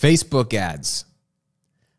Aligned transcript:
Facebook 0.00 0.52
ads. 0.54 1.04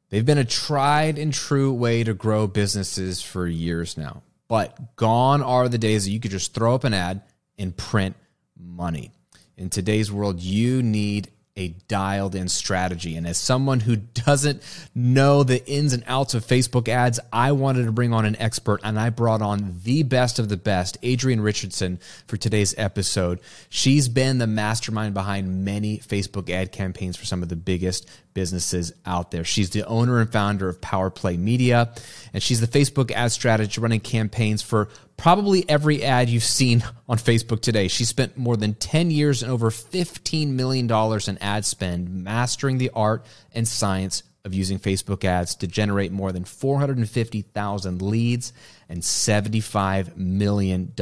They've 0.10 0.26
been 0.26 0.38
a 0.38 0.46
tried 0.46 1.18
and 1.18 1.34
true 1.34 1.74
way 1.74 2.04
to 2.04 2.14
grow 2.14 2.48
businesses 2.48 3.22
for 3.22 3.48
years 3.48 3.98
now. 3.98 4.24
But 4.48 4.96
gone 4.96 5.42
are 5.42 5.68
the 5.68 5.78
days 5.78 6.06
that 6.06 6.12
you 6.12 6.20
could 6.20 6.32
just 6.32 6.54
throw 6.54 6.74
up 6.74 6.86
an 6.86 6.94
ad 6.94 7.22
and 7.58 7.76
print 7.76 8.16
money. 8.58 9.12
In 9.58 9.70
today's 9.70 10.12
world, 10.12 10.40
you 10.40 10.82
need 10.82 11.32
a 11.58 11.70
dialed 11.88 12.36
in 12.36 12.48
strategy. 12.48 13.18
And 13.18 13.28
as 13.28 13.38
someone 13.38 13.80
who 13.80 13.96
doesn't 13.96 14.62
know 14.96 15.44
the 15.44 15.66
ins 15.70 15.94
and 15.94 16.04
outs 16.08 16.34
of 16.34 16.46
Facebook 16.46 16.88
ads, 16.88 17.20
I 17.34 17.52
wanted 17.52 17.86
to 17.86 17.92
bring 17.92 18.14
on 18.14 18.26
an 18.26 18.36
expert 18.38 18.82
and 18.84 19.00
I 19.00 19.10
brought 19.10 19.42
on 19.42 19.80
the 19.84 20.04
best 20.04 20.40
of 20.40 20.50
the 20.50 20.58
best, 20.58 20.98
Adrienne 21.04 21.42
Richardson, 21.42 22.00
for 22.28 22.38
today's 22.38 22.76
episode. 22.78 23.40
She's 23.70 24.08
been 24.08 24.38
the 24.38 24.48
mastermind 24.48 25.14
behind 25.14 25.66
many 25.66 25.98
Facebook 26.00 26.50
ad 26.50 26.72
campaigns 26.72 27.18
for 27.18 27.26
some 27.26 27.44
of 27.44 27.50
the 27.50 27.56
biggest 27.56 28.08
businesses 28.34 28.94
out 29.06 29.32
there. 29.32 29.44
She's 29.44 29.72
the 29.72 29.84
owner 29.88 30.20
and 30.20 30.32
founder 30.32 30.70
of 30.70 30.80
Power 30.80 31.10
Play 31.10 31.38
Media, 31.38 31.92
and 32.34 32.44
she's 32.44 32.62
the 32.62 32.68
Facebook 32.68 33.12
ad 33.12 33.32
strategist 33.32 33.80
running 33.80 34.00
campaigns 34.00 34.62
for 34.62 34.90
probably 35.18 35.68
every 35.68 36.04
ad 36.04 36.30
you've 36.30 36.44
seen 36.44 36.84
on 37.10 37.18
Facebook 37.18 37.62
today. 37.62 37.88
She 37.88 38.06
spent 38.06 38.38
more 38.38 38.56
than 38.56 38.76
10 38.76 39.12
years 39.12 39.44
and 39.44 39.52
over 39.52 39.70
$15 39.70 40.50
million 40.50 40.90
in 41.28 41.38
ad 41.40 41.66
spend 41.66 42.24
mastering 42.24 42.78
the 42.78 42.92
art 42.94 43.26
and 43.54 43.68
science 43.68 44.24
of 44.46 44.54
using 44.54 44.80
Facebook 44.80 45.26
ads 45.26 45.56
to 45.56 45.68
generate 45.68 46.12
more 46.12 46.32
than 46.32 46.46
450,000 46.46 48.02
leads 48.02 48.54
and 48.88 49.02
$75 49.02 50.16
million 50.16 50.94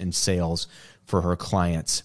in 0.00 0.12
sales 0.12 0.66
for 1.04 1.22
her 1.22 1.36
clients. 1.36 2.02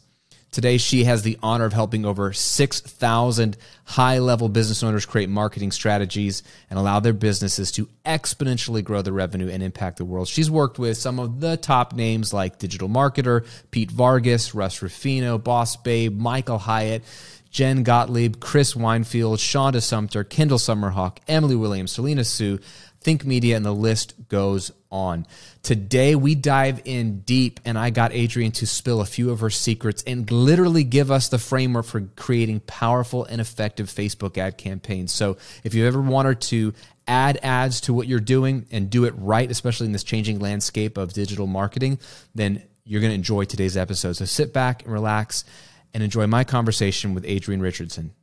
Today, 0.51 0.77
she 0.77 1.05
has 1.05 1.21
the 1.21 1.37
honor 1.41 1.63
of 1.63 1.71
helping 1.71 2.05
over 2.05 2.33
6,000 2.33 3.57
high 3.85 4.19
level 4.19 4.49
business 4.49 4.83
owners 4.83 5.05
create 5.05 5.29
marketing 5.29 5.71
strategies 5.71 6.43
and 6.69 6.77
allow 6.77 6.99
their 6.99 7.13
businesses 7.13 7.71
to 7.71 7.87
exponentially 8.05 8.83
grow 8.83 9.01
their 9.01 9.13
revenue 9.13 9.49
and 9.49 9.63
impact 9.63 9.95
the 9.95 10.03
world. 10.03 10.27
She's 10.27 10.51
worked 10.51 10.77
with 10.77 10.97
some 10.97 11.19
of 11.19 11.39
the 11.39 11.55
top 11.55 11.93
names 11.93 12.33
like 12.33 12.59
Digital 12.59 12.89
Marketer, 12.89 13.45
Pete 13.71 13.91
Vargas, 13.91 14.53
Russ 14.53 14.81
Ruffino, 14.81 15.37
Boss 15.37 15.77
Babe, 15.77 16.17
Michael 16.17 16.59
Hyatt. 16.59 17.03
Jen 17.49 17.83
Gottlieb, 17.83 18.39
Chris 18.39 18.77
Winfield, 18.77 19.37
Shonda 19.37 19.81
Sumter, 19.81 20.23
Kendall 20.23 20.57
Summerhawk, 20.57 21.17
Emily 21.27 21.57
Williams, 21.57 21.91
Selena 21.91 22.23
Soo, 22.23 22.59
Think 23.01 23.25
Media, 23.25 23.57
and 23.57 23.65
the 23.65 23.73
list 23.73 24.13
goes 24.29 24.71
on. 24.91 25.25
Today, 25.63 26.15
we 26.15 26.35
dive 26.35 26.81
in 26.85 27.21
deep, 27.21 27.59
and 27.65 27.77
I 27.77 27.89
got 27.89 28.13
Adrienne 28.13 28.51
to 28.53 28.67
spill 28.67 29.01
a 29.01 29.05
few 29.05 29.29
of 29.29 29.39
her 29.39 29.49
secrets 29.49 30.03
and 30.05 30.29
literally 30.29 30.83
give 30.83 31.11
us 31.11 31.29
the 31.29 31.39
framework 31.39 31.85
for 31.85 32.01
creating 32.15 32.61
powerful 32.61 33.25
and 33.25 33.39
effective 33.39 33.87
Facebook 33.87 34.37
ad 34.37 34.57
campaigns. 34.57 35.11
So, 35.11 35.37
if 35.63 35.73
you 35.73 35.85
ever 35.87 36.01
wanted 36.01 36.41
to 36.41 36.73
add 37.07 37.39
ads 37.41 37.81
to 37.81 37.93
what 37.93 38.07
you're 38.07 38.19
doing 38.19 38.67
and 38.71 38.89
do 38.89 39.05
it 39.05 39.13
right, 39.17 39.49
especially 39.49 39.87
in 39.87 39.91
this 39.91 40.03
changing 40.03 40.39
landscape 40.39 40.97
of 40.97 41.13
digital 41.13 41.47
marketing, 41.47 41.99
then 42.35 42.63
you're 42.83 43.01
going 43.01 43.11
to 43.11 43.15
enjoy 43.15 43.45
today's 43.45 43.77
episode. 43.77 44.13
So, 44.13 44.25
sit 44.25 44.53
back 44.53 44.83
and 44.83 44.91
relax 44.91 45.45
and 45.93 46.03
enjoy 46.03 46.27
my 46.27 46.43
conversation 46.43 47.13
with 47.13 47.25
Adrienne 47.25 47.61
Richardson. 47.61 48.13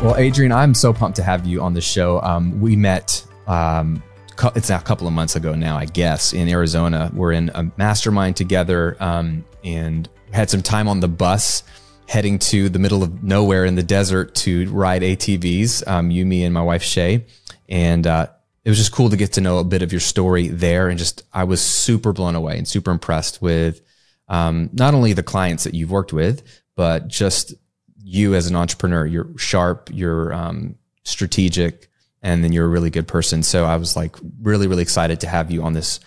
Well, 0.00 0.16
Adrienne, 0.16 0.52
I'm 0.52 0.74
so 0.74 0.92
pumped 0.92 1.16
to 1.16 1.24
have 1.24 1.44
you 1.44 1.60
on 1.60 1.74
the 1.74 1.80
show. 1.80 2.22
Um, 2.22 2.60
we 2.60 2.76
met, 2.76 3.26
um, 3.48 4.00
it's 4.54 4.70
a 4.70 4.78
couple 4.78 5.08
of 5.08 5.12
months 5.12 5.34
ago 5.34 5.56
now, 5.56 5.76
I 5.76 5.86
guess, 5.86 6.32
in 6.32 6.48
Arizona. 6.48 7.10
We're 7.12 7.32
in 7.32 7.50
a 7.52 7.68
mastermind 7.76 8.36
together 8.36 8.96
um, 9.00 9.44
and 9.64 10.08
had 10.32 10.50
some 10.50 10.62
time 10.62 10.86
on 10.86 11.00
the 11.00 11.08
bus 11.08 11.64
heading 12.06 12.38
to 12.38 12.68
the 12.68 12.78
middle 12.78 13.02
of 13.02 13.24
nowhere 13.24 13.64
in 13.64 13.74
the 13.74 13.82
desert 13.82 14.36
to 14.36 14.70
ride 14.70 15.02
ATVs, 15.02 15.86
um, 15.88 16.12
you, 16.12 16.24
me, 16.24 16.44
and 16.44 16.54
my 16.54 16.62
wife, 16.62 16.84
Shay. 16.84 17.26
And 17.68 18.06
uh, 18.06 18.28
it 18.64 18.68
was 18.68 18.78
just 18.78 18.92
cool 18.92 19.10
to 19.10 19.16
get 19.16 19.32
to 19.32 19.40
know 19.40 19.58
a 19.58 19.64
bit 19.64 19.82
of 19.82 19.92
your 19.92 20.00
story 20.00 20.46
there. 20.46 20.88
And 20.88 20.96
just, 20.96 21.24
I 21.32 21.42
was 21.42 21.60
super 21.60 22.12
blown 22.12 22.36
away 22.36 22.56
and 22.56 22.68
super 22.68 22.92
impressed 22.92 23.42
with 23.42 23.80
um, 24.28 24.70
not 24.72 24.94
only 24.94 25.12
the 25.12 25.24
clients 25.24 25.64
that 25.64 25.74
you've 25.74 25.90
worked 25.90 26.12
with, 26.12 26.44
but 26.76 27.08
just 27.08 27.54
you 28.02 28.34
as 28.34 28.46
an 28.46 28.56
entrepreneur. 28.56 29.06
You're 29.06 29.36
sharp, 29.36 29.90
you're 29.92 30.32
um, 30.32 30.76
strategic, 31.04 31.88
and 32.22 32.42
then 32.42 32.52
you're 32.52 32.66
a 32.66 32.68
really 32.68 32.90
good 32.90 33.08
person. 33.08 33.42
So 33.42 33.64
I 33.64 33.76
was 33.76 33.96
like 33.96 34.16
really, 34.42 34.66
really 34.66 34.82
excited 34.82 35.20
to 35.20 35.28
have 35.28 35.50
you 35.50 35.62
on 35.62 35.72
this 35.72 36.00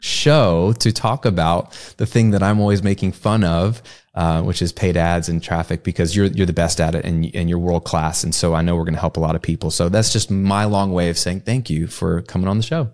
show 0.00 0.72
to 0.74 0.92
talk 0.92 1.24
about 1.24 1.72
the 1.96 2.06
thing 2.06 2.30
that 2.30 2.42
I'm 2.42 2.60
always 2.60 2.82
making 2.82 3.12
fun 3.12 3.42
of, 3.42 3.82
uh, 4.14 4.42
which 4.42 4.62
is 4.62 4.72
paid 4.72 4.96
ads 4.96 5.28
and 5.28 5.42
traffic, 5.42 5.82
because 5.82 6.14
you're 6.14 6.26
you're 6.26 6.46
the 6.46 6.52
best 6.52 6.80
at 6.80 6.94
it 6.94 7.04
and 7.04 7.30
and 7.34 7.48
you're 7.48 7.58
world 7.58 7.84
class. 7.84 8.24
And 8.24 8.34
so 8.34 8.54
I 8.54 8.62
know 8.62 8.76
we're 8.76 8.84
going 8.84 8.94
to 8.94 9.00
help 9.00 9.16
a 9.16 9.20
lot 9.20 9.34
of 9.34 9.42
people. 9.42 9.70
So 9.70 9.88
that's 9.88 10.12
just 10.12 10.30
my 10.30 10.64
long 10.64 10.92
way 10.92 11.10
of 11.10 11.18
saying 11.18 11.40
thank 11.40 11.68
you 11.68 11.86
for 11.86 12.22
coming 12.22 12.48
on 12.48 12.56
the 12.56 12.62
show. 12.62 12.90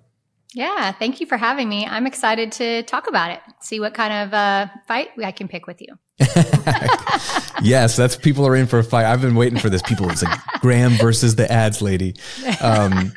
Yeah, 0.54 0.92
thank 0.92 1.20
you 1.20 1.26
for 1.26 1.36
having 1.36 1.68
me. 1.68 1.84
I'm 1.84 2.06
excited 2.06 2.52
to 2.52 2.84
talk 2.84 3.08
about 3.08 3.32
it. 3.32 3.40
See 3.60 3.80
what 3.80 3.92
kind 3.92 4.12
of 4.12 4.34
uh, 4.34 4.66
fight 4.86 5.08
I 5.22 5.32
can 5.32 5.48
pick 5.48 5.66
with 5.66 5.80
you. 5.80 5.98
yes, 7.62 7.96
that's 7.96 8.16
people 8.16 8.46
are 8.46 8.54
in 8.54 8.66
for 8.66 8.78
a 8.78 8.84
fight. 8.84 9.04
I've 9.04 9.20
been 9.20 9.34
waiting 9.34 9.58
for 9.58 9.68
this. 9.68 9.82
People, 9.82 10.08
it's 10.10 10.22
like 10.22 10.38
Graham 10.60 10.92
versus 10.92 11.34
the 11.34 11.50
ads 11.50 11.82
lady. 11.82 12.14
Um, 12.60 13.12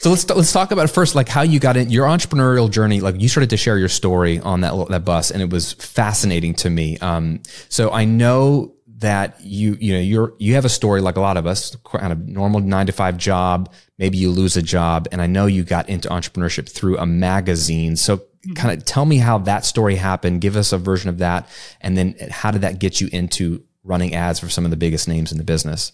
so 0.00 0.10
let's 0.10 0.28
let's 0.30 0.52
talk 0.52 0.70
about 0.70 0.88
first, 0.88 1.14
like 1.14 1.28
how 1.28 1.42
you 1.42 1.60
got 1.60 1.76
in 1.76 1.90
your 1.90 2.06
entrepreneurial 2.06 2.70
journey. 2.70 3.00
Like 3.00 3.20
you 3.20 3.28
started 3.28 3.50
to 3.50 3.58
share 3.58 3.76
your 3.76 3.88
story 3.88 4.38
on 4.38 4.62
that 4.62 4.88
that 4.88 5.04
bus, 5.04 5.30
and 5.30 5.42
it 5.42 5.50
was 5.50 5.74
fascinating 5.74 6.54
to 6.54 6.70
me. 6.70 6.96
Um, 6.98 7.42
so 7.68 7.90
I 7.90 8.06
know 8.06 8.74
that 9.00 9.40
you 9.40 9.76
you 9.80 9.92
know 9.94 10.00
you're 10.00 10.34
you 10.38 10.54
have 10.54 10.64
a 10.64 10.70
story 10.70 11.00
like 11.00 11.16
a 11.16 11.20
lot 11.20 11.36
of 11.36 11.46
us, 11.46 11.76
kind 11.84 12.12
of 12.12 12.26
normal 12.26 12.60
nine 12.60 12.86
to 12.86 12.92
five 12.92 13.16
job. 13.16 13.72
Maybe 13.98 14.18
you 14.18 14.30
lose 14.30 14.56
a 14.56 14.62
job, 14.62 15.08
and 15.12 15.20
I 15.20 15.26
know 15.26 15.46
you 15.46 15.64
got 15.64 15.88
into 15.88 16.08
entrepreneurship 16.08 16.68
through 16.68 16.98
a 16.98 17.06
magazine. 17.06 17.96
So 17.96 18.22
kind 18.54 18.76
of 18.76 18.84
tell 18.84 19.04
me 19.04 19.18
how 19.18 19.38
that 19.38 19.64
story 19.64 19.96
happened. 19.96 20.40
Give 20.40 20.56
us 20.56 20.72
a 20.72 20.78
version 20.78 21.10
of 21.10 21.18
that. 21.18 21.48
And 21.80 21.96
then 21.96 22.14
how 22.30 22.50
did 22.50 22.62
that 22.62 22.78
get 22.78 23.00
you 23.00 23.08
into 23.12 23.62
running 23.84 24.14
ads 24.14 24.40
for 24.40 24.48
some 24.48 24.64
of 24.64 24.70
the 24.70 24.76
biggest 24.76 25.08
names 25.08 25.32
in 25.32 25.38
the 25.38 25.44
business? 25.44 25.92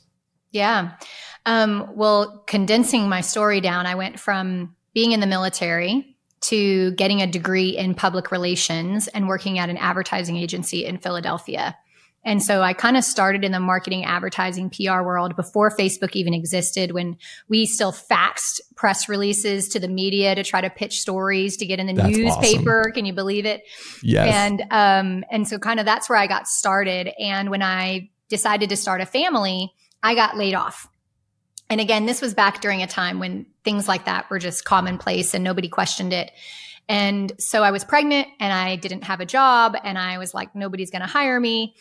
Yeah. 0.52 0.92
Um, 1.44 1.90
well, 1.94 2.44
condensing 2.46 3.08
my 3.08 3.20
story 3.20 3.60
down, 3.60 3.86
I 3.86 3.94
went 3.94 4.18
from 4.18 4.74
being 4.94 5.12
in 5.12 5.20
the 5.20 5.26
military 5.26 6.16
to 6.42 6.92
getting 6.92 7.22
a 7.22 7.26
degree 7.26 7.70
in 7.76 7.94
public 7.94 8.30
relations 8.30 9.08
and 9.08 9.28
working 9.28 9.58
at 9.58 9.70
an 9.70 9.76
advertising 9.76 10.36
agency 10.36 10.84
in 10.84 10.98
Philadelphia. 10.98 11.76
And 12.26 12.42
so 12.42 12.60
I 12.60 12.72
kind 12.72 12.96
of 12.96 13.04
started 13.04 13.44
in 13.44 13.52
the 13.52 13.60
marketing, 13.60 14.04
advertising, 14.04 14.68
PR 14.68 15.02
world 15.02 15.36
before 15.36 15.70
Facebook 15.70 16.16
even 16.16 16.34
existed, 16.34 16.90
when 16.90 17.16
we 17.48 17.66
still 17.66 17.92
faxed 17.92 18.60
press 18.74 19.08
releases 19.08 19.68
to 19.68 19.78
the 19.78 19.86
media 19.86 20.34
to 20.34 20.42
try 20.42 20.60
to 20.60 20.68
pitch 20.68 21.00
stories 21.00 21.56
to 21.58 21.66
get 21.66 21.78
in 21.78 21.86
the 21.86 21.92
that's 21.92 22.16
newspaper. 22.16 22.80
Awesome. 22.80 22.92
Can 22.92 23.04
you 23.06 23.12
believe 23.12 23.46
it? 23.46 23.62
Yes. 24.02 24.34
And, 24.34 24.64
um, 24.72 25.24
and 25.30 25.46
so 25.46 25.60
kind 25.60 25.78
of 25.78 25.86
that's 25.86 26.08
where 26.08 26.18
I 26.18 26.26
got 26.26 26.48
started. 26.48 27.12
And 27.16 27.48
when 27.48 27.62
I 27.62 28.10
decided 28.28 28.70
to 28.70 28.76
start 28.76 29.00
a 29.00 29.06
family, 29.06 29.72
I 30.02 30.16
got 30.16 30.36
laid 30.36 30.54
off. 30.54 30.88
And 31.70 31.80
again, 31.80 32.06
this 32.06 32.20
was 32.20 32.34
back 32.34 32.60
during 32.60 32.82
a 32.82 32.88
time 32.88 33.20
when 33.20 33.46
things 33.62 33.86
like 33.86 34.06
that 34.06 34.28
were 34.30 34.40
just 34.40 34.64
commonplace 34.64 35.32
and 35.32 35.44
nobody 35.44 35.68
questioned 35.68 36.12
it. 36.12 36.32
And 36.88 37.32
so 37.38 37.62
I 37.62 37.70
was 37.70 37.84
pregnant 37.84 38.28
and 38.40 38.52
I 38.52 38.76
didn't 38.76 39.04
have 39.04 39.20
a 39.20 39.26
job 39.26 39.76
and 39.82 39.96
I 39.96 40.18
was 40.18 40.34
like, 40.34 40.54
nobody's 40.56 40.90
going 40.90 41.02
to 41.02 41.08
hire 41.08 41.38
me 41.38 41.76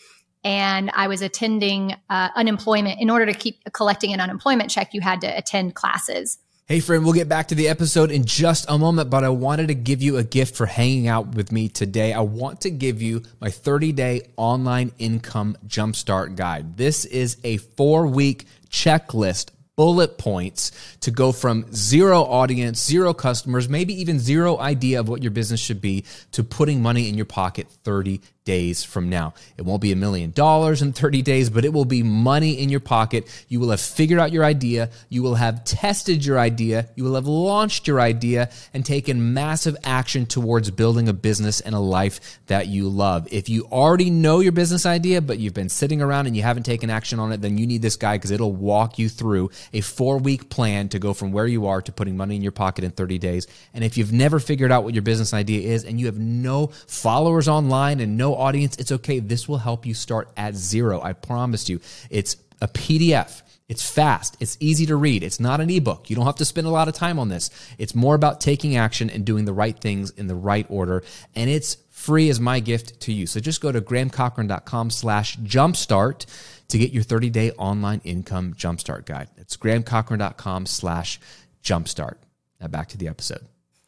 and 0.46 0.92
I 0.94 1.08
was 1.08 1.24
attending 1.24 1.96
uh, 2.10 2.30
unemployment. 2.36 3.02
In 3.02 3.10
order 3.10 3.26
to 3.26 3.34
keep 3.34 3.62
collecting 3.74 4.14
an 4.14 4.22
unemployment 4.22 4.70
check, 4.70 4.94
you 4.94 5.02
had 5.02 5.20
to 5.22 5.38
attend 5.38 5.74
classes. 5.74 6.38
Hey, 6.68 6.80
friend, 6.80 7.04
we'll 7.04 7.14
get 7.14 7.28
back 7.28 7.50
to 7.50 7.56
the 7.56 7.68
episode 7.68 8.12
in 8.12 8.26
just 8.26 8.66
a 8.70 8.78
moment, 8.78 9.10
but 9.10 9.24
I 9.24 9.30
wanted 9.30 9.68
to 9.68 9.76
give 9.76 10.02
you 10.02 10.18
a 10.18 10.24
gift 10.24 10.56
for 10.56 10.66
hanging 10.66 11.08
out 11.08 11.36
with 11.36 11.52
me 11.52 11.68
today. 11.68 12.14
I 12.14 12.22
want 12.22 12.62
to 12.62 12.72
give 12.72 13.02
you 13.02 13.24
my 13.42 13.50
30 13.50 13.92
day 13.92 14.30
online 14.38 14.92
income 14.98 15.58
jumpstart 15.68 16.36
guide. 16.36 16.78
This 16.78 17.06
is 17.06 17.38
a 17.44 17.58
four 17.58 18.08
week 18.08 18.46
checklist 18.70 19.50
bullet 19.76 20.18
points 20.18 20.72
to 21.02 21.12
go 21.12 21.32
from 21.32 21.72
zero 21.74 22.24
audience, 22.24 22.84
zero 22.84 23.14
customers, 23.14 23.68
maybe 23.68 24.00
even 24.00 24.20
zero 24.20 24.58
idea 24.58 25.00
of 25.00 25.10
what 25.10 25.22
your 25.22 25.32
business 25.32 25.60
should 25.60 25.82
be 25.82 26.04
to 26.32 26.44
putting 26.44 26.82
money 26.82 27.10
in 27.10 27.16
your 27.16 27.26
pocket 27.26 27.68
30 27.84 28.22
days 28.46 28.84
from 28.84 29.10
now. 29.10 29.34
It 29.58 29.64
won't 29.64 29.82
be 29.82 29.92
a 29.92 29.96
million 29.96 30.32
dollars 30.32 30.82
in 30.82 30.94
30 30.94 31.24
days, 31.24 31.50
but 31.50 31.66
it 31.66 31.74
will 31.74 31.86
be 31.86 32.04
money 32.04 32.54
in 32.62 32.70
your 32.70 32.80
pocket. 32.80 33.28
You 33.50 33.60
will 33.60 33.72
have 33.72 33.82
figured 33.82 34.20
out 34.20 34.32
your 34.32 34.46
idea. 34.46 34.92
You 35.10 35.24
will 35.24 35.36
have 35.36 35.66
tested 35.66 36.24
your 36.24 36.40
idea. 36.40 36.88
You 36.96 37.04
will 37.04 37.16
have 37.16 37.26
launched 37.26 37.88
your 37.88 38.00
idea 38.00 38.50
and 38.74 38.86
taken 38.86 39.34
massive 39.34 39.76
action 39.84 40.28
towards 40.28 40.70
building 40.72 41.10
a 41.10 41.14
business 41.14 41.60
and 41.60 41.74
a 41.74 41.80
life 41.80 42.40
that 42.46 42.68
you 42.68 42.88
love. 42.88 43.28
If 43.32 43.50
you 43.50 43.66
already 43.72 44.12
know 44.12 44.40
your 44.40 44.52
business 44.52 44.86
idea, 44.86 45.22
but 45.22 45.40
you've 45.40 45.54
been 45.54 45.70
sitting 45.70 46.02
around 46.02 46.28
and 46.28 46.38
you 46.38 46.44
haven't 46.44 46.64
taken 46.64 46.90
action 46.90 47.20
on 47.20 47.32
it, 47.32 47.42
then 47.42 47.58
you 47.58 47.66
need 47.66 47.82
this 47.82 47.98
guy 47.98 48.16
because 48.16 48.32
it'll 48.32 48.54
walk 48.54 49.00
you 49.00 49.10
through 49.10 49.50
a 49.74 49.82
four 49.82 50.20
week 50.20 50.50
plan 50.50 50.88
to 50.90 51.00
go 51.00 51.14
from 51.14 51.32
where 51.32 51.48
you 51.48 51.66
are 51.66 51.82
to 51.82 51.92
putting 51.92 52.16
money 52.16 52.36
in 52.36 52.44
your 52.44 52.52
pocket 52.52 52.84
in 52.84 52.92
30 52.92 53.18
days. 53.18 53.48
And 53.74 53.84
if 53.84 53.98
you've 53.98 54.14
never 54.14 54.40
figured 54.40 54.72
out 54.72 54.84
what 54.84 54.94
your 54.94 55.02
business 55.02 55.34
idea 55.34 55.74
is 55.74 55.84
and 55.84 56.00
you 56.00 56.06
have 56.06 56.20
no 56.20 56.68
followers 56.88 57.48
online 57.48 58.00
and 58.00 58.18
no 58.18 58.35
audience, 58.36 58.78
it's 58.78 58.92
okay. 58.92 59.20
This 59.20 59.48
will 59.48 59.58
help 59.58 59.86
you 59.86 59.94
start 59.94 60.30
at 60.38 60.56
zero. 60.56 61.02
I 61.02 61.14
promise 61.14 61.70
you. 61.70 61.80
It's 62.10 62.38
a 62.62 62.68
PDF. 62.68 63.42
It's 63.68 63.90
fast. 63.90 64.38
It's 64.40 64.58
easy 64.60 64.86
to 64.86 64.96
read. 64.96 65.24
It's 65.24 65.40
not 65.40 65.60
an 65.60 65.72
ebook. 65.72 66.10
You 66.10 66.16
don't 66.16 66.26
have 66.26 66.36
to 66.36 66.46
spend 66.46 66.68
a 66.68 66.70
lot 66.70 66.88
of 66.88 66.94
time 66.94 67.18
on 67.18 67.30
this. 67.30 67.50
It's 67.80 67.96
more 67.96 68.14
about 68.14 68.40
taking 68.40 68.78
action 68.78 69.10
and 69.10 69.26
doing 69.26 69.46
the 69.46 69.54
right 69.54 69.78
things 69.78 70.12
in 70.12 70.28
the 70.28 70.36
right 70.36 70.68
order. 70.70 71.04
And 71.34 71.50
it's 71.50 71.78
free 71.90 72.30
as 72.30 72.40
my 72.40 72.60
gift 72.60 73.00
to 73.02 73.14
you. 73.14 73.26
So 73.26 73.40
just 73.40 73.62
go 73.62 73.72
to 73.72 73.82
grahamcochrane.com 73.82 74.92
slash 74.92 75.38
jumpstart 75.38 76.26
to 76.68 76.78
get 76.78 76.92
your 76.92 77.04
30 77.04 77.30
day 77.32 77.52
online 77.52 78.02
income 78.04 78.54
jumpstart 78.54 79.06
guide. 79.06 79.30
It's 79.38 79.58
grahamcochrane.com 79.58 80.68
slash 80.68 81.20
jumpstart. 81.64 82.18
Now 82.62 82.68
back 82.68 82.90
to 82.90 82.98
the 82.98 83.08
episode. 83.08 83.48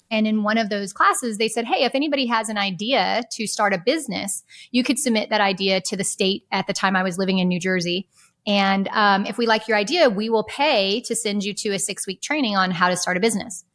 And 0.10 0.26
in 0.26 0.44
one 0.44 0.58
of 0.58 0.70
those 0.70 0.94
classes, 0.94 1.38
they 1.38 1.50
said, 1.50 1.66
Hey, 1.66 1.84
if 1.84 1.94
anybody 1.94 2.26
has 2.28 2.50
an 2.50 2.58
idea 2.58 3.24
to 3.32 3.48
start 3.48 3.74
a 3.74 3.78
business, 3.78 4.44
you 4.72 4.84
could 4.84 5.00
submit 5.00 5.30
that 5.30 5.42
idea 5.42 5.82
to 5.82 5.98
the 5.98 6.04
state 6.04 6.46
at 6.52 6.68
the 6.68 6.74
time 6.74 6.96
I 6.96 7.04
was 7.04 7.18
living 7.18 7.40
in 7.40 7.48
New 7.48 7.60
Jersey. 7.60 8.08
And 8.46 8.88
um, 8.90 9.26
if 9.26 9.38
we 9.38 9.46
like 9.46 9.68
your 9.68 9.78
idea, 9.78 10.10
we 10.10 10.30
will 10.30 10.46
pay 10.46 11.02
to 11.02 11.16
send 11.16 11.44
you 11.44 11.54
to 11.56 11.70
a 11.72 11.80
six 11.80 12.08
week 12.08 12.22
training 12.22 12.56
on 12.56 12.72
how 12.72 12.88
to 12.88 12.96
start 12.96 13.18
a 13.18 13.20
business. 13.20 13.66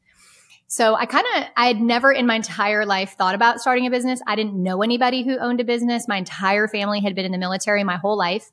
So 0.67 0.95
I 0.95 1.05
kind 1.05 1.27
of, 1.37 1.45
I 1.55 1.67
had 1.67 1.83
never 1.83 2.11
in 2.11 2.27
my 2.27 2.37
entire 2.37 2.87
life 2.87 3.15
thought 3.19 3.35
about 3.35 3.61
starting 3.61 3.87
a 3.87 3.91
business. 3.91 4.23
I 4.27 4.37
didn't 4.37 4.55
know 4.55 4.83
anybody 4.83 5.23
who 5.23 5.37
owned 5.39 5.61
a 5.61 5.65
business. 5.65 6.09
My 6.09 6.17
entire 6.17 6.67
family 6.67 7.01
had 7.01 7.15
been 7.15 7.27
in 7.27 7.33
the 7.33 7.37
military 7.37 7.85
my 7.85 7.99
whole 7.99 8.17
life. 8.17 8.51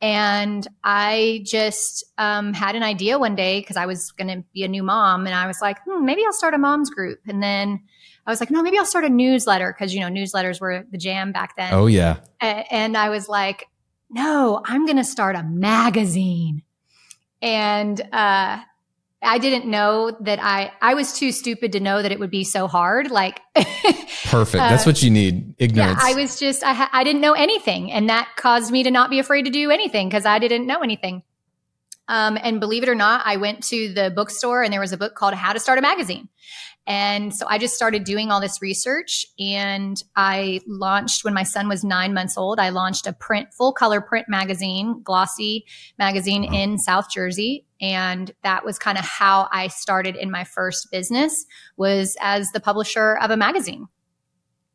And 0.00 0.66
I 0.84 1.42
just 1.44 2.04
um, 2.18 2.52
had 2.52 2.76
an 2.76 2.82
idea 2.82 3.18
one 3.18 3.34
day 3.34 3.60
because 3.60 3.76
I 3.76 3.86
was 3.86 4.12
going 4.12 4.28
to 4.28 4.44
be 4.54 4.62
a 4.62 4.68
new 4.68 4.82
mom. 4.82 5.26
And 5.26 5.34
I 5.34 5.46
was 5.46 5.60
like, 5.60 5.78
hmm, 5.84 6.04
maybe 6.04 6.22
I'll 6.24 6.32
start 6.32 6.54
a 6.54 6.58
mom's 6.58 6.90
group. 6.90 7.18
And 7.26 7.42
then 7.42 7.80
I 8.26 8.30
was 8.30 8.40
like, 8.40 8.50
no, 8.50 8.62
maybe 8.62 8.78
I'll 8.78 8.84
start 8.84 9.04
a 9.04 9.08
newsletter 9.08 9.74
because, 9.76 9.94
you 9.94 10.00
know, 10.00 10.08
newsletters 10.08 10.60
were 10.60 10.84
the 10.90 10.98
jam 10.98 11.32
back 11.32 11.56
then. 11.56 11.72
Oh, 11.72 11.86
yeah. 11.86 12.18
and 12.40 12.96
I 12.96 13.08
was 13.08 13.28
like, 13.28 13.66
no, 14.10 14.62
I'm 14.64 14.86
going 14.86 14.98
to 14.98 15.04
start 15.04 15.34
a 15.34 15.42
magazine. 15.42 16.62
And 17.42 18.00
uh, 18.12 18.60
I 19.20 19.38
didn't 19.38 19.66
know 19.66 20.16
that 20.20 20.38
I 20.40 20.72
I 20.80 20.94
was 20.94 21.12
too 21.12 21.32
stupid 21.32 21.72
to 21.72 21.80
know 21.80 22.02
that 22.02 22.12
it 22.12 22.20
would 22.20 22.30
be 22.30 22.44
so 22.44 22.68
hard. 22.68 23.10
Like 23.10 23.40
perfect. 23.54 24.52
That's 24.52 24.86
uh, 24.86 24.90
what 24.90 25.02
you 25.02 25.10
need. 25.10 25.54
Ignorance. 25.58 26.00
Yeah, 26.00 26.08
I 26.08 26.14
was 26.14 26.38
just 26.38 26.62
I 26.62 26.72
ha- 26.72 26.90
I 26.92 27.02
didn't 27.04 27.20
know 27.20 27.32
anything, 27.32 27.90
and 27.90 28.08
that 28.08 28.28
caused 28.36 28.70
me 28.70 28.84
to 28.84 28.90
not 28.90 29.10
be 29.10 29.18
afraid 29.18 29.42
to 29.44 29.50
do 29.50 29.70
anything 29.70 30.08
because 30.08 30.24
I 30.24 30.38
didn't 30.38 30.66
know 30.66 30.80
anything. 30.80 31.22
Um, 32.08 32.38
and 32.42 32.58
believe 32.58 32.82
it 32.82 32.88
or 32.88 32.94
not, 32.94 33.22
I 33.26 33.36
went 33.36 33.62
to 33.64 33.92
the 33.92 34.10
bookstore 34.10 34.62
and 34.62 34.72
there 34.72 34.80
was 34.80 34.92
a 34.92 34.96
book 34.96 35.14
called 35.14 35.34
How 35.34 35.52
to 35.52 35.60
Start 35.60 35.78
a 35.78 35.82
Magazine. 35.82 36.28
And 36.86 37.34
so 37.34 37.46
I 37.46 37.58
just 37.58 37.74
started 37.74 38.04
doing 38.04 38.30
all 38.30 38.40
this 38.40 38.62
research 38.62 39.26
and 39.38 40.02
I 40.16 40.62
launched 40.66 41.22
when 41.22 41.34
my 41.34 41.42
son 41.42 41.68
was 41.68 41.84
nine 41.84 42.14
months 42.14 42.38
old. 42.38 42.58
I 42.58 42.70
launched 42.70 43.06
a 43.06 43.12
print, 43.12 43.52
full 43.52 43.74
color 43.74 44.00
print 44.00 44.26
magazine, 44.26 45.02
glossy 45.04 45.66
magazine 45.98 46.44
wow. 46.44 46.58
in 46.58 46.78
South 46.78 47.10
Jersey. 47.10 47.66
And 47.80 48.32
that 48.42 48.64
was 48.64 48.78
kind 48.78 48.98
of 48.98 49.04
how 49.04 49.48
I 49.52 49.68
started 49.68 50.16
in 50.16 50.30
my 50.30 50.44
first 50.44 50.90
business 50.90 51.46
was 51.76 52.16
as 52.20 52.50
the 52.52 52.60
publisher 52.60 53.16
of 53.18 53.30
a 53.30 53.36
magazine. 53.36 53.86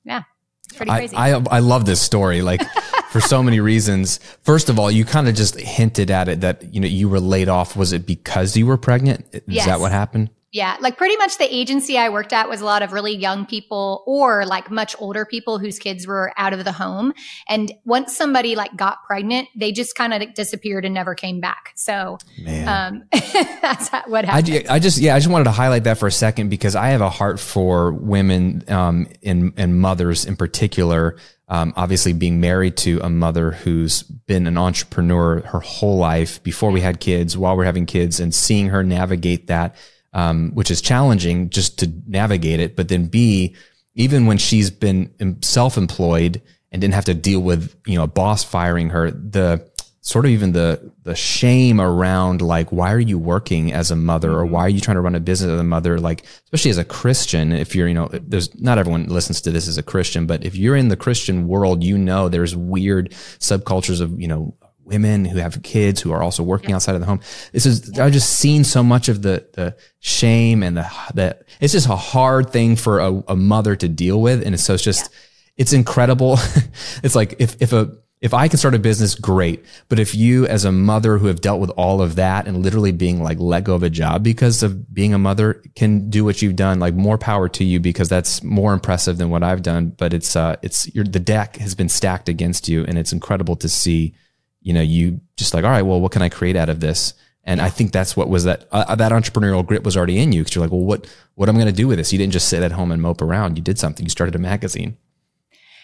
Yeah. 0.05 0.23
It's 0.65 0.77
pretty 0.77 0.91
crazy. 0.91 1.15
I, 1.15 1.35
I, 1.35 1.43
I 1.51 1.59
love 1.59 1.85
this 1.85 2.01
story. 2.01 2.41
Like 2.41 2.61
for 3.13 3.21
so 3.21 3.43
many 3.43 3.59
reasons. 3.59 4.19
First 4.41 4.69
of 4.69 4.79
all, 4.79 4.89
you 4.89 5.05
kind 5.05 5.27
of 5.27 5.35
just 5.35 5.59
hinted 5.59 6.09
at 6.09 6.27
it 6.27 6.41
that, 6.41 6.73
you 6.73 6.79
know, 6.79 6.87
you 6.87 7.07
were 7.07 7.19
laid 7.19 7.47
off. 7.47 7.75
Was 7.75 7.93
it 7.93 8.07
because 8.07 8.57
you 8.57 8.65
were 8.65 8.77
pregnant? 8.77 9.25
Is 9.31 9.41
yes. 9.45 9.65
that 9.67 9.79
what 9.79 9.91
happened? 9.91 10.31
Yeah, 10.53 10.77
like 10.79 10.97
pretty 10.97 11.17
much 11.17 11.39
the 11.39 11.51
agency 11.51 11.97
I 11.97 12.09
worked 12.09 12.31
at 12.31 12.47
was 12.47 12.61
a 12.61 12.65
lot 12.65 12.83
of 12.83 12.93
really 12.93 13.15
young 13.15 13.47
people 13.47 14.03
or 14.05 14.45
like 14.45 14.69
much 14.69 14.95
older 14.99 15.25
people 15.25 15.57
whose 15.57 15.79
kids 15.79 16.05
were 16.05 16.31
out 16.37 16.53
of 16.53 16.63
the 16.63 16.71
home. 16.71 17.11
And 17.49 17.73
once 17.85 18.15
somebody 18.15 18.55
like 18.55 18.77
got 18.77 19.03
pregnant, 19.07 19.49
they 19.55 19.71
just 19.71 19.95
kind 19.95 20.13
of 20.13 20.31
disappeared 20.35 20.85
and 20.85 20.93
never 20.93 21.15
came 21.15 21.39
back. 21.39 21.71
So 21.73 22.19
um, 22.67 23.03
that's 23.11 23.89
what 24.05 24.25
happened. 24.25 24.67
I, 24.69 24.75
I, 24.75 24.77
just, 24.77 24.99
yeah, 24.99 25.15
I 25.15 25.17
just 25.17 25.31
wanted 25.31 25.45
to 25.45 25.51
highlight 25.51 25.85
that 25.85 25.97
for 25.97 26.05
a 26.05 26.11
second 26.11 26.49
because 26.49 26.75
I 26.75 26.89
have 26.89 27.01
a 27.01 27.09
heart 27.09 27.39
for 27.39 27.91
women 27.91 28.63
um, 28.67 29.07
and, 29.23 29.53
and 29.57 29.81
mothers 29.81 30.23
in 30.23 30.35
particular. 30.35 31.17
Um, 31.49 31.73
obviously 31.75 32.13
being 32.13 32.39
married 32.39 32.77
to 32.77 32.99
a 33.03 33.09
mother 33.09 33.51
who's 33.51 34.03
been 34.03 34.47
an 34.47 34.57
entrepreneur 34.57 35.41
her 35.41 35.59
whole 35.59 35.97
life 35.97 36.41
before 36.43 36.71
we 36.71 36.81
had 36.81 36.99
kids, 36.99 37.35
while 37.35 37.57
we're 37.57 37.65
having 37.65 37.85
kids 37.85 38.19
and 38.19 38.33
seeing 38.33 38.69
her 38.69 38.83
navigate 38.83 39.47
that 39.47 39.75
um, 40.13 40.51
which 40.53 40.71
is 40.71 40.81
challenging 40.81 41.49
just 41.49 41.79
to 41.79 41.91
navigate 42.07 42.59
it. 42.59 42.75
But 42.75 42.87
then 42.87 43.07
B, 43.07 43.55
even 43.95 44.25
when 44.25 44.37
she's 44.37 44.71
been 44.71 45.39
self-employed 45.41 46.41
and 46.71 46.81
didn't 46.81 46.93
have 46.95 47.05
to 47.05 47.13
deal 47.13 47.41
with, 47.41 47.75
you 47.85 47.95
know, 47.95 48.03
a 48.03 48.07
boss 48.07 48.43
firing 48.43 48.89
her, 48.89 49.11
the 49.11 49.69
sort 50.01 50.25
of 50.25 50.31
even 50.31 50.51
the, 50.51 50.91
the 51.03 51.15
shame 51.15 51.79
around 51.79 52.41
like, 52.41 52.71
why 52.73 52.91
are 52.91 52.99
you 52.99 53.17
working 53.17 53.71
as 53.71 53.89
a 53.89 53.95
mother 53.95 54.33
or 54.33 54.45
why 54.45 54.61
are 54.61 54.69
you 54.69 54.81
trying 54.81 54.95
to 54.95 55.01
run 55.01 55.15
a 55.15 55.19
business 55.19 55.49
as 55.49 55.59
a 55.59 55.63
mother? 55.63 55.97
Like, 55.97 56.25
especially 56.45 56.71
as 56.71 56.77
a 56.77 56.83
Christian, 56.83 57.53
if 57.53 57.73
you're, 57.73 57.87
you 57.87 57.93
know, 57.93 58.09
there's 58.11 58.53
not 58.59 58.77
everyone 58.77 59.07
listens 59.07 59.39
to 59.41 59.51
this 59.51 59.67
as 59.67 59.77
a 59.77 59.83
Christian, 59.83 60.25
but 60.25 60.43
if 60.43 60.55
you're 60.57 60.75
in 60.75 60.89
the 60.89 60.97
Christian 60.97 61.47
world, 61.47 61.83
you 61.83 61.97
know, 61.97 62.27
there's 62.27 62.53
weird 62.53 63.11
subcultures 63.39 64.01
of, 64.01 64.19
you 64.19 64.27
know, 64.27 64.53
women 64.85 65.25
who 65.25 65.37
have 65.37 65.61
kids 65.63 66.01
who 66.01 66.11
are 66.11 66.21
also 66.21 66.43
working 66.43 66.73
outside 66.73 66.95
of 66.95 67.01
the 67.01 67.07
home. 67.07 67.21
This 67.51 67.65
is. 67.65 67.97
I've 67.99 68.13
just 68.13 68.37
seen 68.39 68.63
so 68.63 68.83
much 68.83 69.09
of 69.09 69.21
the 69.21 69.47
the 69.53 69.75
shame 69.99 70.63
and 70.63 70.77
the 70.77 70.91
that 71.13 71.43
it's 71.59 71.73
just 71.73 71.89
a 71.89 71.95
hard 71.95 72.51
thing 72.51 72.75
for 72.75 72.99
a, 72.99 73.23
a 73.27 73.35
mother 73.35 73.75
to 73.75 73.87
deal 73.87 74.21
with, 74.21 74.45
and 74.45 74.59
so 74.59 74.73
it's 74.73 74.83
just 74.83 75.11
yeah. 75.11 75.17
it's 75.57 75.73
incredible. 75.73 76.37
it's 77.03 77.15
like 77.15 77.35
if 77.39 77.61
if 77.61 77.73
a 77.73 77.91
if 78.23 78.33
I 78.33 78.47
can 78.47 78.57
start 78.57 78.73
a 78.73 78.79
business, 78.79 79.15
great. 79.15 79.65
But 79.89 79.99
if 79.99 80.15
you, 80.15 80.47
as 80.47 80.63
a 80.63 80.71
mother 80.71 81.17
who 81.17 81.27
have 81.27 81.41
dealt 81.41 81.59
with 81.59 81.71
all 81.71 82.01
of 82.01 82.15
that 82.15 82.47
and 82.47 82.63
literally 82.63 82.93
being 82.93 83.21
like 83.21 83.37
let 83.37 83.65
go 83.65 83.75
of 83.75 83.83
a 83.83 83.89
job 83.89 84.23
because 84.23 84.63
of 84.63 84.93
being 84.93 85.13
a 85.13 85.17
mother, 85.17 85.61
can 85.75 86.09
do 86.09 86.23
what 86.23 86.41
you've 86.41 86.55
done, 86.55 86.79
like 86.79 86.93
more 86.93 87.17
power 87.17 87.49
to 87.49 87.65
you 87.65 87.81
because 87.81 88.07
that's 88.07 88.41
more 88.41 88.73
impressive 88.73 89.17
than 89.17 89.29
what 89.29 89.43
I've 89.43 89.61
done. 89.61 89.89
But 89.89 90.13
it's 90.13 90.37
uh, 90.37 90.55
it's 90.61 90.93
your 90.95 91.03
the 91.03 91.19
deck 91.19 91.57
has 91.57 91.75
been 91.75 91.89
stacked 91.89 92.29
against 92.29 92.69
you, 92.69 92.85
and 92.85 92.97
it's 92.97 93.11
incredible 93.11 93.57
to 93.57 93.67
see 93.67 94.15
you 94.63 94.73
know, 94.73 94.81
you 94.81 95.21
just 95.37 95.53
like, 95.53 95.63
all 95.63 95.69
right, 95.69 95.83
well, 95.83 96.01
what 96.01 96.11
can 96.11 96.21
I 96.21 96.29
create 96.29 96.55
out 96.55 96.69
of 96.69 96.79
this? 96.79 97.13
And 97.43 97.59
I 97.61 97.69
think 97.69 97.91
that's 97.91 98.15
what 98.15 98.29
was 98.29 98.45
that, 98.45 98.67
uh, 98.71 98.95
that 98.95 99.11
entrepreneurial 99.11 99.65
grit 99.65 99.83
was 99.83 99.97
already 99.97 100.17
in 100.17 100.31
you. 100.31 100.43
Cause 100.43 100.55
you're 100.55 100.63
like, 100.63 100.71
well, 100.71 100.81
what, 100.81 101.13
what 101.35 101.49
am 101.49 101.55
I 101.57 101.59
going 101.59 101.73
to 101.73 101.75
do 101.75 101.89
with 101.89 101.97
this? 101.97 102.13
You 102.13 102.17
didn't 102.17 102.31
just 102.31 102.47
sit 102.47 102.63
at 102.63 102.71
home 102.71 102.89
and 102.91 103.01
mope 103.01 103.21
around. 103.21 103.57
You 103.57 103.63
did 103.63 103.77
something. 103.77 104.05
You 104.05 104.09
started 104.09 104.33
a 104.33 104.39
magazine. 104.39 104.97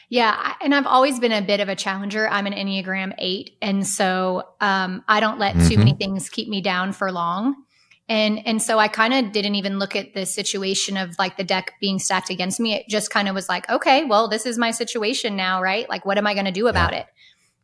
Yeah. 0.08 0.54
And 0.62 0.74
I've 0.74 0.88
always 0.88 1.20
been 1.20 1.34
a 1.34 1.42
bit 1.42 1.60
of 1.60 1.68
a 1.68 1.76
challenger. 1.76 2.30
I'm 2.30 2.48
an 2.48 2.54
Enneagram 2.54 3.14
eight. 3.18 3.58
And 3.62 3.86
so, 3.86 4.48
um, 4.62 5.04
I 5.08 5.20
don't 5.20 5.38
let 5.38 5.56
mm-hmm. 5.56 5.68
too 5.68 5.78
many 5.78 5.94
things 5.94 6.30
keep 6.30 6.48
me 6.48 6.62
down 6.62 6.94
for 6.94 7.12
long. 7.12 7.56
And, 8.08 8.42
and 8.48 8.62
so 8.62 8.80
I 8.80 8.88
kind 8.88 9.14
of 9.14 9.34
didn't 9.34 9.56
even 9.56 9.78
look 9.78 9.96
at 9.96 10.16
the 10.16 10.26
situation 10.26 10.98
of 10.98 11.14
like 11.20 11.38
the 11.38 11.44
deck 11.44 11.74
being 11.80 12.00
stacked 12.00 12.32
against 12.32 12.60
me. 12.60 12.74
It 12.74 12.88
just 12.88 13.12
kind 13.12 13.28
of 13.28 13.36
was 13.36 13.48
like, 13.50 13.70
okay, 13.70 14.06
well, 14.06 14.30
this 14.30 14.48
is 14.48 14.58
my 14.58 14.72
situation 14.72 15.36
now, 15.36 15.62
right? 15.62 15.88
Like, 15.90 16.06
what 16.06 16.18
am 16.18 16.26
I 16.26 16.34
going 16.34 16.48
to 16.48 16.52
do 16.52 16.68
about 16.68 16.94
yeah. 16.94 17.02
it? 17.02 17.06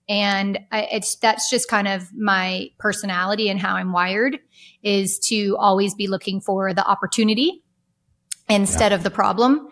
And 0.07 0.59
it's 0.71 1.15
that's 1.15 1.49
just 1.49 1.69
kind 1.69 1.87
of 1.87 2.13
my 2.13 2.69
personality 2.77 3.49
and 3.49 3.59
how 3.59 3.75
I'm 3.75 3.91
wired 3.91 4.39
is 4.83 5.19
to 5.27 5.57
always 5.59 5.95
be 5.95 6.07
looking 6.07 6.41
for 6.41 6.73
the 6.73 6.85
opportunity 6.85 7.63
instead 8.47 8.91
yeah. 8.91 8.95
of 8.97 9.03
the 9.03 9.09
problem. 9.09 9.67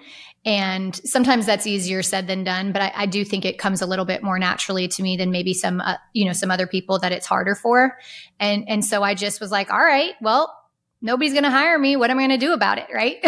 And 0.46 0.94
sometimes 1.06 1.46
that's 1.46 1.66
easier 1.66 2.04
said 2.04 2.28
than 2.28 2.44
done, 2.44 2.74
but 2.74 2.82
I, 2.82 2.92
I, 2.96 3.06
do 3.06 3.24
think 3.24 3.46
it 3.46 3.58
comes 3.58 3.82
a 3.82 3.86
little 3.86 4.04
bit 4.04 4.24
more 4.24 4.38
naturally 4.38 4.90
to 4.90 5.02
me 5.02 5.16
than 5.16 5.32
maybe 5.32 5.54
some, 5.54 5.80
uh, 5.80 5.96
you 6.12 6.26
know, 6.26 6.34
some 6.34 6.52
other 6.52 6.68
people 6.68 7.00
that 7.00 7.14
it's 7.14 7.26
harder 7.26 7.56
for. 7.56 7.98
And, 8.42 8.66
and 8.68 8.84
so 8.84 9.04
I 9.04 9.14
just 9.14 9.40
was 9.40 9.52
like, 9.52 9.72
all 9.72 9.80
right, 9.80 10.16
well, 10.22 10.54
nobody's 11.02 11.32
going 11.32 11.46
to 11.46 11.50
hire 11.50 11.80
me. 11.80 11.96
What 11.96 12.10
am 12.10 12.18
I 12.18 12.28
going 12.28 12.38
to 12.38 12.46
do 12.46 12.52
about 12.52 12.78
it? 12.78 12.88
Right. 12.94 13.20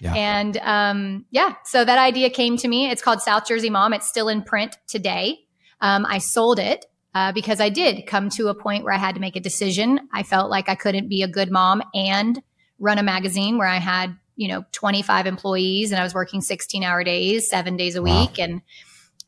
yeah. 0.00 0.14
And, 0.14 0.58
um, 0.58 1.24
yeah, 1.30 1.54
so 1.64 1.82
that 1.82 1.98
idea 1.98 2.28
came 2.28 2.58
to 2.58 2.68
me. 2.68 2.90
It's 2.90 3.00
called 3.00 3.22
South 3.22 3.46
Jersey 3.46 3.70
Mom. 3.70 3.94
It's 3.94 4.06
still 4.06 4.28
in 4.28 4.42
print 4.42 4.76
today. 4.86 5.43
Um, 5.84 6.06
I 6.08 6.16
sold 6.16 6.58
it 6.58 6.86
uh, 7.14 7.32
because 7.32 7.60
I 7.60 7.68
did 7.68 8.06
come 8.06 8.30
to 8.30 8.48
a 8.48 8.54
point 8.54 8.84
where 8.84 8.94
I 8.94 8.96
had 8.96 9.16
to 9.16 9.20
make 9.20 9.36
a 9.36 9.40
decision. 9.40 10.08
I 10.14 10.22
felt 10.22 10.50
like 10.50 10.70
I 10.70 10.74
couldn't 10.74 11.10
be 11.10 11.22
a 11.22 11.28
good 11.28 11.50
mom 11.50 11.82
and 11.92 12.42
run 12.78 12.96
a 12.96 13.02
magazine 13.02 13.58
where 13.58 13.68
I 13.68 13.76
had, 13.76 14.16
you 14.34 14.48
know, 14.48 14.64
25 14.72 15.26
employees 15.26 15.92
and 15.92 16.00
I 16.00 16.02
was 16.02 16.14
working 16.14 16.40
16 16.40 16.82
hour 16.82 17.04
days, 17.04 17.50
seven 17.50 17.76
days 17.76 17.96
a 17.96 18.02
wow. 18.02 18.22
week. 18.22 18.38
And, 18.38 18.62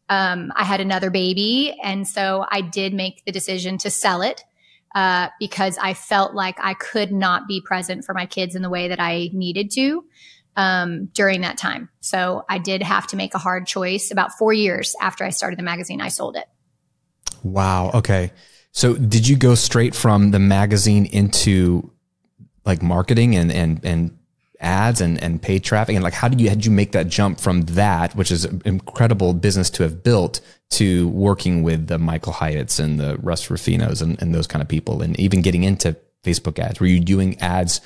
um, 0.09 0.51
I 0.57 0.65
had 0.65 0.81
another 0.81 1.11
baby. 1.11 1.77
And 1.85 2.09
so 2.09 2.47
I 2.51 2.63
did 2.63 2.95
make 2.95 3.27
the 3.27 3.33
decision 3.33 3.77
to 3.79 3.91
sell 3.91 4.23
it. 4.23 4.43
Uh, 4.95 5.29
because 5.39 5.77
I 5.77 5.93
felt 5.93 6.33
like 6.33 6.57
I 6.59 6.73
could 6.73 7.13
not 7.13 7.47
be 7.47 7.61
present 7.61 8.03
for 8.03 8.15
my 8.15 8.25
kids 8.25 8.55
in 8.55 8.63
the 8.63 8.71
way 8.71 8.89
that 8.89 8.99
I 8.99 9.29
needed 9.35 9.71
to 9.73 10.07
um, 10.57 11.07
during 11.07 11.43
that 11.43 11.59
time. 11.59 11.89
So 12.01 12.45
I 12.49 12.59
did 12.59 12.83
have 12.83 13.07
to 13.09 13.17
make 13.17 13.35
a 13.35 13.39
hard 13.39 13.67
choice. 13.67 14.11
About 14.11 14.33
four 14.39 14.53
years 14.53 14.95
after 15.01 15.25
I 15.25 15.31
started 15.31 15.59
the 15.59 15.63
magazine, 15.63 16.01
I 16.01 16.09
sold 16.09 16.37
it. 16.37 16.47
Wow. 17.43 17.91
Okay. 17.95 18.33
So 18.73 18.95
did 18.95 19.27
you 19.29 19.37
go 19.37 19.55
straight 19.55 19.95
from 19.95 20.33
the 20.33 20.39
magazine 20.39 21.07
into 21.07 21.91
like 22.65 22.83
marketing 22.83 23.37
and 23.37 23.53
and 23.53 23.81
and 23.85 24.19
ads 24.61 25.01
and, 25.01 25.23
and 25.23 25.41
paid 25.41 25.63
traffic 25.63 25.95
and 25.95 26.03
like 26.03 26.15
how 26.15 26.29
did 26.29 26.41
you 26.41 26.49
had 26.49 26.65
you 26.65 26.71
make 26.71 26.93
that 26.93 27.09
jump 27.09 27.39
from 27.39 27.63
that 27.63 28.17
which 28.17 28.31
is 28.31 28.47
an 28.47 28.63
incredible 28.65 29.35
business 29.35 29.69
to 29.69 29.83
have 29.83 30.03
built 30.03 30.41
to 30.71 31.09
working 31.09 31.63
with 31.63 31.89
the 31.89 31.99
michael 31.99 32.33
hyatts 32.33 32.81
and 32.83 32.99
the 32.99 33.19
russ 33.19 33.51
ruffinos 33.51 34.01
and, 34.01 34.21
and 34.23 34.35
those 34.35 34.47
kind 34.47 34.63
of 34.63 34.69
people 34.69 35.03
and 35.03 35.19
even 35.21 35.43
getting 35.43 35.63
into 35.63 35.95
facebook 36.25 36.59
ads 36.59 36.81
were 36.81 36.87
you 36.87 37.01
doing 37.01 37.39
ads 37.39 37.83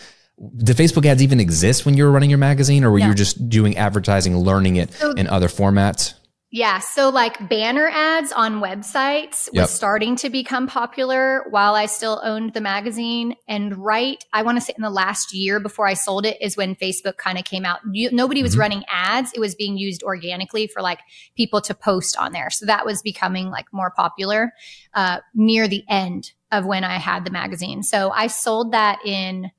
did 0.56 0.76
facebook 0.76 1.04
ads 1.04 1.23
even 1.23 1.40
exist 1.40 1.85
when 1.85 1.97
you 1.97 2.04
were 2.04 2.11
running 2.11 2.30
your 2.30 2.38
magazine 2.38 2.85
or 2.85 2.90
were 2.90 2.99
you 2.99 3.14
just 3.14 3.49
doing 3.49 3.76
advertising 3.76 4.37
learning 4.37 4.76
it 4.76 4.92
so, 4.92 5.12
in 5.12 5.26
other 5.26 5.49
formats 5.49 6.14
yeah. 6.52 6.80
So 6.80 7.11
like 7.11 7.49
banner 7.49 7.88
ads 7.88 8.32
on 8.32 8.61
websites 8.61 9.49
yep. 9.52 9.62
was 9.62 9.70
starting 9.70 10.16
to 10.16 10.30
become 10.30 10.66
popular 10.66 11.44
while 11.50 11.76
I 11.76 11.87
still 11.87 12.20
owned 12.25 12.54
the 12.54 12.61
magazine. 12.61 13.37
And 13.47 13.76
right, 13.76 14.25
I 14.32 14.42
want 14.42 14.59
to 14.59 14.61
say 14.61 14.73
in 14.76 14.82
the 14.82 14.90
last 14.90 15.32
year 15.32 15.61
before 15.61 15.87
I 15.87 15.94
sold 15.94 16.26
it 16.26 16.37
is 16.40 16.56
when 16.56 16.75
Facebook 16.75 17.18
kind 17.18 17.38
of 17.38 17.44
came 17.44 17.64
out. 17.64 17.78
You, 17.92 18.11
nobody 18.11 18.42
was 18.42 18.52
mm-hmm. 18.52 18.62
running 18.62 18.85
ads. 18.90 19.32
It 19.32 19.38
was 19.38 19.54
being 19.54 19.78
used 19.78 20.02
organically 20.02 20.66
for 20.66 20.82
like 20.82 20.99
people 21.37 21.61
to 21.61 21.75
post 21.75 22.18
on 22.18 22.32
there. 22.32 22.50
So 22.50 22.66
that 22.66 22.85
was 22.85 23.00
becoming 23.00 23.49
like 23.49 23.66
more 23.73 23.92
popular, 23.92 24.52
uh, 24.92 25.18
near 25.35 25.68
the 25.68 25.85
end 25.88 26.32
of 26.50 26.66
when 26.66 26.82
I 26.82 26.97
had 26.97 27.25
the 27.25 27.30
magazine. 27.30 27.85
So 27.85 28.11
I 28.11 28.26
sold 28.26 28.73
that 28.73 28.99
in 29.06 29.52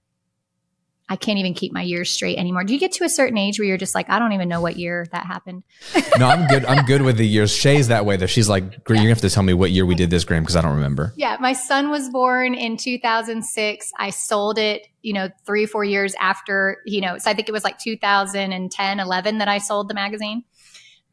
I 1.12 1.18
can't 1.18 1.38
even 1.38 1.54
keep 1.54 1.74
my 1.74 1.82
years 1.82 2.10
straight 2.10 2.38
anymore. 2.38 2.64
Do 2.64 2.72
you 2.72 2.80
get 2.80 2.94
to 2.94 3.04
a 3.04 3.10
certain 3.10 3.38
age 3.38 3.60
where 3.60 3.68
you're 3.68 3.78
just 3.78 3.94
like, 3.94 4.10
I 4.10 4.18
don't 4.18 4.32
even 4.32 4.48
know 4.48 4.62
what 4.62 4.78
year 4.78 5.06
that 5.12 5.26
happened? 5.26 5.64
no, 6.18 6.26
I'm 6.26 6.48
good. 6.48 6.64
I'm 6.64 6.86
good 6.86 7.02
with 7.02 7.18
the 7.18 7.28
years. 7.28 7.54
Shay's 7.54 7.90
that 7.90 8.06
way 8.06 8.16
though. 8.16 8.28
She's 8.28 8.48
like, 8.48 8.64
yeah. 8.64 8.80
you're 8.88 8.96
gonna 8.96 9.10
have 9.10 9.20
to 9.20 9.30
tell 9.30 9.44
me 9.44 9.54
what 9.54 9.72
year 9.72 9.86
we 9.86 9.94
did 9.94 10.10
this, 10.10 10.24
Graham, 10.24 10.44
because 10.44 10.56
I 10.56 10.62
don't 10.62 10.74
remember. 10.74 11.12
Yeah, 11.18 11.36
my 11.42 11.52
son 11.52 11.90
was 11.90 12.10
born 12.10 12.56
in 12.56 12.78
2006. 12.78 13.92
I 14.00 14.10
sold 14.10 14.58
it, 14.58 14.88
you 15.02 15.12
know, 15.12 15.28
three, 15.46 15.66
four 15.66 15.84
years 15.84 16.16
after, 16.18 16.78
you 16.86 17.02
know, 17.02 17.18
so 17.18 17.30
I 17.30 17.34
think 17.34 17.50
it 17.50 17.52
was 17.52 17.66
like 17.66 17.78
2010, 17.78 19.00
11 19.02 19.38
that 19.40 19.50
I 19.50 19.58
sold 19.58 19.90
the 19.90 19.94
magazine. 19.94 20.46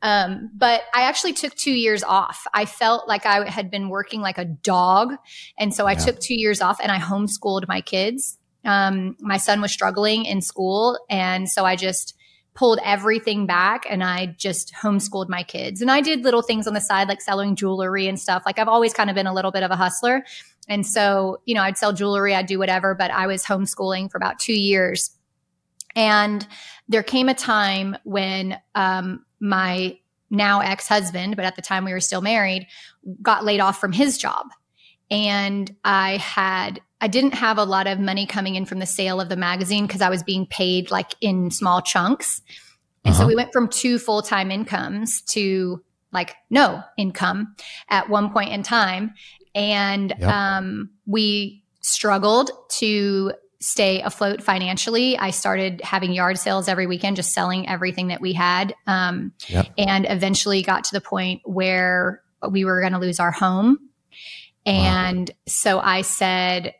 Um, 0.00 0.50
but 0.54 0.82
I 0.94 1.02
actually 1.02 1.32
took 1.32 1.56
two 1.56 1.72
years 1.72 2.04
off. 2.04 2.46
I 2.54 2.66
felt 2.66 3.08
like 3.08 3.26
I 3.26 3.50
had 3.50 3.68
been 3.68 3.88
working 3.88 4.20
like 4.20 4.38
a 4.38 4.44
dog. 4.44 5.14
And 5.58 5.74
so 5.74 5.86
I 5.86 5.92
yeah. 5.92 5.98
took 5.98 6.20
two 6.20 6.36
years 6.36 6.60
off 6.60 6.78
and 6.80 6.92
I 6.92 7.00
homeschooled 7.00 7.66
my 7.66 7.80
kids 7.80 8.37
um, 8.64 9.16
my 9.20 9.36
son 9.36 9.60
was 9.60 9.72
struggling 9.72 10.24
in 10.24 10.42
school. 10.42 10.98
And 11.08 11.48
so 11.48 11.64
I 11.64 11.76
just 11.76 12.14
pulled 12.54 12.80
everything 12.82 13.46
back 13.46 13.86
and 13.88 14.02
I 14.02 14.34
just 14.36 14.74
homeschooled 14.74 15.28
my 15.28 15.44
kids. 15.44 15.80
And 15.80 15.90
I 15.90 16.00
did 16.00 16.24
little 16.24 16.42
things 16.42 16.66
on 16.66 16.74
the 16.74 16.80
side, 16.80 17.06
like 17.06 17.20
selling 17.20 17.54
jewelry 17.54 18.08
and 18.08 18.18
stuff. 18.18 18.42
Like 18.44 18.58
I've 18.58 18.68
always 18.68 18.92
kind 18.92 19.08
of 19.08 19.14
been 19.14 19.28
a 19.28 19.34
little 19.34 19.52
bit 19.52 19.62
of 19.62 19.70
a 19.70 19.76
hustler. 19.76 20.24
And 20.66 20.84
so, 20.84 21.40
you 21.46 21.54
know, 21.54 21.62
I'd 21.62 21.78
sell 21.78 21.92
jewelry, 21.92 22.34
I'd 22.34 22.46
do 22.46 22.58
whatever, 22.58 22.94
but 22.94 23.10
I 23.12 23.26
was 23.28 23.44
homeschooling 23.44 24.10
for 24.10 24.18
about 24.18 24.40
two 24.40 24.54
years. 24.54 25.10
And 25.94 26.46
there 26.88 27.02
came 27.02 27.28
a 27.28 27.34
time 27.34 27.96
when 28.04 28.60
um, 28.74 29.24
my 29.40 29.98
now 30.30 30.60
ex 30.60 30.88
husband, 30.88 31.36
but 31.36 31.44
at 31.44 31.56
the 31.56 31.62
time 31.62 31.84
we 31.84 31.92
were 31.92 32.00
still 32.00 32.20
married, 32.20 32.66
got 33.22 33.44
laid 33.44 33.60
off 33.60 33.80
from 33.80 33.92
his 33.92 34.18
job. 34.18 34.46
And 35.10 35.74
I 35.84 36.16
had 36.16 36.80
I 37.00 37.08
didn't 37.08 37.34
have 37.34 37.58
a 37.58 37.64
lot 37.64 37.86
of 37.86 38.00
money 38.00 38.26
coming 38.26 38.56
in 38.56 38.64
from 38.64 38.80
the 38.80 38.86
sale 38.86 39.20
of 39.20 39.28
the 39.28 39.36
magazine 39.36 39.86
because 39.86 40.00
I 40.00 40.10
was 40.10 40.22
being 40.22 40.46
paid 40.46 40.90
like 40.90 41.14
in 41.20 41.50
small 41.50 41.80
chunks. 41.80 42.42
And 43.04 43.14
uh-huh. 43.14 43.22
so 43.22 43.26
we 43.26 43.36
went 43.36 43.52
from 43.52 43.68
two 43.68 43.98
full 43.98 44.22
time 44.22 44.50
incomes 44.50 45.22
to 45.22 45.82
like 46.12 46.34
no 46.50 46.82
income 46.96 47.54
at 47.88 48.08
one 48.08 48.30
point 48.32 48.52
in 48.52 48.62
time. 48.62 49.14
And 49.54 50.14
yep. 50.18 50.28
um, 50.28 50.90
we 51.06 51.62
struggled 51.80 52.50
to 52.78 53.32
stay 53.60 54.00
afloat 54.02 54.42
financially. 54.42 55.18
I 55.18 55.30
started 55.30 55.80
having 55.82 56.12
yard 56.12 56.38
sales 56.38 56.68
every 56.68 56.86
weekend, 56.86 57.16
just 57.16 57.32
selling 57.32 57.68
everything 57.68 58.08
that 58.08 58.20
we 58.20 58.32
had. 58.32 58.74
Um, 58.86 59.32
yep. 59.48 59.68
And 59.76 60.06
eventually 60.08 60.62
got 60.62 60.84
to 60.84 60.92
the 60.92 61.00
point 61.00 61.42
where 61.44 62.22
we 62.48 62.64
were 62.64 62.80
going 62.80 62.92
to 62.92 62.98
lose 62.98 63.18
our 63.18 63.32
home. 63.32 63.78
And 64.64 65.28
wow. 65.28 65.34
so 65.48 65.80
I 65.80 66.02
said, 66.02 66.74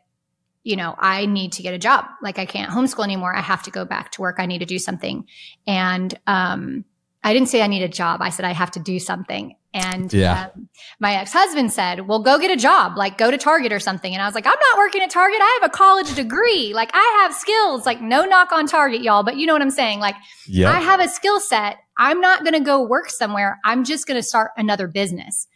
you 0.69 0.75
know, 0.75 0.93
I 0.99 1.25
need 1.25 1.53
to 1.53 1.63
get 1.63 1.73
a 1.73 1.79
job. 1.79 2.05
Like 2.21 2.37
I 2.37 2.45
can't 2.45 2.71
homeschool 2.71 3.03
anymore. 3.03 3.35
I 3.35 3.41
have 3.41 3.63
to 3.63 3.71
go 3.71 3.85
back 3.85 4.11
to 4.11 4.21
work. 4.21 4.35
I 4.37 4.45
need 4.45 4.59
to 4.59 4.67
do 4.67 4.77
something. 4.77 5.25
And 5.65 6.13
um, 6.27 6.85
I 7.23 7.33
didn't 7.33 7.49
say 7.49 7.63
I 7.63 7.67
need 7.67 7.81
a 7.81 7.89
job. 7.89 8.21
I 8.21 8.29
said 8.29 8.45
I 8.45 8.51
have 8.53 8.69
to 8.71 8.79
do 8.79 8.99
something. 8.99 9.55
And 9.73 10.13
yeah. 10.13 10.49
um, 10.53 10.69
my 10.99 11.15
ex 11.15 11.33
husband 11.33 11.73
said, 11.73 12.07
Well, 12.07 12.21
go 12.21 12.37
get 12.37 12.51
a 12.51 12.55
job, 12.55 12.97
like 12.97 13.17
go 13.17 13.31
to 13.31 13.37
Target 13.37 13.73
or 13.73 13.79
something. 13.79 14.13
And 14.13 14.21
I 14.21 14.27
was 14.27 14.35
like, 14.35 14.45
I'm 14.45 14.51
not 14.51 14.77
working 14.77 15.01
at 15.01 15.09
Target. 15.09 15.39
I 15.41 15.59
have 15.59 15.71
a 15.71 15.73
college 15.73 16.13
degree. 16.13 16.71
Like 16.75 16.91
I 16.93 17.21
have 17.23 17.33
skills. 17.33 17.87
Like 17.87 17.99
no 17.99 18.25
knock 18.25 18.51
on 18.51 18.67
Target, 18.67 19.01
y'all. 19.01 19.23
But 19.23 19.37
you 19.37 19.47
know 19.47 19.53
what 19.53 19.63
I'm 19.63 19.71
saying? 19.71 19.99
Like 19.99 20.15
yep. 20.47 20.71
I 20.71 20.79
have 20.81 20.99
a 20.99 21.07
skill 21.07 21.39
set. 21.39 21.77
I'm 21.97 22.21
not 22.21 22.43
going 22.43 22.53
to 22.53 22.61
go 22.61 22.85
work 22.85 23.09
somewhere. 23.09 23.59
I'm 23.65 23.83
just 23.83 24.07
going 24.07 24.19
to 24.19 24.23
start 24.23 24.51
another 24.55 24.87
business. 24.87 25.47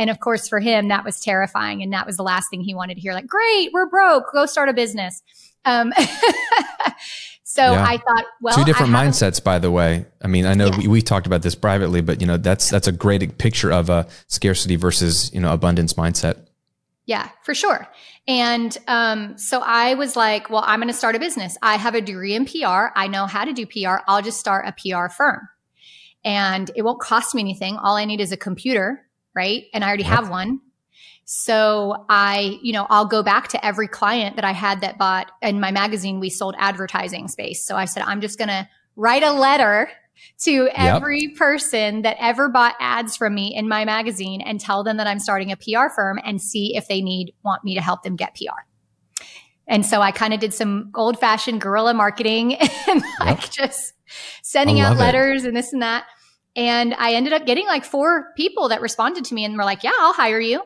And 0.00 0.08
of 0.08 0.18
course, 0.18 0.48
for 0.48 0.60
him, 0.60 0.88
that 0.88 1.04
was 1.04 1.20
terrifying. 1.20 1.82
And 1.82 1.92
that 1.92 2.06
was 2.06 2.16
the 2.16 2.22
last 2.22 2.48
thing 2.48 2.62
he 2.62 2.74
wanted 2.74 2.94
to 2.94 3.02
hear 3.02 3.12
like, 3.12 3.26
great, 3.26 3.68
we're 3.74 3.84
broke, 3.84 4.32
go 4.32 4.46
start 4.46 4.70
a 4.70 4.72
business. 4.72 5.22
Um, 5.66 5.92
so 7.44 7.72
yeah. 7.72 7.84
I 7.84 7.98
thought, 7.98 8.24
well, 8.40 8.56
two 8.56 8.64
different 8.64 8.92
mindsets, 8.92 9.44
by 9.44 9.58
the 9.58 9.70
way. 9.70 10.06
I 10.22 10.26
mean, 10.26 10.46
I 10.46 10.54
know 10.54 10.68
yeah. 10.68 10.78
we, 10.78 10.88
we 10.88 11.02
talked 11.02 11.26
about 11.26 11.42
this 11.42 11.54
privately, 11.54 12.00
but 12.00 12.22
you 12.22 12.26
know, 12.26 12.38
that's, 12.38 12.70
that's 12.70 12.88
a 12.88 12.92
great 12.92 13.36
picture 13.36 13.70
of 13.70 13.90
a 13.90 14.08
scarcity 14.26 14.76
versus, 14.76 15.30
you 15.34 15.40
know, 15.40 15.52
abundance 15.52 15.92
mindset. 15.92 16.46
Yeah, 17.04 17.28
for 17.42 17.54
sure. 17.54 17.86
And 18.26 18.74
um, 18.88 19.36
so 19.36 19.60
I 19.60 19.92
was 19.96 20.16
like, 20.16 20.48
well, 20.48 20.64
I'm 20.64 20.80
going 20.80 20.88
to 20.90 20.96
start 20.96 21.14
a 21.14 21.18
business. 21.18 21.58
I 21.60 21.76
have 21.76 21.94
a 21.94 22.00
degree 22.00 22.34
in 22.34 22.46
PR. 22.46 22.86
I 22.96 23.06
know 23.06 23.26
how 23.26 23.44
to 23.44 23.52
do 23.52 23.66
PR. 23.66 23.96
I'll 24.08 24.22
just 24.22 24.40
start 24.40 24.64
a 24.66 24.72
PR 24.72 25.12
firm. 25.12 25.46
And 26.24 26.70
it 26.74 26.82
won't 26.82 27.00
cost 27.00 27.34
me 27.34 27.42
anything. 27.42 27.76
All 27.76 27.96
I 27.96 28.06
need 28.06 28.22
is 28.22 28.32
a 28.32 28.38
computer 28.38 29.06
right? 29.34 29.64
And 29.72 29.84
I 29.84 29.88
already 29.88 30.04
yep. 30.04 30.12
have 30.12 30.30
one. 30.30 30.60
So 31.24 32.06
I, 32.08 32.58
you 32.62 32.72
know, 32.72 32.86
I'll 32.90 33.06
go 33.06 33.22
back 33.22 33.48
to 33.48 33.64
every 33.64 33.86
client 33.86 34.36
that 34.36 34.44
I 34.44 34.52
had 34.52 34.80
that 34.80 34.98
bought 34.98 35.30
in 35.42 35.60
my 35.60 35.70
magazine. 35.70 36.18
We 36.18 36.28
sold 36.28 36.56
advertising 36.58 37.28
space. 37.28 37.64
So 37.64 37.76
I 37.76 37.84
said, 37.84 38.02
I'm 38.02 38.20
just 38.20 38.36
going 38.36 38.48
to 38.48 38.68
write 38.96 39.22
a 39.22 39.32
letter 39.32 39.88
to 40.44 40.68
every 40.74 41.22
yep. 41.22 41.36
person 41.36 42.02
that 42.02 42.16
ever 42.18 42.48
bought 42.48 42.74
ads 42.80 43.16
from 43.16 43.34
me 43.34 43.54
in 43.54 43.68
my 43.68 43.84
magazine 43.84 44.40
and 44.40 44.60
tell 44.60 44.82
them 44.82 44.96
that 44.96 45.06
I'm 45.06 45.18
starting 45.18 45.52
a 45.52 45.56
PR 45.56 45.88
firm 45.94 46.18
and 46.24 46.42
see 46.42 46.76
if 46.76 46.88
they 46.88 47.00
need, 47.00 47.32
want 47.44 47.64
me 47.64 47.74
to 47.74 47.80
help 47.80 48.02
them 48.02 48.16
get 48.16 48.34
PR. 48.34 48.60
And 49.68 49.86
so 49.86 50.02
I 50.02 50.10
kind 50.10 50.34
of 50.34 50.40
did 50.40 50.52
some 50.52 50.90
old 50.96 51.18
fashioned 51.20 51.60
guerrilla 51.60 51.94
marketing 51.94 52.54
and 52.88 53.02
like 53.20 53.50
just 53.50 53.94
sending 54.42 54.80
out 54.80 54.96
letters 54.96 55.44
it. 55.44 55.48
and 55.48 55.56
this 55.56 55.72
and 55.72 55.82
that. 55.82 56.06
And 56.56 56.94
I 56.94 57.14
ended 57.14 57.32
up 57.32 57.46
getting 57.46 57.66
like 57.66 57.84
four 57.84 58.32
people 58.36 58.68
that 58.68 58.80
responded 58.80 59.24
to 59.26 59.34
me 59.34 59.44
and 59.44 59.56
were 59.56 59.64
like, 59.64 59.84
yeah, 59.84 59.92
I'll 60.00 60.12
hire 60.12 60.40
you. 60.40 60.62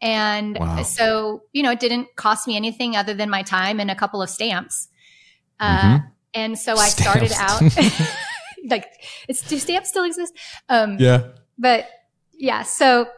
And 0.00 0.58
wow. 0.58 0.82
so, 0.82 1.44
you 1.52 1.62
know, 1.62 1.70
it 1.70 1.80
didn't 1.80 2.14
cost 2.16 2.46
me 2.46 2.56
anything 2.56 2.94
other 2.94 3.14
than 3.14 3.30
my 3.30 3.42
time 3.42 3.80
and 3.80 3.90
a 3.90 3.94
couple 3.94 4.20
of 4.20 4.28
stamps. 4.28 4.88
Uh, 5.58 5.78
mm-hmm. 5.78 6.06
and 6.34 6.58
so 6.58 6.76
I 6.76 6.88
started 6.88 7.32
out 7.36 7.62
like, 8.68 8.86
it's, 9.28 9.40
do 9.48 9.58
stamps 9.58 9.88
still 9.88 10.04
exist? 10.04 10.36
Um, 10.68 10.98
yeah. 10.98 11.28
But 11.56 11.88
yeah, 12.32 12.62
so 12.62 13.08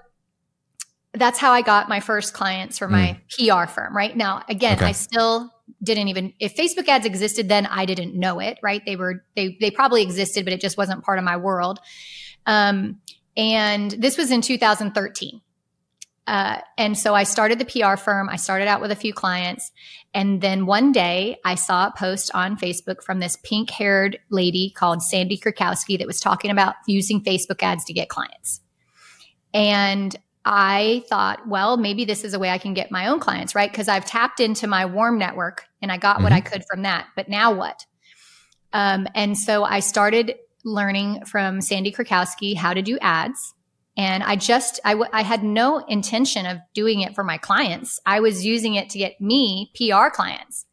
that's 1.13 1.39
how 1.39 1.53
I 1.53 1.63
got 1.63 1.89
my 1.89 2.01
first 2.01 2.35
clients 2.35 2.79
for 2.79 2.89
my 2.89 3.19
mm. 3.39 3.67
PR 3.67 3.71
firm. 3.71 3.97
Right 3.97 4.17
now, 4.17 4.43
again, 4.49 4.77
okay. 4.77 4.87
I 4.87 4.93
still 4.93 5.51
didn't 5.82 6.08
even 6.08 6.32
if 6.40 6.56
Facebook 6.56 6.88
ads 6.88 7.06
existed 7.06 7.49
then 7.49 7.66
I 7.66 7.87
didn't 7.87 8.14
know 8.14 8.40
it, 8.40 8.58
right? 8.62 8.82
They 8.85 8.96
were 8.96 9.25
they 9.35 9.56
they 9.61 9.70
probably 9.70 10.02
existed, 10.02 10.44
but 10.44 10.52
it 10.52 10.61
just 10.61 10.76
wasn't 10.76 11.04
part 11.04 11.18
of 11.18 11.25
my 11.25 11.37
world. 11.37 11.80
Um, 12.46 13.00
and 13.37 13.90
this 13.90 14.16
was 14.16 14.30
in 14.30 14.40
2013. 14.40 15.40
Uh, 16.26 16.58
and 16.76 16.99
so 16.99 17.14
I 17.14 17.23
started 17.23 17.58
the 17.58 17.64
PR 17.64 17.96
firm. 17.96 18.28
I 18.28 18.37
started 18.37 18.66
out 18.66 18.80
with 18.80 18.90
a 18.90 18.96
few 18.96 19.12
clients. 19.12 19.70
And 20.12 20.40
then 20.40 20.66
one 20.66 20.90
day 20.90 21.38
I 21.44 21.54
saw 21.54 21.87
a 21.87 21.94
post 21.96 22.30
on 22.35 22.56
Facebook 22.56 23.02
from 23.02 23.20
this 23.20 23.37
pink 23.44 23.70
haired 23.70 24.18
lady 24.30 24.70
called 24.70 25.02
Sandi 25.02 25.38
Krakowski 25.38 25.99
that 25.99 26.06
was 26.06 26.20
talking 26.20 26.50
about 26.50 26.75
using 26.87 27.23
Facebook 27.23 27.62
ads 27.62 27.85
to 27.85 27.92
get 27.92 28.08
clients. 28.08 28.61
And 29.54 30.16
I 30.49 31.03
thought, 31.09 31.49
well, 31.49 31.76
maybe 31.76 32.05
this 32.05 32.23
is 32.23 32.33
a 32.33 32.38
way 32.38 32.50
I 32.50 32.59
can 32.59 32.73
get 32.73 32.93
my 32.93 33.09
own 33.09 33.19
clients, 33.19 33.57
right? 33.57 33.71
Because 33.71 33.88
I've 33.88 34.05
tapped 34.05 34.38
into 34.38 34.69
my 34.69 34.87
warm 34.87 35.19
network 35.19 35.65
and 35.83 35.91
I 35.91 35.97
got 35.97 36.17
mm-hmm. 36.17 36.23
what 36.23 36.33
I 36.33 36.41
could 36.41 36.62
from 36.71 36.83
that. 36.83 37.09
But 37.17 37.29
now 37.29 37.53
what? 37.53 37.85
Um, 38.73 39.09
and 39.17 39.37
so 39.37 39.65
I 39.65 39.81
started 39.81 40.37
learning 40.65 41.25
from 41.25 41.61
Sandi 41.61 41.91
Krakowski 41.91 42.57
how 42.57 42.75
to 42.75 42.81
do 42.81 42.97
ads. 43.00 43.55
And 43.97 44.23
I 44.23 44.37
just, 44.37 44.79
I, 44.85 44.93
w- 44.93 45.11
I 45.12 45.23
had 45.23 45.43
no 45.43 45.79
intention 45.79 46.47
of 46.47 46.59
doing 46.75 47.00
it 47.00 47.17
for 47.17 47.25
my 47.25 47.38
clients. 47.38 47.99
I 48.07 48.21
was 48.21 48.45
using 48.45 48.75
it 48.75 48.91
to 48.91 48.99
get 48.99 49.21
me 49.21 49.73
PR 49.75 50.11
clients. 50.12 50.65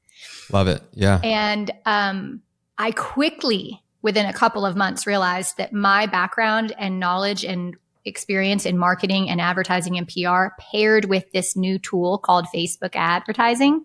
Love 0.51 0.67
it. 0.67 0.83
Yeah. 0.93 1.19
And 1.23 1.71
um, 1.85 2.41
I 2.77 2.91
quickly, 2.91 3.81
within 4.03 4.27
a 4.27 4.33
couple 4.33 4.67
of 4.67 4.75
months, 4.75 5.07
realized 5.07 5.57
that 5.57 5.73
my 5.73 6.05
background 6.05 6.75
and 6.77 6.99
knowledge 6.99 7.43
and 7.43 7.75
experience 8.05 8.65
in 8.65 8.77
marketing 8.77 9.29
and 9.29 9.39
advertising 9.39 9.97
and 9.97 10.07
PR 10.07 10.47
paired 10.59 11.05
with 11.05 11.31
this 11.31 11.55
new 11.55 11.79
tool 11.79 12.17
called 12.17 12.47
Facebook 12.53 12.95
advertising 12.95 13.83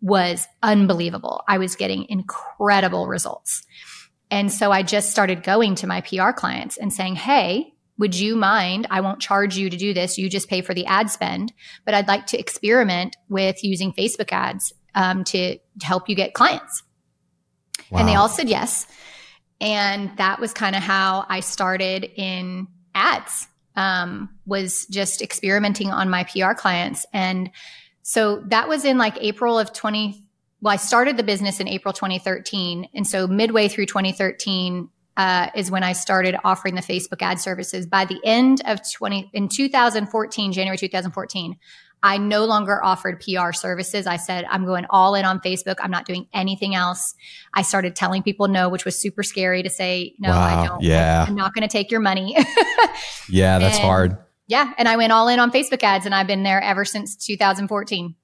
was 0.00 0.46
unbelievable. 0.62 1.42
I 1.48 1.58
was 1.58 1.76
getting 1.76 2.06
incredible 2.08 3.06
results. 3.06 3.62
And 4.30 4.52
so 4.52 4.70
I 4.70 4.82
just 4.82 5.10
started 5.10 5.42
going 5.42 5.74
to 5.76 5.86
my 5.86 6.00
PR 6.00 6.30
clients 6.30 6.76
and 6.76 6.92
saying, 6.92 7.16
Hey, 7.16 7.74
would 7.98 8.14
you 8.14 8.34
mind? 8.34 8.86
I 8.90 9.02
won't 9.02 9.20
charge 9.20 9.58
you 9.58 9.68
to 9.68 9.76
do 9.76 9.92
this. 9.92 10.16
You 10.16 10.30
just 10.30 10.48
pay 10.48 10.62
for 10.62 10.72
the 10.72 10.86
ad 10.86 11.10
spend, 11.10 11.52
but 11.84 11.92
I'd 11.92 12.08
like 12.08 12.26
to 12.28 12.38
experiment 12.38 13.16
with 13.28 13.62
using 13.62 13.92
Facebook 13.92 14.32
ads 14.32 14.72
um, 14.94 15.22
to, 15.24 15.58
to 15.58 15.86
help 15.86 16.08
you 16.08 16.14
get 16.14 16.32
clients. 16.32 16.82
Wow. 17.90 18.00
And 18.00 18.08
they 18.08 18.14
all 18.14 18.28
said 18.28 18.48
yes. 18.48 18.86
And 19.60 20.16
that 20.16 20.40
was 20.40 20.54
kind 20.54 20.74
of 20.74 20.82
how 20.82 21.26
I 21.28 21.40
started 21.40 22.10
in 22.16 22.68
ads, 23.00 23.48
um, 23.76 24.28
was 24.46 24.86
just 24.86 25.22
experimenting 25.22 25.90
on 25.90 26.10
my 26.10 26.24
PR 26.24 26.52
clients. 26.52 27.06
And 27.12 27.50
so 28.02 28.42
that 28.46 28.68
was 28.68 28.84
in 28.84 28.98
like 28.98 29.16
April 29.20 29.58
of 29.58 29.72
20. 29.72 30.22
Well, 30.60 30.74
I 30.74 30.76
started 30.76 31.16
the 31.16 31.22
business 31.22 31.60
in 31.60 31.68
April 31.68 31.94
2013. 31.94 32.88
And 32.94 33.06
so 33.06 33.26
midway 33.26 33.68
through 33.68 33.86
2013, 33.86 34.88
uh, 35.16 35.50
is 35.54 35.70
when 35.70 35.82
I 35.82 35.92
started 35.92 36.36
offering 36.44 36.74
the 36.74 36.80
Facebook 36.80 37.20
ad 37.20 37.38
services. 37.38 37.86
By 37.86 38.06
the 38.06 38.18
end 38.24 38.62
of 38.64 38.80
20, 38.90 39.30
in 39.34 39.48
2014, 39.48 40.52
January 40.52 40.78
2014, 40.78 41.56
I 42.02 42.18
no 42.18 42.44
longer 42.44 42.82
offered 42.82 43.20
PR 43.20 43.52
services. 43.52 44.06
I 44.06 44.16
said, 44.16 44.46
I'm 44.48 44.64
going 44.64 44.86
all 44.90 45.14
in 45.14 45.24
on 45.24 45.40
Facebook. 45.40 45.76
I'm 45.80 45.90
not 45.90 46.06
doing 46.06 46.26
anything 46.32 46.74
else. 46.74 47.14
I 47.52 47.62
started 47.62 47.94
telling 47.94 48.22
people 48.22 48.48
no, 48.48 48.68
which 48.68 48.84
was 48.84 48.98
super 48.98 49.22
scary 49.22 49.62
to 49.62 49.70
say, 49.70 50.14
no, 50.18 50.30
wow, 50.30 50.62
I 50.62 50.66
don't. 50.66 50.82
Yeah. 50.82 51.24
I'm 51.28 51.34
not 51.34 51.54
going 51.54 51.66
to 51.66 51.72
take 51.72 51.90
your 51.90 52.00
money. 52.00 52.36
yeah, 53.28 53.58
that's 53.58 53.76
and, 53.76 53.84
hard. 53.84 54.18
Yeah. 54.46 54.72
And 54.78 54.88
I 54.88 54.96
went 54.96 55.12
all 55.12 55.28
in 55.28 55.38
on 55.38 55.50
Facebook 55.50 55.82
ads 55.82 56.06
and 56.06 56.14
I've 56.14 56.26
been 56.26 56.42
there 56.42 56.60
ever 56.60 56.84
since 56.84 57.16
2014. 57.16 58.14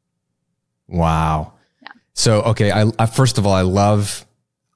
Wow. 0.89 1.55
Yeah. 1.83 1.89
So, 2.15 2.43
okay. 2.43 2.73
I, 2.73 2.91
I, 2.99 3.07
first 3.07 3.39
of 3.39 3.47
all, 3.47 3.53
I 3.53 3.63
love 3.63 4.26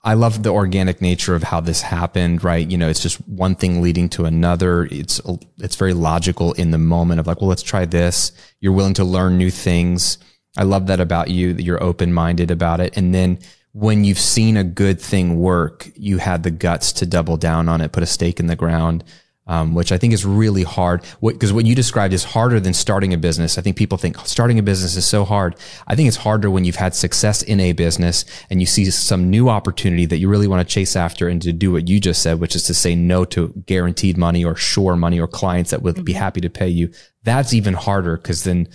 I 0.03 0.15
love 0.15 0.43
the 0.43 0.51
organic 0.51 1.03
nature 1.03 1.35
of 1.35 1.43
how 1.43 1.61
this 1.61 1.83
happened, 1.83 2.43
right? 2.43 2.67
You 2.67 2.79
know, 2.79 2.89
it's 2.89 3.03
just 3.03 3.17
one 3.29 3.55
thing 3.55 3.83
leading 3.83 4.09
to 4.11 4.25
another. 4.25 4.89
It's 4.91 5.21
it's 5.59 5.77
very 5.77 5.93
logical 5.93 6.53
in 6.55 6.71
the 6.71 6.79
moment 6.79 7.21
of 7.21 7.27
like, 7.27 7.41
well, 7.41 7.49
let's 7.49 7.63
try 7.63 7.85
this. 7.85 8.33
You're 8.61 8.73
willing 8.73 8.95
to 8.95 9.05
learn 9.05 9.37
new 9.37 9.51
things. 9.51 10.17
I 10.57 10.63
love 10.63 10.87
that 10.87 11.01
about 11.01 11.29
you 11.29 11.53
that 11.53 11.63
you're 11.63 11.83
open-minded 11.83 12.51
about 12.51 12.81
it. 12.81 12.97
And 12.97 13.15
then 13.15 13.39
when 13.73 14.03
you've 14.03 14.19
seen 14.19 14.57
a 14.57 14.65
good 14.65 15.01
thing 15.01 15.39
work, 15.39 15.91
you 15.95 16.19
had 16.19 16.43
the 16.43 16.51
guts 16.51 16.93
to 16.95 17.07
double 17.07 17.37
down 17.37 17.69
on 17.69 17.81
it, 17.81 17.93
put 17.93 18.03
a 18.03 18.07
stake 18.07 18.41
in 18.41 18.47
the 18.47 18.57
ground 18.57 19.05
um, 19.51 19.75
which 19.75 19.91
I 19.91 19.99
think 19.99 20.13
is 20.13 20.25
really 20.25 20.63
hard. 20.63 21.03
Because 21.21 21.53
what, 21.53 21.57
what, 21.57 21.67
you 21.67 21.75
described 21.75 22.15
is 22.15 22.23
harder 22.23 22.61
than 22.61 22.73
starting 22.73 23.13
a 23.13 23.19
business. 23.19 23.59
I 23.59 23.63
think 23.63 23.77
people 23.77 23.99
think 23.99 24.17
starting 24.21 24.61
a 24.61 24.63
business 24.63 24.95
is 24.95 25.05
so 25.05 25.25
hard. 25.25 25.57
I 25.89 25.97
think 25.97 26.07
it's 26.07 26.17
harder 26.17 26.49
when 26.49 26.65
you've 26.65 26.77
had 26.77 26.95
success 26.95 27.43
in 27.43 27.59
a 27.59 27.73
business 27.73 28.25
and 28.49 28.61
you 28.61 28.67
see 28.67 28.89
some 28.93 29.29
new 29.29 29.49
opportunity 29.49 30.07
that 30.07 30.19
you 30.19 30.29
really 30.29 30.47
want 30.47 30.67
to 30.67 30.73
chase 30.73 30.95
after 30.95 31.29
and 31.29 31.43
to 31.43 31.53
do 31.53 31.73
what 31.73 31.89
you 31.89 31.99
just 31.99 32.23
said, 32.23 32.39
which 32.39 32.55
is 32.55 32.63
to 32.65 32.75
say 32.75 32.95
no 32.95 33.25
to 33.25 33.49
guaranteed 33.67 34.17
money 34.17 34.45
or 34.45 34.55
sure 34.55 34.95
money 34.95 35.19
or 35.19 35.27
clients 35.27 35.73
that 35.73 35.83
would 35.83 35.97
mm-hmm. 35.97 36.05
be 36.05 36.13
happy 36.13 36.41
to 36.41 36.49
pay 36.49 36.69
you. 36.69 36.89
That's 37.25 37.53
even 37.53 37.75
harder 37.75 38.17
because 38.17 38.45
then 38.45 38.69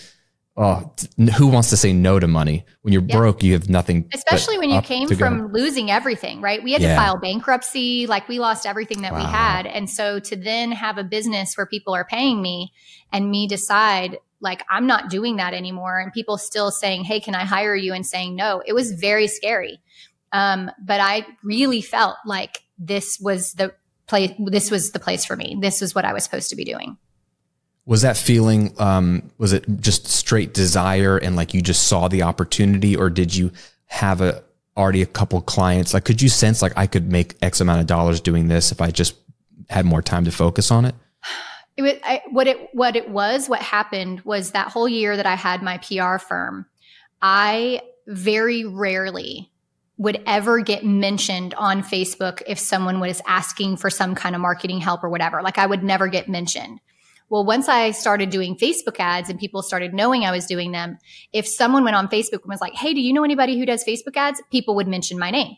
oh, 0.58 0.94
who 1.38 1.48
wants 1.48 1.70
to 1.70 1.78
say 1.78 1.94
no 1.94 2.20
to 2.20 2.28
money? 2.28 2.66
When 2.82 2.94
you're 2.94 3.04
yeah. 3.04 3.18
broke, 3.18 3.44
you 3.44 3.54
have 3.54 3.70
nothing. 3.70 4.10
Especially 4.14 4.58
when 4.58 4.70
you 4.70 4.82
came 4.82 5.08
from 5.10 5.52
losing 5.52 5.92
everything, 5.92 6.42
right? 6.42 6.64
We 6.64 6.72
had 6.74 6.82
yeah. 6.82 6.90
to 6.90 6.96
file 6.96 7.18
bankruptcy, 7.18 8.08
like 8.08 8.28
we 8.28 8.40
lost 8.40 8.66
everything 8.66 9.02
that 9.02 9.14
wow. 9.14 9.20
we 9.20 9.26
had. 9.26 9.66
And 9.66 9.90
so 9.90 10.20
to 10.20 10.36
then 10.36 10.72
have 10.72 10.98
a 10.98 11.04
business 11.04 11.56
where 11.58 11.66
people 11.66 11.94
are 11.94 12.06
paying 12.06 12.42
me 12.42 12.72
and 13.12 13.30
me 13.30 13.48
decide, 13.48 14.18
like, 14.40 14.64
I'm 14.70 14.88
not 14.88 15.10
doing 15.10 15.38
that 15.38 15.54
anymore, 15.54 16.00
and 16.00 16.12
people 16.14 16.38
still 16.38 16.72
saying, 16.72 17.04
Hey, 17.04 17.20
can 17.20 17.36
I 17.36 17.46
hire 17.46 17.76
you? 17.76 17.94
and 17.94 18.06
saying 18.06 18.36
no, 18.36 18.62
it 18.66 18.74
was 18.74 18.92
very 18.92 19.28
scary. 19.28 19.80
Um, 20.32 20.70
but 20.84 21.00
I 21.00 21.26
really 21.44 21.82
felt 21.82 22.18
like 22.26 22.60
this 22.78 23.20
was 23.20 23.54
the 23.54 23.74
place, 24.08 24.32
this 24.38 24.70
was 24.70 24.92
the 24.92 25.00
place 25.00 25.26
for 25.26 25.36
me. 25.36 25.58
This 25.60 25.82
was 25.82 25.96
what 25.96 26.06
I 26.06 26.14
was 26.14 26.24
supposed 26.24 26.50
to 26.50 26.56
be 26.56 26.66
doing. 26.66 26.98
Was 27.86 28.02
that 28.02 28.18
feeling, 28.18 28.74
um, 28.80 29.32
was 29.38 29.54
it 29.54 29.66
just 29.80 30.08
straight 30.08 30.54
desire 30.54 31.18
and 31.18 31.36
like 31.36 31.54
you 31.54 31.62
just 31.62 31.88
saw 31.88 32.08
the 32.08 32.24
opportunity 32.24 32.96
or 32.96 33.10
did 33.10 33.36
you 33.36 33.52
have 33.86 34.22
a, 34.22 34.44
already 34.76 35.02
a 35.02 35.06
couple 35.06 35.40
clients? 35.42 35.94
Like, 35.94 36.04
could 36.06 36.22
you 36.22 36.30
sense 36.30 36.62
like 36.62 36.74
I 36.76 36.88
could 36.88 37.12
make 37.12 37.36
X 37.42 37.62
amount 37.62 37.82
of 37.82 37.88
dollars 37.88 38.22
doing 38.22 38.48
this 38.48 38.72
if 38.72 38.82
I 38.82 38.92
just 38.92 39.16
had 39.70 39.86
more 39.86 40.02
time 40.02 40.26
to 40.26 40.32
focus 40.32 40.72
on 40.72 40.86
it? 40.86 40.96
It 41.78 41.82
was, 41.82 41.94
I, 42.04 42.22
what 42.32 42.48
it, 42.48 42.74
what 42.74 42.96
it 42.96 43.10
was, 43.10 43.50
what 43.50 43.62
happened 43.62 44.22
was 44.22 44.52
that 44.52 44.70
whole 44.70 44.88
year 44.88 45.16
that 45.16 45.26
I 45.26 45.36
had 45.36 45.62
my 45.62 45.78
PR 45.78 46.18
firm, 46.18 46.66
I 47.22 47.82
very 48.08 48.66
rarely 48.66 49.52
would 49.98 50.22
ever 50.26 50.60
get 50.60 50.86
mentioned 50.86 51.54
on 51.54 51.82
Facebook 51.82 52.42
if 52.48 52.60
someone 52.60 53.00
was 53.00 53.22
asking 53.28 53.78
for 53.78 53.90
some 53.90 54.14
kind 54.14 54.36
of 54.36 54.42
marketing 54.42 54.80
help 54.80 55.04
or 55.04 55.10
whatever. 55.10 55.42
Like 55.42 55.58
I 55.58 55.66
would 55.66 55.84
never 55.84 56.08
get 56.08 56.28
mentioned. 56.28 56.80
Well, 57.36 57.44
once 57.44 57.68
I 57.68 57.92
started 57.92 58.30
doing 58.30 58.56
Facebook 58.56 58.98
ads 58.98 59.30
and 59.30 59.38
people 59.38 59.62
started 59.62 59.94
knowing 59.94 60.24
I 60.24 60.32
was 60.32 60.46
doing 60.46 60.72
them, 60.72 60.98
if 61.34 61.46
someone 61.46 61.84
went 61.84 61.98
on 61.98 62.08
Facebook 62.08 62.44
and 62.44 62.48
was 62.48 62.62
like, 62.62 62.76
Hey, 62.76 62.94
do 62.94 63.02
you 63.02 63.12
know 63.12 63.26
anybody 63.26 63.60
who 63.60 63.66
does 63.66 63.84
Facebook 63.84 64.16
ads? 64.16 64.42
People 64.52 64.74
would 64.76 64.88
mention 64.88 65.20
my 65.20 65.32
name. 65.32 65.58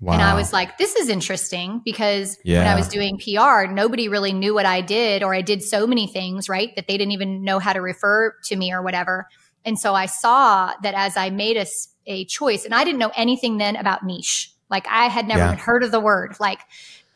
Wow. 0.00 0.14
And 0.14 0.22
I 0.22 0.34
was 0.34 0.52
like, 0.52 0.78
this 0.78 0.96
is 0.96 1.08
interesting 1.08 1.80
because 1.84 2.38
yeah. 2.42 2.58
when 2.58 2.66
I 2.66 2.74
was 2.74 2.88
doing 2.88 3.18
PR, 3.18 3.72
nobody 3.72 4.08
really 4.08 4.32
knew 4.32 4.52
what 4.52 4.66
I 4.66 4.80
did, 4.80 5.22
or 5.22 5.32
I 5.32 5.42
did 5.42 5.62
so 5.62 5.86
many 5.86 6.08
things, 6.08 6.48
right? 6.48 6.74
That 6.74 6.88
they 6.88 6.98
didn't 6.98 7.12
even 7.12 7.44
know 7.44 7.60
how 7.60 7.72
to 7.72 7.80
refer 7.80 8.34
to 8.46 8.56
me 8.56 8.72
or 8.72 8.82
whatever. 8.82 9.28
And 9.64 9.78
so 9.78 9.94
I 9.94 10.06
saw 10.06 10.72
that 10.82 10.94
as 10.94 11.16
I 11.16 11.30
made 11.30 11.56
a, 11.56 11.66
a 12.08 12.24
choice, 12.24 12.64
and 12.64 12.74
I 12.74 12.82
didn't 12.82 12.98
know 12.98 13.12
anything 13.14 13.58
then 13.58 13.76
about 13.76 14.04
niche. 14.04 14.52
Like 14.68 14.88
I 14.88 15.06
had 15.06 15.28
never 15.28 15.38
yeah. 15.38 15.54
heard 15.54 15.84
of 15.84 15.92
the 15.92 16.00
word. 16.00 16.34
Like 16.40 16.58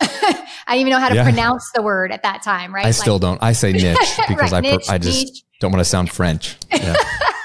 I 0.01 0.47
didn't 0.69 0.81
even 0.81 0.91
know 0.91 0.99
how 0.99 1.09
to 1.09 1.15
yeah. 1.15 1.23
pronounce 1.23 1.71
the 1.75 1.83
word 1.83 2.13
at 2.13 2.23
that 2.23 2.43
time, 2.43 2.75
right? 2.75 2.85
I 2.85 2.89
like, 2.89 2.95
still 2.95 3.19
don't. 3.19 3.43
I 3.43 3.53
say 3.53 3.73
niche 3.73 3.97
because 4.29 4.53
right, 4.53 4.59
I, 4.59 4.61
niche, 4.61 4.91
I 4.91 4.99
just 4.99 5.27
niche. 5.27 5.43
don't 5.61 5.73
want 5.73 5.81
to 5.81 5.89
sound 5.89 6.11
French. 6.11 6.57
Yeah. 6.73 6.95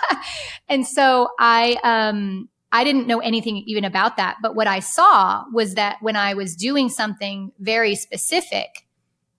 and 0.69 0.85
so 0.85 1.29
I, 1.39 1.77
um, 1.83 2.49
I 2.71 2.83
didn't 2.83 3.07
know 3.07 3.19
anything 3.19 3.57
even 3.67 3.83
about 3.83 4.17
that. 4.17 4.37
But 4.41 4.55
what 4.55 4.67
I 4.67 4.79
saw 4.79 5.43
was 5.53 5.75
that 5.75 5.97
when 6.01 6.15
I 6.15 6.33
was 6.33 6.55
doing 6.55 6.89
something 6.89 7.51
very 7.59 7.95
specific, 7.95 8.87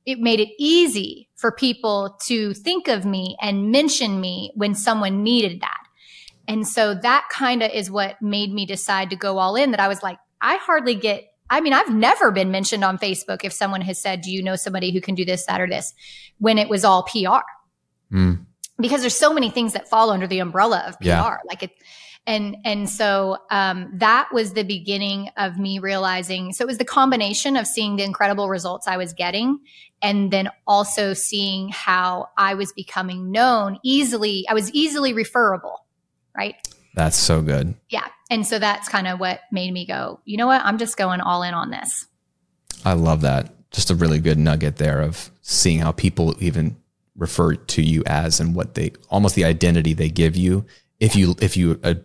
it 0.05 0.19
made 0.19 0.41
it 0.41 0.51
easy 0.59 1.29
for 1.37 1.53
people 1.53 2.17
to 2.27 2.55
think 2.55 2.89
of 2.89 3.05
me 3.05 3.37
and 3.41 3.71
mention 3.71 4.21
me 4.21 4.53
when 4.55 4.75
someone 4.75 5.23
needed 5.23 5.61
that. 5.61 5.79
And 6.49 6.67
so 6.67 6.95
that 6.95 7.29
kind 7.31 7.63
of 7.63 7.71
is 7.71 7.91
what 7.91 8.21
made 8.21 8.53
me 8.53 8.67
decide 8.67 9.11
to 9.11 9.17
go 9.17 9.39
all 9.39 9.55
in 9.55 9.71
that 9.71 9.81
I 9.81 9.89
was 9.89 10.03
like, 10.03 10.19
I 10.41 10.57
hardly 10.57 10.95
get 10.95 11.32
I 11.53 11.61
mean, 11.61 11.75
I've 11.75 11.93
never 11.93 12.31
been 12.31 12.51
mentioned 12.51 12.83
on 12.83 12.97
Facebook 12.99 13.45
if 13.45 13.53
someone 13.53 13.83
has 13.83 14.01
said, 14.01 14.23
Do 14.23 14.33
you 14.33 14.43
know 14.43 14.57
somebody 14.57 14.91
who 14.91 15.01
can 15.03 15.15
do 15.15 15.25
this, 15.25 15.45
that, 15.47 15.61
or 15.61 15.69
this 15.69 15.93
when 16.39 16.57
it 16.57 16.69
was 16.69 16.83
all 16.85 17.03
PR? 17.03 17.45
Mm. 18.11 18.47
Because 18.79 19.03
there's 19.03 19.17
so 19.17 19.35
many 19.35 19.51
things 19.51 19.75
that 19.75 19.89
fall 19.89 20.11
under 20.11 20.27
the 20.27 20.39
umbrella 20.39 20.83
of 20.89 20.99
PR. 20.99 21.07
Yeah. 21.07 21.37
Like 21.47 21.63
it, 21.63 21.71
and 22.27 22.57
and 22.65 22.89
so 22.89 23.37
um, 23.51 23.91
that 23.95 24.31
was 24.33 24.55
the 24.55 24.63
beginning 24.63 25.29
of 25.37 25.59
me 25.59 25.79
realizing 25.79 26.53
so 26.53 26.65
it 26.65 26.69
was 26.69 26.79
the 26.79 26.85
combination 26.85 27.57
of 27.57 27.67
seeing 27.67 27.97
the 27.97 28.05
incredible 28.05 28.49
results 28.49 28.87
i 28.87 28.97
was 28.97 29.13
getting 29.13 29.59
and 30.03 30.31
then 30.31 30.49
also 30.65 31.15
seeing 31.15 31.69
how 31.71 32.29
i 32.39 32.55
was 32.55 32.73
becoming 32.75 33.33
known 33.33 33.77
easily 33.83 34.47
i 34.49 34.55
was 34.55 34.71
easily 34.71 35.13
referable 35.13 35.85
right 36.37 36.55
that's 36.95 37.17
so 37.17 37.41
good. 37.41 37.75
Yeah. 37.89 38.07
And 38.33 38.47
so 38.47 38.59
that's 38.59 38.89
kind 38.89 39.07
of 39.07 39.21
what 39.21 39.43
made 39.51 39.75
me 39.75 39.85
go, 39.85 40.21
you 40.25 40.39
know 40.39 40.47
what? 40.47 40.63
I'm 40.65 40.79
just 40.79 40.97
going 40.97 41.21
all 41.21 41.43
in 41.43 41.53
on 41.53 41.69
this. 41.71 42.07
I 42.83 42.95
love 42.95 43.21
that. 43.21 43.53
Just 43.71 43.91
a 43.91 43.95
really 43.95 44.21
good 44.21 44.39
nugget 44.39 44.77
there 44.77 45.03
of 45.03 45.31
seeing 45.43 45.81
how 45.81 45.93
people 45.93 46.35
even 46.41 46.77
refer 47.15 47.57
to 47.57 47.83
you 47.83 48.03
as 48.07 48.41
and 48.41 48.55
what 48.55 48.75
they 48.75 48.93
almost 49.11 49.35
the 49.35 49.45
identity 49.45 49.93
they 49.93 50.09
give 50.09 50.35
you. 50.35 50.65
If 50.99 51.15
you, 51.15 51.35
if 51.43 51.59
you 51.59 51.79
uh, 51.85 51.97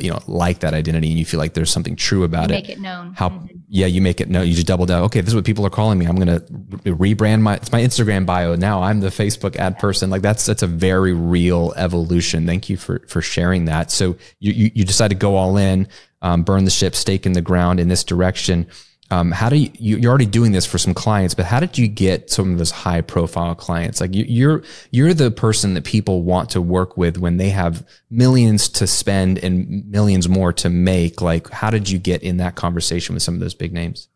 you 0.00 0.10
know 0.10 0.20
like 0.26 0.60
that 0.60 0.74
identity 0.74 1.08
and 1.10 1.18
you 1.18 1.24
feel 1.24 1.38
like 1.38 1.54
there's 1.54 1.70
something 1.70 1.96
true 1.96 2.24
about 2.24 2.50
you 2.50 2.56
it. 2.56 2.62
make 2.62 2.68
it 2.68 2.80
known. 2.80 3.12
How 3.14 3.30
mm-hmm. 3.30 3.56
yeah 3.68 3.86
you 3.86 4.00
make 4.00 4.20
it 4.20 4.28
known. 4.28 4.46
You 4.46 4.54
just 4.54 4.66
double 4.66 4.86
down. 4.86 5.02
Okay 5.04 5.20
this 5.20 5.28
is 5.28 5.34
what 5.34 5.44
people 5.44 5.66
are 5.66 5.70
calling 5.70 5.98
me. 5.98 6.06
I'm 6.06 6.16
going 6.16 6.28
to 6.28 6.44
re- 6.90 7.14
rebrand 7.14 7.42
my 7.42 7.56
it's 7.56 7.72
my 7.72 7.80
instagram 7.80 8.26
bio. 8.26 8.54
Now 8.56 8.82
i'm 8.82 9.00
the 9.00 9.08
facebook 9.08 9.56
ad 9.56 9.78
person. 9.78 10.10
Like 10.10 10.22
that's 10.22 10.46
that's 10.46 10.62
a 10.62 10.66
very 10.66 11.12
real 11.12 11.72
evolution. 11.76 12.46
Thank 12.46 12.68
you 12.68 12.76
for 12.76 13.04
for 13.08 13.20
sharing 13.20 13.66
that. 13.66 13.90
So 13.90 14.16
you 14.40 14.52
you, 14.52 14.70
you 14.74 14.84
decide 14.84 15.08
to 15.08 15.14
go 15.14 15.36
all 15.36 15.56
in 15.56 15.88
um, 16.22 16.42
burn 16.42 16.64
the 16.64 16.70
ship 16.70 16.94
stake 16.94 17.26
in 17.26 17.32
the 17.32 17.42
ground 17.42 17.80
in 17.80 17.88
this 17.88 18.04
direction 18.04 18.66
um, 19.12 19.30
how 19.30 19.50
do 19.50 19.56
you, 19.56 19.70
you, 19.74 20.08
are 20.08 20.10
already 20.10 20.24
doing 20.24 20.52
this 20.52 20.64
for 20.64 20.78
some 20.78 20.94
clients, 20.94 21.34
but 21.34 21.44
how 21.44 21.60
did 21.60 21.76
you 21.76 21.86
get 21.86 22.30
some 22.30 22.52
of 22.52 22.56
those 22.56 22.70
high 22.70 23.02
profile 23.02 23.54
clients? 23.54 24.00
Like 24.00 24.14
you, 24.14 24.24
you're, 24.26 24.62
you're 24.90 25.12
the 25.12 25.30
person 25.30 25.74
that 25.74 25.84
people 25.84 26.22
want 26.22 26.48
to 26.50 26.62
work 26.62 26.96
with 26.96 27.18
when 27.18 27.36
they 27.36 27.50
have 27.50 27.86
millions 28.08 28.70
to 28.70 28.86
spend 28.86 29.36
and 29.44 29.86
millions 29.90 30.30
more 30.30 30.50
to 30.54 30.70
make. 30.70 31.20
Like, 31.20 31.50
how 31.50 31.68
did 31.68 31.90
you 31.90 31.98
get 31.98 32.22
in 32.22 32.38
that 32.38 32.54
conversation 32.54 33.12
with 33.14 33.22
some 33.22 33.34
of 33.34 33.40
those 33.40 33.52
big 33.52 33.74
names? 33.74 34.08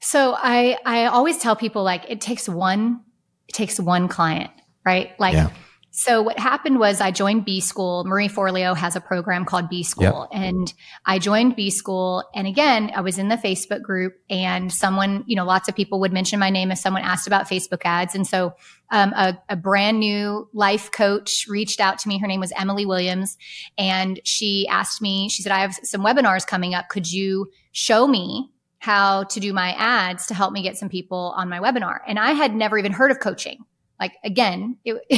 So 0.00 0.34
I, 0.38 0.78
I 0.86 1.04
always 1.04 1.36
tell 1.36 1.54
people 1.54 1.82
like 1.82 2.06
it 2.08 2.22
takes 2.22 2.48
one, 2.48 3.02
it 3.46 3.52
takes 3.52 3.78
one 3.78 4.08
client, 4.08 4.50
right? 4.86 5.20
Like, 5.20 5.34
yeah 5.34 5.50
so 5.98 6.22
what 6.22 6.38
happened 6.38 6.78
was 6.78 7.00
I 7.00 7.10
joined 7.10 7.44
B 7.44 7.60
School. 7.60 8.04
Marie 8.04 8.28
Forleo 8.28 8.76
has 8.76 8.94
a 8.94 9.00
program 9.00 9.44
called 9.44 9.68
B 9.68 9.82
School 9.82 10.28
yep. 10.30 10.40
and 10.40 10.72
I 11.04 11.18
joined 11.18 11.56
B 11.56 11.70
School. 11.70 12.22
And 12.36 12.46
again, 12.46 12.92
I 12.94 13.00
was 13.00 13.18
in 13.18 13.26
the 13.26 13.34
Facebook 13.34 13.82
group 13.82 14.14
and 14.30 14.72
someone, 14.72 15.24
you 15.26 15.34
know, 15.34 15.44
lots 15.44 15.68
of 15.68 15.74
people 15.74 15.98
would 15.98 16.12
mention 16.12 16.38
my 16.38 16.50
name 16.50 16.70
if 16.70 16.78
someone 16.78 17.02
asked 17.02 17.26
about 17.26 17.48
Facebook 17.48 17.80
ads. 17.84 18.14
And 18.14 18.24
so 18.24 18.54
um, 18.92 19.12
a, 19.14 19.36
a 19.48 19.56
brand 19.56 19.98
new 19.98 20.48
life 20.52 20.92
coach 20.92 21.46
reached 21.48 21.80
out 21.80 21.98
to 21.98 22.08
me. 22.08 22.18
Her 22.18 22.28
name 22.28 22.38
was 22.38 22.52
Emily 22.56 22.86
Williams. 22.86 23.36
And 23.76 24.20
she 24.22 24.68
asked 24.68 25.02
me, 25.02 25.28
she 25.28 25.42
said, 25.42 25.50
I 25.50 25.62
have 25.62 25.74
some 25.82 26.04
webinars 26.04 26.46
coming 26.46 26.74
up. 26.74 26.90
Could 26.90 27.10
you 27.10 27.50
show 27.72 28.06
me 28.06 28.52
how 28.78 29.24
to 29.24 29.40
do 29.40 29.52
my 29.52 29.72
ads 29.72 30.26
to 30.26 30.34
help 30.34 30.52
me 30.52 30.62
get 30.62 30.76
some 30.76 30.88
people 30.88 31.34
on 31.36 31.48
my 31.48 31.58
webinar? 31.58 31.98
And 32.06 32.20
I 32.20 32.34
had 32.34 32.54
never 32.54 32.78
even 32.78 32.92
heard 32.92 33.10
of 33.10 33.18
coaching. 33.18 33.64
Like 34.00 34.14
again, 34.24 34.76
it, 34.84 35.00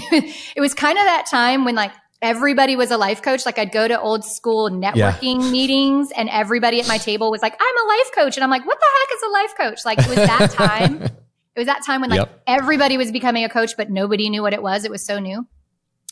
it 0.56 0.60
was 0.60 0.74
kind 0.74 0.98
of 0.98 1.04
that 1.04 1.26
time 1.30 1.64
when 1.64 1.74
like 1.74 1.92
everybody 2.22 2.76
was 2.76 2.90
a 2.90 2.96
life 2.96 3.22
coach. 3.22 3.46
Like 3.46 3.58
I'd 3.58 3.72
go 3.72 3.88
to 3.88 4.00
old 4.00 4.24
school 4.24 4.70
networking 4.70 5.42
yeah. 5.42 5.50
meetings 5.50 6.10
and 6.14 6.28
everybody 6.28 6.80
at 6.80 6.88
my 6.88 6.98
table 6.98 7.30
was 7.30 7.42
like, 7.42 7.56
I'm 7.58 7.84
a 7.84 7.88
life 7.88 8.10
coach. 8.14 8.36
And 8.36 8.44
I'm 8.44 8.50
like, 8.50 8.66
what 8.66 8.78
the 8.78 8.86
heck 9.00 9.16
is 9.16 9.22
a 9.22 9.28
life 9.30 9.54
coach? 9.56 9.84
Like 9.84 9.98
it 9.98 10.08
was 10.08 10.16
that 10.16 10.50
time. 10.52 11.02
it 11.02 11.58
was 11.58 11.66
that 11.66 11.84
time 11.84 12.00
when 12.00 12.10
like 12.10 12.20
yep. 12.20 12.42
everybody 12.46 12.96
was 12.96 13.10
becoming 13.10 13.44
a 13.44 13.48
coach, 13.48 13.76
but 13.76 13.90
nobody 13.90 14.28
knew 14.28 14.42
what 14.42 14.52
it 14.52 14.62
was. 14.62 14.84
It 14.84 14.90
was 14.90 15.04
so 15.04 15.18
new. 15.18 15.46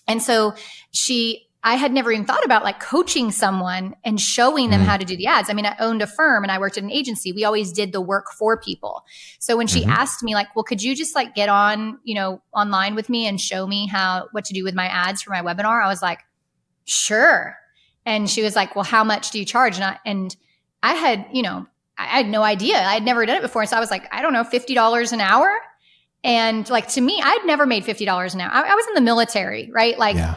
And 0.06 0.22
so 0.22 0.54
she 0.90 1.47
I 1.64 1.74
had 1.74 1.92
never 1.92 2.12
even 2.12 2.24
thought 2.24 2.44
about 2.44 2.62
like 2.62 2.78
coaching 2.78 3.32
someone 3.32 3.96
and 4.04 4.20
showing 4.20 4.70
them 4.70 4.82
mm. 4.82 4.84
how 4.84 4.96
to 4.96 5.04
do 5.04 5.16
the 5.16 5.26
ads. 5.26 5.50
I 5.50 5.54
mean, 5.54 5.66
I 5.66 5.74
owned 5.80 6.02
a 6.02 6.06
firm 6.06 6.44
and 6.44 6.52
I 6.52 6.58
worked 6.58 6.78
at 6.78 6.84
an 6.84 6.90
agency. 6.90 7.32
We 7.32 7.44
always 7.44 7.72
did 7.72 7.92
the 7.92 8.00
work 8.00 8.26
for 8.38 8.56
people. 8.56 9.02
So 9.40 9.56
when 9.56 9.66
she 9.66 9.80
mm-hmm. 9.80 9.90
asked 9.90 10.22
me 10.22 10.34
like, 10.34 10.54
well, 10.54 10.62
could 10.62 10.82
you 10.82 10.94
just 10.94 11.16
like 11.16 11.34
get 11.34 11.48
on, 11.48 11.98
you 12.04 12.14
know, 12.14 12.42
online 12.54 12.94
with 12.94 13.08
me 13.08 13.26
and 13.26 13.40
show 13.40 13.66
me 13.66 13.88
how, 13.88 14.28
what 14.30 14.44
to 14.46 14.54
do 14.54 14.62
with 14.62 14.74
my 14.74 14.86
ads 14.86 15.22
for 15.22 15.30
my 15.30 15.42
webinar? 15.42 15.82
I 15.82 15.88
was 15.88 16.00
like, 16.00 16.20
sure. 16.84 17.56
And 18.06 18.30
she 18.30 18.42
was 18.42 18.54
like, 18.54 18.76
well, 18.76 18.84
how 18.84 19.02
much 19.02 19.32
do 19.32 19.40
you 19.40 19.44
charge? 19.44 19.76
And 19.76 19.84
I, 19.84 19.98
and 20.06 20.36
I 20.82 20.94
had, 20.94 21.26
you 21.32 21.42
know, 21.42 21.66
I 21.98 22.04
had 22.04 22.28
no 22.28 22.44
idea. 22.44 22.76
I 22.76 22.94
had 22.94 23.02
never 23.02 23.26
done 23.26 23.36
it 23.36 23.42
before. 23.42 23.66
So 23.66 23.76
I 23.76 23.80
was 23.80 23.90
like, 23.90 24.06
I 24.14 24.22
don't 24.22 24.32
know, 24.32 24.44
$50 24.44 25.12
an 25.12 25.20
hour. 25.20 25.52
And 26.22 26.68
like 26.70 26.86
to 26.90 27.00
me, 27.00 27.20
I'd 27.20 27.44
never 27.44 27.66
made 27.66 27.84
$50 27.84 28.34
an 28.34 28.40
hour. 28.40 28.50
I, 28.52 28.62
I 28.62 28.74
was 28.76 28.86
in 28.86 28.94
the 28.94 29.00
military, 29.00 29.70
right? 29.72 29.98
Like, 29.98 30.14
yeah 30.14 30.36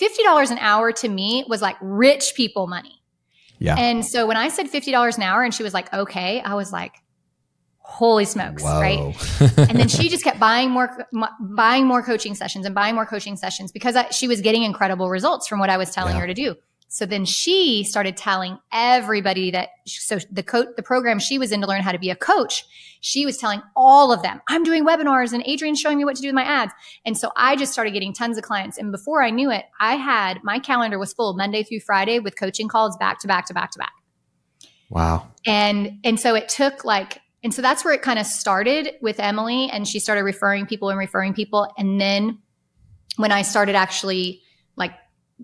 $50 0.00 0.50
an 0.50 0.58
hour 0.58 0.92
to 0.92 1.08
me 1.08 1.44
was 1.48 1.60
like 1.60 1.76
rich 1.80 2.34
people 2.34 2.66
money. 2.66 3.02
Yeah. 3.58 3.76
And 3.76 4.04
so 4.04 4.26
when 4.26 4.36
I 4.36 4.48
said 4.48 4.66
$50 4.66 5.16
an 5.16 5.22
hour 5.22 5.42
and 5.42 5.54
she 5.54 5.62
was 5.62 5.74
like, 5.74 5.92
okay, 5.92 6.40
I 6.40 6.54
was 6.54 6.72
like, 6.72 6.94
holy 7.78 8.24
smokes, 8.24 8.62
Whoa. 8.62 8.80
right? 8.80 9.38
and 9.58 9.78
then 9.78 9.88
she 9.88 10.08
just 10.08 10.24
kept 10.24 10.38
buying 10.38 10.70
more, 10.70 11.06
buying 11.40 11.86
more 11.86 12.02
coaching 12.02 12.34
sessions 12.34 12.64
and 12.64 12.74
buying 12.74 12.94
more 12.94 13.04
coaching 13.04 13.36
sessions 13.36 13.70
because 13.72 13.96
I, 13.96 14.08
she 14.10 14.28
was 14.28 14.40
getting 14.40 14.62
incredible 14.62 15.10
results 15.10 15.46
from 15.46 15.58
what 15.58 15.68
I 15.70 15.76
was 15.76 15.90
telling 15.90 16.14
yeah. 16.14 16.20
her 16.20 16.26
to 16.26 16.34
do. 16.34 16.56
So 16.92 17.06
then 17.06 17.24
she 17.24 17.84
started 17.84 18.16
telling 18.16 18.58
everybody 18.72 19.52
that 19.52 19.68
so 19.86 20.18
the 20.28 20.42
co- 20.42 20.72
the 20.76 20.82
program 20.82 21.20
she 21.20 21.38
was 21.38 21.52
in 21.52 21.60
to 21.60 21.66
learn 21.68 21.82
how 21.82 21.92
to 21.92 22.00
be 22.00 22.10
a 22.10 22.16
coach, 22.16 22.64
she 23.00 23.24
was 23.24 23.38
telling 23.38 23.62
all 23.76 24.12
of 24.12 24.22
them, 24.22 24.42
I'm 24.48 24.64
doing 24.64 24.84
webinars 24.84 25.32
and 25.32 25.46
Adrienne's 25.46 25.78
showing 25.78 25.98
me 25.98 26.04
what 26.04 26.16
to 26.16 26.22
do 26.22 26.26
with 26.26 26.34
my 26.34 26.42
ads. 26.42 26.72
And 27.06 27.16
so 27.16 27.30
I 27.36 27.54
just 27.54 27.72
started 27.72 27.92
getting 27.92 28.12
tons 28.12 28.36
of 28.38 28.42
clients. 28.42 28.76
And 28.76 28.90
before 28.90 29.22
I 29.22 29.30
knew 29.30 29.52
it, 29.52 29.66
I 29.78 29.94
had 29.94 30.40
my 30.42 30.58
calendar 30.58 30.98
was 30.98 31.12
full 31.12 31.34
Monday 31.34 31.62
through 31.62 31.78
Friday 31.78 32.18
with 32.18 32.36
coaching 32.36 32.66
calls 32.66 32.96
back 32.96 33.20
to 33.20 33.28
back 33.28 33.46
to 33.46 33.54
back 33.54 33.70
to 33.70 33.78
back. 33.78 33.92
Wow. 34.88 35.28
And 35.46 36.00
and 36.02 36.18
so 36.18 36.34
it 36.34 36.48
took 36.48 36.84
like 36.84 37.20
and 37.44 37.54
so 37.54 37.62
that's 37.62 37.84
where 37.84 37.94
it 37.94 38.02
kind 38.02 38.18
of 38.18 38.26
started 38.26 38.96
with 39.00 39.20
Emily 39.20 39.70
and 39.70 39.86
she 39.86 40.00
started 40.00 40.24
referring 40.24 40.66
people 40.66 40.88
and 40.88 40.98
referring 40.98 41.34
people 41.34 41.72
and 41.78 42.00
then 42.00 42.38
when 43.16 43.30
I 43.30 43.42
started 43.42 43.76
actually 43.76 44.42
like 44.74 44.92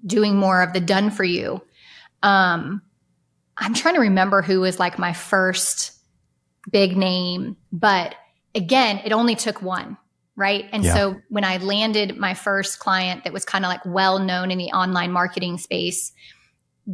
doing 0.04 0.36
more 0.36 0.62
of 0.62 0.72
the 0.72 0.80
done 0.80 1.10
for 1.10 1.24
you. 1.24 1.62
Um, 2.22 2.82
I'm 3.56 3.74
trying 3.74 3.94
to 3.94 4.00
remember 4.00 4.42
who 4.42 4.60
was 4.60 4.78
like 4.78 4.98
my 4.98 5.12
first 5.12 5.92
big 6.70 6.96
name, 6.96 7.56
but 7.72 8.14
again, 8.54 9.00
it 9.04 9.12
only 9.12 9.34
took 9.34 9.62
one, 9.62 9.96
right? 10.34 10.66
And 10.72 10.84
yeah. 10.84 10.94
so 10.94 11.16
when 11.28 11.44
I 11.44 11.58
landed 11.58 12.16
my 12.16 12.34
first 12.34 12.78
client 12.78 13.24
that 13.24 13.32
was 13.32 13.44
kind 13.44 13.64
of 13.64 13.68
like 13.68 13.84
well 13.84 14.18
known 14.18 14.50
in 14.50 14.58
the 14.58 14.66
online 14.66 15.12
marketing 15.12 15.58
space, 15.58 16.12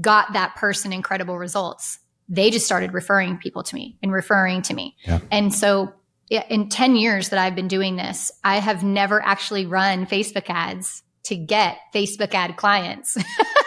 got 0.01 0.33
that 0.35 0.55
person 0.57 0.93
incredible 0.93 1.39
results. 1.39 1.99
They 2.29 2.51
just 2.51 2.67
started 2.67 2.95
referring 2.95 3.39
people 3.39 3.63
to 3.65 3.75
me 3.75 3.97
and 4.03 4.13
referring 4.13 4.63
to 4.63 4.75
me. 4.75 4.97
Yeah. 5.05 5.21
And 5.31 5.53
so 5.53 5.93
in 6.31 6.69
10 6.69 6.97
years 6.97 7.29
that 7.29 7.39
I've 7.39 7.55
been 7.55 7.69
doing 7.69 7.97
this, 7.97 8.33
I 8.43 8.59
have 8.59 8.83
never 8.83 9.21
actually 9.23 9.67
run 9.67 10.07
Facebook 10.07 10.49
ads 10.49 11.03
to 11.25 11.37
get 11.37 11.79
Facebook 11.95 12.35
ad 12.35 12.57
clients. 12.57 13.17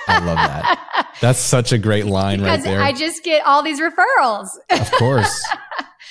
I 0.07 0.19
love 0.19 0.37
that. 0.37 1.13
That's 1.21 1.39
such 1.39 1.71
a 1.71 1.77
great 1.77 2.05
line 2.05 2.39
because 2.39 2.59
right 2.59 2.63
there. 2.65 2.81
I 2.81 2.91
just 2.91 3.23
get 3.23 3.45
all 3.45 3.63
these 3.63 3.79
referrals. 3.79 4.49
Of 4.69 4.91
course. 4.91 5.47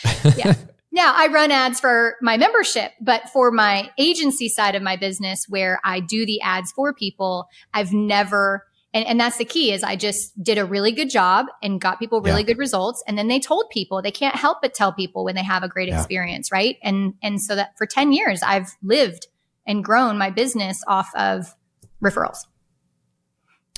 yeah. 0.36 0.54
Now 0.90 1.12
I 1.14 1.26
run 1.26 1.50
ads 1.50 1.80
for 1.80 2.16
my 2.22 2.36
membership, 2.36 2.92
but 3.00 3.28
for 3.30 3.50
my 3.50 3.90
agency 3.98 4.48
side 4.48 4.74
of 4.74 4.82
my 4.82 4.96
business 4.96 5.46
where 5.48 5.80
I 5.84 6.00
do 6.00 6.24
the 6.24 6.40
ads 6.40 6.72
for 6.72 6.94
people, 6.94 7.48
I've 7.72 7.92
never 7.92 8.64
and, 8.94 9.04
and 9.06 9.20
that's 9.20 9.38
the 9.38 9.44
key 9.44 9.72
is 9.72 9.82
I 9.82 9.96
just 9.96 10.40
did 10.42 10.56
a 10.56 10.64
really 10.64 10.92
good 10.92 11.10
job 11.10 11.46
and 11.62 11.80
got 11.80 11.98
people 11.98 12.22
really 12.22 12.42
yeah. 12.42 12.46
good 12.46 12.58
results. 12.58 13.02
And 13.08 13.18
then 13.18 13.26
they 13.26 13.40
told 13.40 13.68
people 13.70 14.00
they 14.00 14.12
can't 14.12 14.36
help 14.36 14.58
but 14.62 14.72
tell 14.72 14.92
people 14.92 15.24
when 15.24 15.34
they 15.34 15.42
have 15.42 15.64
a 15.64 15.68
great 15.68 15.88
yeah. 15.88 15.98
experience. 15.98 16.52
Right. 16.52 16.76
And, 16.80 17.14
and 17.20 17.42
so 17.42 17.56
that 17.56 17.76
for 17.76 17.86
10 17.86 18.12
years 18.12 18.40
I've 18.44 18.68
lived 18.82 19.26
and 19.66 19.84
grown 19.84 20.18
my 20.18 20.30
business 20.30 20.82
off 20.86 21.10
of 21.14 21.54
referrals. 22.02 22.38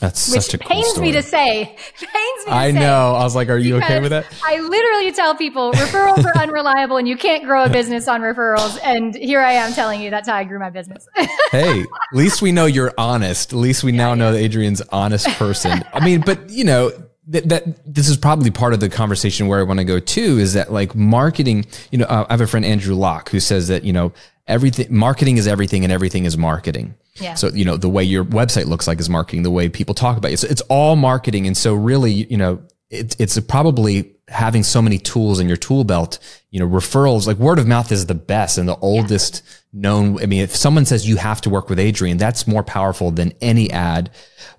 That's 0.01 0.31
Which 0.31 0.42
such 0.42 0.55
a 0.55 0.59
pains 0.59 0.99
me 0.99 1.11
to 1.12 1.22
say. 1.22 1.75
Pains 1.99 2.46
me. 2.46 2.53
I 2.53 2.70
say 2.70 2.79
know. 2.81 3.14
I 3.14 3.25
was 3.25 3.35
like, 3.35 3.49
"Are 3.49 3.57
you 3.57 3.79
okay 3.79 3.99
with 3.99 4.11
that?" 4.11 4.27
I 4.44 4.61
literally 4.61 5.11
tell 5.11 5.35
people 5.35 5.72
referrals 5.72 6.22
are 6.22 6.37
unreliable, 6.37 6.99
and 6.99 7.09
you 7.09 7.16
can't 7.16 7.44
grow 7.44 7.64
a 7.64 7.70
business 7.70 8.07
on 8.07 8.20
referrals. 8.20 8.79
And 8.85 9.14
here 9.14 9.40
I 9.40 9.53
am 9.53 9.72
telling 9.72 10.03
you 10.03 10.11
that's 10.11 10.29
how 10.29 10.35
I 10.35 10.44
grew 10.44 10.59
my 10.59 10.68
business. 10.68 11.09
hey, 11.51 11.81
at 11.81 11.87
least 12.12 12.42
we 12.42 12.53
know 12.53 12.66
you're 12.66 12.92
honest. 12.99 13.55
At 13.55 13.59
least 13.59 13.85
we 13.85 13.92
now 13.92 14.12
know 14.14 14.33
that 14.33 14.44
Adrienne's 14.44 14.83
honest 14.92 15.29
person. 15.29 15.83
I 15.94 16.05
mean, 16.05 16.20
but 16.20 16.51
you 16.51 16.64
know, 16.64 16.92
that, 17.28 17.48
that 17.48 17.94
this 17.94 18.08
is 18.08 18.16
probably 18.16 18.50
part 18.50 18.72
of 18.72 18.80
the 18.80 18.88
conversation 18.88 19.48
where 19.48 19.58
I 19.58 19.64
want 19.64 19.78
to 19.78 19.84
go 19.84 19.98
to 19.98 20.38
is 20.38 20.54
that 20.54 20.72
like 20.72 20.94
marketing, 20.94 21.66
you 21.90 21.98
know, 21.98 22.06
uh, 22.06 22.26
I 22.28 22.32
have 22.32 22.40
a 22.40 22.46
friend, 22.46 22.64
Andrew 22.64 22.94
Locke, 22.94 23.30
who 23.30 23.40
says 23.40 23.68
that, 23.68 23.84
you 23.84 23.92
know, 23.92 24.12
everything, 24.46 24.94
marketing 24.94 25.36
is 25.36 25.46
everything 25.46 25.82
and 25.82 25.92
everything 25.92 26.24
is 26.24 26.38
marketing. 26.38 26.94
Yeah. 27.16 27.34
So, 27.34 27.48
you 27.48 27.64
know, 27.64 27.76
the 27.76 27.88
way 27.88 28.04
your 28.04 28.24
website 28.24 28.66
looks 28.66 28.86
like 28.86 29.00
is 29.00 29.08
marketing, 29.08 29.42
the 29.42 29.50
way 29.50 29.68
people 29.68 29.94
talk 29.94 30.16
about 30.16 30.30
you. 30.30 30.36
So 30.36 30.46
it's 30.48 30.60
all 30.62 30.96
marketing. 30.96 31.46
And 31.46 31.56
so 31.56 31.74
really, 31.74 32.12
you 32.12 32.36
know, 32.36 32.62
it, 32.90 33.16
it's 33.18 33.40
probably 33.40 34.12
having 34.28 34.62
so 34.62 34.82
many 34.82 34.98
tools 34.98 35.40
in 35.40 35.48
your 35.48 35.56
tool 35.56 35.82
belt, 35.82 36.18
you 36.50 36.60
know, 36.60 36.68
referrals, 36.68 37.26
like 37.26 37.38
word 37.38 37.58
of 37.58 37.66
mouth 37.66 37.90
is 37.90 38.06
the 38.06 38.14
best 38.14 38.58
and 38.58 38.68
the 38.68 38.76
oldest 38.76 39.42
yeah. 39.44 39.80
known. 39.80 40.22
I 40.22 40.26
mean, 40.26 40.42
if 40.42 40.54
someone 40.54 40.84
says 40.84 41.08
you 41.08 41.16
have 41.16 41.40
to 41.42 41.50
work 41.50 41.68
with 41.68 41.80
Adrienne, 41.80 42.18
that's 42.18 42.46
more 42.46 42.62
powerful 42.62 43.10
than 43.10 43.32
any 43.40 43.70
ad. 43.70 44.10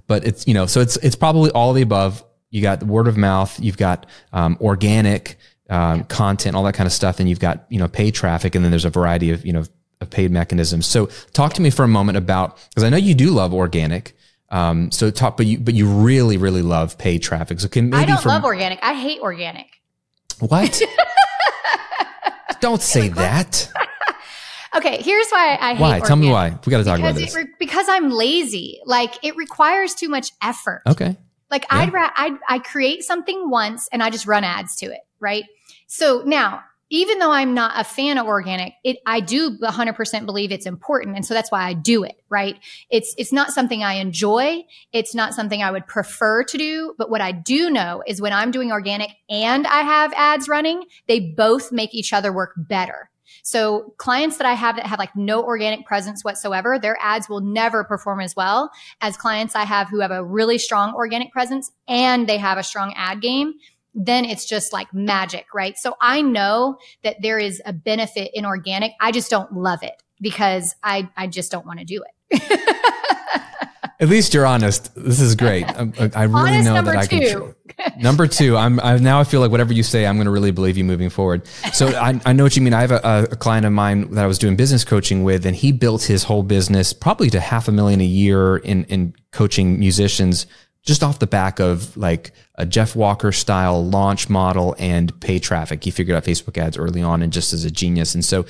But 0.08 0.26
it's, 0.26 0.48
you 0.48 0.54
know, 0.54 0.66
so 0.66 0.82
it's, 0.82 0.98
it's 0.98 1.16
probably 1.16 1.52
all 1.52 1.74
the 1.74 1.82
above. 1.82 2.24
You 2.50 2.62
got 2.62 2.80
the 2.80 2.86
word 2.86 3.08
of 3.08 3.18
mouth, 3.18 3.60
you've 3.60 3.78
got 3.78 4.06
um, 4.34 4.58
organic 4.62 5.38
um, 5.70 6.04
content, 6.06 6.56
all 6.56 6.64
that 6.64 6.74
kind 6.74 6.88
of 6.88 6.94
stuff, 6.94 7.20
and 7.20 7.28
you've 7.28 7.40
got, 7.40 7.66
you 7.70 7.78
know, 7.78 7.88
paid 7.88 8.16
traffic, 8.16 8.56
and 8.56 8.64
then 8.64 8.72
there's 8.72 8.86
a 8.86 8.90
variety 8.90 9.32
of, 9.32 9.46
you 9.46 9.52
know, 9.52 9.64
of 10.02 10.10
paid 10.10 10.32
mechanisms. 10.32 10.86
So 10.86 11.08
talk 11.34 11.54
to 11.54 11.62
me 11.62 11.70
for 11.70 11.84
a 11.84 11.88
moment 11.88 12.18
about 12.18 12.58
because 12.70 12.84
I 12.84 12.90
know 12.90 12.98
you 12.98 13.16
do 13.16 13.32
love 13.32 13.54
organic. 13.54 14.16
Um, 14.50 14.92
so 14.92 15.12
talk, 15.12 15.36
but 15.38 15.46
you 15.46 15.60
but 15.60 15.74
you 15.74 15.88
really 15.88 16.38
really 16.38 16.62
love 16.62 16.98
paid 16.98 17.20
traffic. 17.20 17.60
So 17.60 17.68
can 17.68 17.90
maybe 17.90 18.04
I 18.04 18.06
don't 18.06 18.22
from, 18.22 18.30
love 18.30 18.46
organic. 18.46 18.80
I 18.82 18.94
hate 18.94 19.20
organic. 19.20 19.68
What? 20.40 20.82
don't 22.62 22.82
say 22.82 23.10
that. 23.10 23.70
okay, 24.76 25.02
here's 25.02 25.30
why 25.30 25.58
I 25.60 25.74
hate. 25.74 25.82
Why? 25.82 26.00
Tell 26.00 26.16
me 26.16 26.30
why. 26.30 26.58
We 26.66 26.72
got 26.72 26.78
to 26.78 26.84
talk 26.84 27.00
about 27.00 27.16
this. 27.16 27.36
Re- 27.36 27.48
because 27.60 27.88
I'm 27.90 28.10
lazy. 28.10 28.80
Like 28.86 29.16
it 29.24 29.36
requires 29.36 29.96
too 29.96 30.08
much 30.10 30.32
effort. 30.42 30.84
Okay. 30.88 31.18
Like 31.50 31.66
yeah. 31.72 31.80
I'd 31.80 31.94
ra- 31.94 32.12
I 32.16 32.38
I 32.48 32.60
create 32.60 33.04
something 33.04 33.50
once 33.50 33.88
and 33.92 34.04
I 34.04 34.10
just 34.10 34.28
run 34.28 34.44
ads 34.44 34.76
to 34.78 34.88
it, 34.88 35.02
right? 35.20 35.46
So 35.88 36.24
now 36.26 36.64
even 36.90 37.20
though 37.20 37.32
I'm 37.32 37.54
not 37.54 37.74
a 37.76 37.84
fan 37.84 38.18
of 38.18 38.28
organic, 38.28 38.74
it 38.84 38.98
I 39.06 39.20
do 39.20 39.58
100% 39.58 40.26
believe 40.26 40.52
it's 40.52 40.66
important 40.66 41.16
and 41.16 41.26
so 41.26 41.34
that's 41.34 41.52
why 41.52 41.64
I 41.64 41.74
do 41.74 42.04
it, 42.04 42.16
right? 42.30 42.58
It's 42.90 43.14
it's 43.18 43.34
not 43.34 43.52
something 43.52 43.84
I 43.84 43.96
enjoy, 43.96 44.64
it's 44.94 45.14
not 45.14 45.34
something 45.34 45.62
I 45.62 45.72
would 45.72 45.86
prefer 45.88 46.44
to 46.44 46.58
do, 46.58 46.96
but 46.98 47.10
what 47.10 47.22
I 47.22 47.32
do 47.34 47.70
know 47.70 48.04
is 48.08 48.22
when 48.22 48.34
I'm 48.34 48.52
doing 48.52 48.72
organic 48.72 49.12
and 49.30 49.68
I 49.68 49.82
have 49.82 50.14
ads 50.14 50.48
running, 50.48 50.84
they 51.08 51.20
both 51.20 51.72
make 51.72 51.94
each 51.94 52.14
other 52.14 52.32
work 52.32 52.54
better. 52.56 53.10
So 53.48 53.94
clients 53.96 54.36
that 54.40 54.46
I 54.46 54.56
have 54.56 54.76
that 54.76 54.86
have 54.86 55.00
like 55.00 55.16
no 55.16 55.42
organic 55.42 55.86
presence 55.86 56.22
whatsoever, 56.22 56.78
their 56.78 56.98
ads 57.02 57.30
will 57.30 57.40
never 57.40 57.86
perform 57.86 58.20
as 58.20 58.36
well 58.36 58.72
as 59.00 59.16
clients 59.16 59.56
I 59.56 59.64
have 59.64 59.88
who 59.88 60.02
have 60.02 60.12
a 60.12 60.22
really 60.22 60.58
strong 60.58 60.94
organic 60.94 61.32
presence 61.32 61.72
and 61.88 62.28
they 62.28 62.38
have 62.40 62.58
a 62.58 62.64
strong 62.64 62.94
ad 62.98 63.22
game 63.22 63.54
then 64.00 64.26
it's 64.26 64.46
just 64.46 64.74
like 64.74 64.94
magic, 64.94 65.48
right? 65.56 65.76
So 65.76 65.96
I 66.00 66.22
know 66.22 66.78
that 67.02 67.16
there 67.24 67.40
is 67.40 67.60
a 67.66 67.74
benefit 67.74 68.30
in 68.36 68.46
organic. 68.46 68.92
I 69.02 69.12
just 69.12 69.32
don't 69.32 69.52
love 69.54 69.82
it 69.82 70.04
because 70.22 70.76
I, 70.84 71.10
I 71.18 71.26
just 71.26 71.52
don't 71.52 71.66
want 71.66 71.80
to 71.80 71.86
do 71.86 72.04
it. 72.30 72.84
At 74.00 74.10
least 74.10 74.34
you're 74.34 74.46
honest. 74.46 74.94
This 74.96 75.20
is 75.20 75.36
great. 75.36 75.66
I, 75.68 76.12
I 76.14 76.24
really 76.24 76.52
honest 76.52 76.66
know 76.66 76.82
that 76.82 76.98
I 76.98 77.06
two. 77.06 77.20
can. 77.20 77.56
number 78.02 78.28
two, 78.28 78.56
I'm 78.56 78.80
I, 78.80 78.98
now 78.98 79.20
I 79.20 79.24
feel 79.24 79.40
like 79.42 79.52
whatever 79.52 79.74
you 79.74 79.84
say, 79.84 80.06
I'm 80.06 80.16
going 80.16 80.26
to 80.26 80.32
really 80.32 80.52
believe 80.52 80.78
you 80.78 80.84
moving 80.84 81.10
forward. 81.10 81.48
So 81.74 81.88
I, 81.98 82.20
I 82.26 82.34
know 82.34 82.44
what 82.44 82.56
you 82.56 82.62
mean. 82.62 82.74
I 82.74 82.82
have 82.82 82.92
a, 82.92 83.28
a 83.32 83.36
client 83.36 83.66
of 83.66 83.72
mine 83.72 84.12
that 84.12 84.24
I 84.24 84.28
was 84.28 84.38
doing 84.38 84.56
business 84.56 84.84
coaching 84.84 85.24
with, 85.24 85.46
and 85.46 85.56
he 85.56 85.72
built 85.72 86.04
his 86.04 86.24
whole 86.24 86.44
business 86.44 86.94
probably 86.94 87.30
to 87.32 87.40
half 87.40 87.68
a 87.68 87.72
million 87.72 88.02
a 88.02 88.06
year 88.06 88.58
in 88.58 88.84
in 88.86 89.16
coaching 89.32 89.80
musicians 89.80 90.48
just 90.88 91.04
off 91.04 91.20
the 91.20 91.28
back 91.28 91.60
of 91.60 91.96
like 91.98 92.32
a 92.56 92.66
Jeff 92.66 92.96
Walker 92.96 93.34
style 93.34 93.86
launch 93.86 94.30
model 94.30 94.74
and 94.80 95.20
pay 95.20 95.38
traffic. 95.38 95.84
He 95.84 95.92
figured 95.92 96.16
out 96.16 96.24
Facebook 96.24 96.58
ads 96.58 96.78
early 96.78 97.02
on 97.02 97.22
and 97.22 97.32
just 97.32 97.52
as 97.52 97.66
a 97.66 97.72
genius. 97.72 98.16
And 98.16 98.24
so 98.24 98.46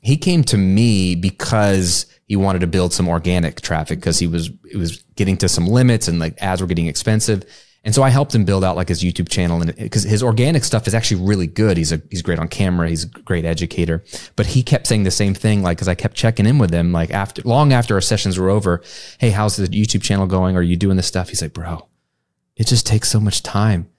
he 0.00 0.16
came 0.16 0.42
to 0.44 0.56
me 0.56 1.14
because 1.14 2.06
he 2.32 2.36
wanted 2.36 2.60
to 2.60 2.66
build 2.66 2.94
some 2.94 3.10
organic 3.10 3.60
traffic 3.60 3.98
because 3.98 4.18
he 4.18 4.26
was, 4.26 4.48
it 4.64 4.78
was 4.78 5.02
getting 5.16 5.36
to 5.36 5.50
some 5.50 5.66
limits 5.66 6.08
and 6.08 6.18
like 6.18 6.34
ads 6.40 6.62
were 6.62 6.66
getting 6.66 6.86
expensive. 6.86 7.44
And 7.84 7.94
so 7.94 8.02
I 8.02 8.08
helped 8.08 8.34
him 8.34 8.46
build 8.46 8.64
out 8.64 8.74
like 8.74 8.88
his 8.88 9.04
YouTube 9.04 9.28
channel 9.28 9.60
and 9.60 9.76
because 9.76 10.04
his 10.04 10.22
organic 10.22 10.64
stuff 10.64 10.86
is 10.86 10.94
actually 10.94 11.26
really 11.26 11.46
good. 11.46 11.76
He's 11.76 11.92
a, 11.92 12.00
he's 12.10 12.22
great 12.22 12.38
on 12.38 12.48
camera. 12.48 12.88
He's 12.88 13.04
a 13.04 13.08
great 13.08 13.44
educator, 13.44 14.02
but 14.34 14.46
he 14.46 14.62
kept 14.62 14.86
saying 14.86 15.02
the 15.02 15.10
same 15.10 15.34
thing. 15.34 15.62
Like, 15.62 15.76
cause 15.76 15.88
I 15.88 15.94
kept 15.94 16.14
checking 16.16 16.46
in 16.46 16.56
with 16.56 16.72
him 16.72 16.90
like 16.90 17.10
after, 17.10 17.42
long 17.42 17.74
after 17.74 17.94
our 17.94 18.00
sessions 18.00 18.38
were 18.38 18.48
over. 18.48 18.82
Hey, 19.18 19.28
how's 19.28 19.56
the 19.56 19.66
YouTube 19.66 20.00
channel 20.00 20.26
going? 20.26 20.56
Are 20.56 20.62
you 20.62 20.76
doing 20.76 20.96
this 20.96 21.06
stuff? 21.06 21.28
He's 21.28 21.42
like, 21.42 21.52
bro, 21.52 21.86
it 22.56 22.66
just 22.66 22.86
takes 22.86 23.10
so 23.10 23.20
much 23.20 23.42
time. 23.42 23.90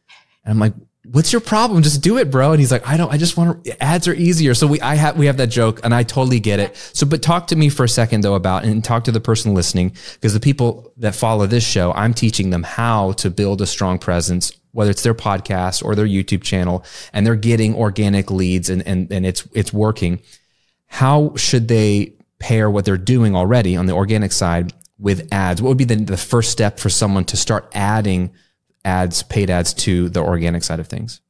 And 0.43 0.53
I'm 0.53 0.59
like, 0.59 0.73
what's 1.05 1.33
your 1.33 1.41
problem? 1.41 1.83
Just 1.83 2.01
do 2.01 2.17
it, 2.17 2.31
bro. 2.31 2.51
And 2.51 2.59
he's 2.59 2.71
like, 2.71 2.87
I 2.87 2.95
don't, 2.95 3.11
I 3.11 3.17
just 3.17 3.35
want 3.35 3.65
to, 3.65 3.83
ads 3.83 4.07
are 4.07 4.13
easier. 4.13 4.53
So 4.53 4.67
we, 4.67 4.79
I 4.79 4.95
have, 4.95 5.17
we 5.17 5.25
have 5.25 5.37
that 5.37 5.47
joke 5.47 5.81
and 5.83 5.93
I 5.93 6.03
totally 6.03 6.39
get 6.39 6.59
it. 6.59 6.75
So, 6.93 7.05
but 7.05 7.21
talk 7.21 7.47
to 7.47 7.55
me 7.55 7.69
for 7.69 7.83
a 7.83 7.89
second 7.89 8.21
though 8.21 8.35
about, 8.35 8.63
and 8.63 8.83
talk 8.83 9.03
to 9.05 9.11
the 9.11 9.19
person 9.19 9.53
listening 9.53 9.89
because 10.13 10.33
the 10.33 10.39
people 10.39 10.93
that 10.97 11.13
follow 11.13 11.45
this 11.45 11.65
show, 11.65 11.91
I'm 11.93 12.13
teaching 12.13 12.51
them 12.51 12.63
how 12.63 13.13
to 13.13 13.29
build 13.29 13.61
a 13.61 13.65
strong 13.65 13.99
presence, 13.99 14.53
whether 14.71 14.91
it's 14.91 15.03
their 15.03 15.13
podcast 15.13 15.83
or 15.83 15.93
their 15.93 16.07
YouTube 16.07 16.41
channel 16.41 16.85
and 17.11 17.27
they're 17.27 17.35
getting 17.35 17.75
organic 17.75 18.31
leads 18.31 18.69
and, 18.69 18.85
and, 18.87 19.11
and 19.11 19.25
it's, 19.25 19.45
it's 19.53 19.73
working. 19.73 20.21
How 20.87 21.35
should 21.35 21.67
they 21.67 22.13
pair 22.39 22.69
what 22.69 22.85
they're 22.85 22.97
doing 22.97 23.35
already 23.35 23.75
on 23.75 23.87
the 23.87 23.93
organic 23.93 24.31
side 24.31 24.71
with 24.99 25.27
ads? 25.33 25.61
What 25.61 25.67
would 25.69 25.77
be 25.77 25.83
the, 25.83 25.95
the 25.95 26.17
first 26.17 26.51
step 26.51 26.79
for 26.79 26.89
someone 26.89 27.25
to 27.25 27.35
start 27.35 27.69
adding 27.73 28.31
ads, 28.85 29.23
paid 29.23 29.49
ads 29.49 29.73
to 29.73 30.09
the 30.09 30.21
organic 30.21 30.63
side 30.63 30.79
of 30.79 30.87
things? 30.87 31.21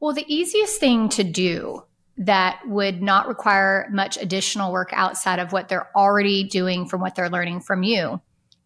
Well, 0.00 0.14
the 0.14 0.24
easiest 0.32 0.80
thing 0.80 1.08
to 1.10 1.24
do 1.24 1.84
that 2.18 2.60
would 2.66 3.02
not 3.02 3.28
require 3.28 3.88
much 3.90 4.16
additional 4.16 4.72
work 4.72 4.90
outside 4.92 5.38
of 5.38 5.52
what 5.52 5.68
they're 5.68 5.88
already 5.96 6.44
doing 6.44 6.86
from 6.86 7.00
what 7.00 7.14
they're 7.14 7.30
learning 7.30 7.60
from 7.60 7.82
you 7.82 8.20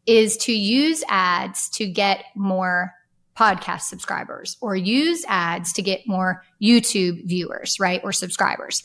is 0.07 0.37
to 0.37 0.53
use 0.53 1.05
ads 1.09 1.69
to 1.71 1.87
get 1.87 2.25
more 2.35 2.93
podcast 3.37 3.83
subscribers 3.83 4.57
or 4.61 4.75
use 4.75 5.25
ads 5.29 5.73
to 5.75 5.83
get 5.83 6.07
more 6.07 6.43
YouTube 6.63 7.27
viewers, 7.27 7.79
right? 7.79 8.01
Or 8.03 8.13
subscribers. 8.13 8.83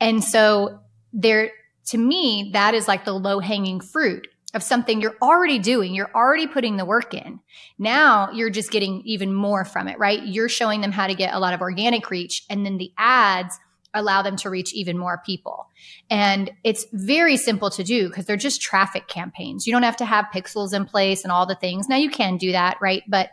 And 0.00 0.22
so 0.22 0.80
there, 1.12 1.50
to 1.86 1.98
me, 1.98 2.50
that 2.52 2.74
is 2.74 2.86
like 2.86 3.04
the 3.04 3.14
low 3.14 3.40
hanging 3.40 3.80
fruit 3.80 4.28
of 4.54 4.62
something 4.62 5.00
you're 5.00 5.16
already 5.20 5.58
doing. 5.58 5.94
You're 5.94 6.10
already 6.14 6.46
putting 6.46 6.76
the 6.76 6.84
work 6.84 7.12
in. 7.12 7.40
Now 7.78 8.30
you're 8.30 8.50
just 8.50 8.70
getting 8.70 9.02
even 9.04 9.34
more 9.34 9.64
from 9.64 9.88
it, 9.88 9.98
right? 9.98 10.24
You're 10.24 10.48
showing 10.48 10.80
them 10.80 10.92
how 10.92 11.06
to 11.06 11.14
get 11.14 11.34
a 11.34 11.40
lot 11.40 11.54
of 11.54 11.60
organic 11.60 12.10
reach 12.10 12.44
and 12.48 12.64
then 12.64 12.78
the 12.78 12.92
ads 12.96 13.58
allow 13.94 14.22
them 14.22 14.36
to 14.36 14.50
reach 14.50 14.74
even 14.74 14.98
more 14.98 15.22
people. 15.24 15.68
And 16.10 16.50
it's 16.64 16.86
very 16.92 17.36
simple 17.36 17.70
to 17.70 17.84
do 17.84 18.08
because 18.08 18.26
they're 18.26 18.36
just 18.36 18.60
traffic 18.60 19.06
campaigns. 19.08 19.66
You 19.66 19.72
don't 19.72 19.84
have 19.84 19.96
to 19.98 20.04
have 20.04 20.26
pixels 20.34 20.74
in 20.74 20.84
place 20.84 21.22
and 21.22 21.30
all 21.32 21.46
the 21.46 21.54
things. 21.54 21.88
Now 21.88 21.96
you 21.96 22.10
can 22.10 22.36
do 22.36 22.52
that, 22.52 22.76
right? 22.80 23.02
But 23.08 23.30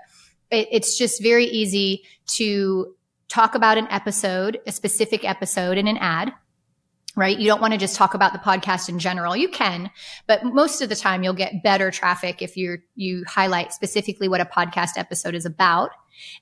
it, 0.52 0.68
it's 0.72 0.98
just 0.98 1.22
very 1.22 1.46
easy 1.46 2.04
to 2.36 2.96
talk 3.28 3.56
about 3.56 3.78
an 3.78 3.88
episode, 3.90 4.60
a 4.68 4.72
specific 4.72 5.24
episode 5.28 5.78
in 5.78 5.88
an 5.88 5.98
ad 5.98 6.32
right? 7.16 7.38
You 7.38 7.48
don't 7.48 7.62
want 7.62 7.74
to 7.74 7.80
just 7.80 7.96
talk 7.96 8.14
about 8.14 8.34
the 8.34 8.40
podcast 8.40 8.90
in 8.90 9.00
general. 9.00 9.36
You 9.36 9.50
can, 9.50 9.92
but 10.28 10.44
most 10.44 10.82
of 10.82 10.90
the 10.90 10.96
time 10.96 11.24
you'll 11.24 11.34
get 11.34 11.64
better 11.64 11.92
traffic 11.92 12.42
if 12.42 12.56
you 12.56 12.78
you 12.96 13.24
highlight 13.28 13.74
specifically 13.74 14.28
what 14.28 14.42
a 14.42 14.46
podcast 14.46 14.92
episode 14.98 15.36
is 15.36 15.46
about. 15.46 15.92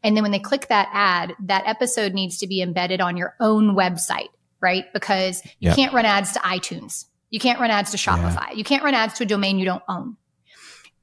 And 0.04 0.16
then 0.16 0.24
when 0.24 0.32
they 0.32 0.40
click 0.40 0.68
that 0.68 0.90
ad, 0.92 1.34
that 1.42 1.64
episode 1.66 2.14
needs 2.14 2.38
to 2.40 2.48
be 2.48 2.62
embedded 2.62 3.02
on 3.02 3.18
your 3.18 3.36
own 3.40 3.76
website, 3.76 4.30
right? 4.62 4.86
Because 4.94 5.42
you 5.60 5.72
can't 5.72 5.94
run 5.94 6.06
ads 6.06 6.34
to 6.34 6.40
iTunes. 6.40 7.06
You 7.30 7.40
can't 7.40 7.60
run 7.60 7.72
ads 7.72 7.92
to 7.92 7.98
Spotify. 7.98 8.50
Yeah. 8.50 8.56
You 8.56 8.64
can't 8.64 8.84
run 8.84 8.94
ads 8.94 9.14
to 9.16 9.24
a 9.24 9.28
domain 9.28 9.60
you 9.60 9.66
don't 9.66 9.84
own. 9.88 10.18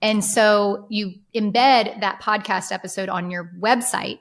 And 0.03 0.25
so 0.25 0.87
you 0.91 1.15
embed 1.35 2.01
that 2.01 2.21
podcast 2.21 2.71
episode 2.71 3.09
on 3.09 3.31
your 3.31 3.51
website 3.59 4.19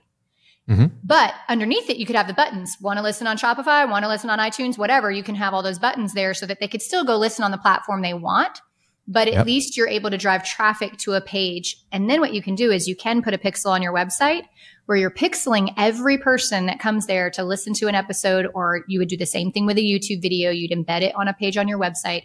Mm-hmm. 0.69 0.85
But 1.03 1.35
underneath 1.47 1.89
it, 1.89 1.97
you 1.97 2.05
could 2.05 2.15
have 2.15 2.27
the 2.27 2.33
buttons. 2.33 2.77
Want 2.81 2.97
to 2.97 3.03
listen 3.03 3.27
on 3.27 3.37
Spotify, 3.37 3.89
want 3.89 4.03
to 4.03 4.09
listen 4.09 4.29
on 4.29 4.39
iTunes, 4.39 4.77
whatever. 4.77 5.11
You 5.11 5.23
can 5.23 5.35
have 5.35 5.53
all 5.53 5.61
those 5.61 5.79
buttons 5.79 6.13
there 6.13 6.33
so 6.33 6.45
that 6.45 6.59
they 6.59 6.67
could 6.67 6.81
still 6.81 7.03
go 7.03 7.17
listen 7.17 7.43
on 7.43 7.51
the 7.51 7.57
platform 7.57 8.01
they 8.01 8.13
want. 8.13 8.61
But 9.07 9.27
at 9.27 9.35
yep. 9.35 9.45
least 9.45 9.77
you're 9.77 9.87
able 9.87 10.09
to 10.09 10.17
drive 10.17 10.43
traffic 10.43 10.97
to 10.97 11.13
a 11.13 11.21
page. 11.21 11.77
And 11.91 12.09
then 12.09 12.19
what 12.19 12.33
you 12.33 12.41
can 12.41 12.55
do 12.55 12.71
is 12.71 12.87
you 12.87 12.95
can 12.95 13.21
put 13.21 13.35
a 13.35 13.37
pixel 13.37 13.67
on 13.67 13.83
your 13.83 13.93
website 13.93 14.45
where 14.87 14.97
you're 14.97 15.11
pixeling 15.11 15.71
every 15.77 16.17
person 16.17 16.65
that 16.65 16.79
comes 16.79 17.05
there 17.05 17.29
to 17.31 17.43
listen 17.43 17.75
to 17.75 17.87
an 17.87 17.93
episode, 17.93 18.47
or 18.55 18.83
you 18.87 18.97
would 18.97 19.07
do 19.07 19.17
the 19.17 19.25
same 19.27 19.51
thing 19.51 19.67
with 19.67 19.77
a 19.77 19.81
YouTube 19.81 20.23
video. 20.23 20.49
You'd 20.49 20.71
embed 20.71 21.03
it 21.03 21.13
on 21.15 21.27
a 21.27 21.33
page 21.33 21.55
on 21.57 21.67
your 21.67 21.79
website. 21.79 22.23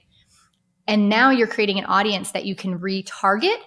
And 0.89 1.11
now 1.11 1.31
you're 1.31 1.47
creating 1.47 1.79
an 1.79 1.85
audience 1.85 2.33
that 2.33 2.47
you 2.47 2.55
can 2.55 2.79
retarget 2.79 3.59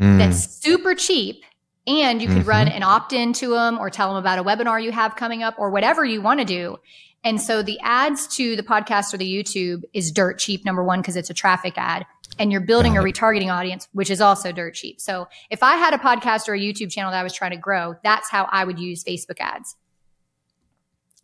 mm. 0.00 0.18
that's 0.18 0.62
super 0.62 0.94
cheap 0.94 1.44
and 1.90 2.22
you 2.22 2.28
could 2.28 2.38
mm-hmm. 2.38 2.48
run 2.48 2.68
an 2.68 2.82
opt 2.82 3.12
in 3.12 3.32
to 3.34 3.50
them 3.50 3.78
or 3.78 3.90
tell 3.90 4.08
them 4.08 4.16
about 4.16 4.38
a 4.38 4.44
webinar 4.44 4.82
you 4.82 4.92
have 4.92 5.16
coming 5.16 5.42
up 5.42 5.56
or 5.58 5.70
whatever 5.70 6.04
you 6.04 6.22
want 6.22 6.38
to 6.38 6.46
do. 6.46 6.76
And 7.24 7.40
so 7.40 7.62
the 7.62 7.78
ads 7.82 8.26
to 8.36 8.56
the 8.56 8.62
podcast 8.62 9.12
or 9.12 9.18
the 9.18 9.30
YouTube 9.30 9.82
is 9.92 10.10
dirt 10.10 10.38
cheap, 10.38 10.64
number 10.64 10.82
one, 10.82 11.00
because 11.00 11.16
it's 11.16 11.30
a 11.30 11.34
traffic 11.34 11.74
ad. 11.76 12.06
And 12.38 12.52
you're 12.52 12.60
building 12.60 12.96
a 12.96 13.02
retargeting 13.02 13.52
audience, 13.52 13.88
which 13.92 14.08
is 14.08 14.20
also 14.20 14.52
dirt 14.52 14.74
cheap. 14.74 15.00
So 15.00 15.26
if 15.50 15.62
I 15.62 15.76
had 15.76 15.92
a 15.92 15.98
podcast 15.98 16.48
or 16.48 16.54
a 16.54 16.60
YouTube 16.60 16.90
channel 16.90 17.10
that 17.10 17.18
I 17.18 17.22
was 17.22 17.34
trying 17.34 17.50
to 17.50 17.56
grow, 17.56 17.96
that's 18.04 18.30
how 18.30 18.48
I 18.50 18.64
would 18.64 18.78
use 18.78 19.04
Facebook 19.04 19.40
ads. 19.40 19.76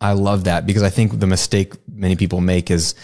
I 0.00 0.12
love 0.12 0.44
that 0.44 0.66
because 0.66 0.82
I 0.82 0.90
think 0.90 1.18
the 1.18 1.26
mistake 1.26 1.74
many 1.88 2.16
people 2.16 2.42
make 2.42 2.70
is 2.70 2.94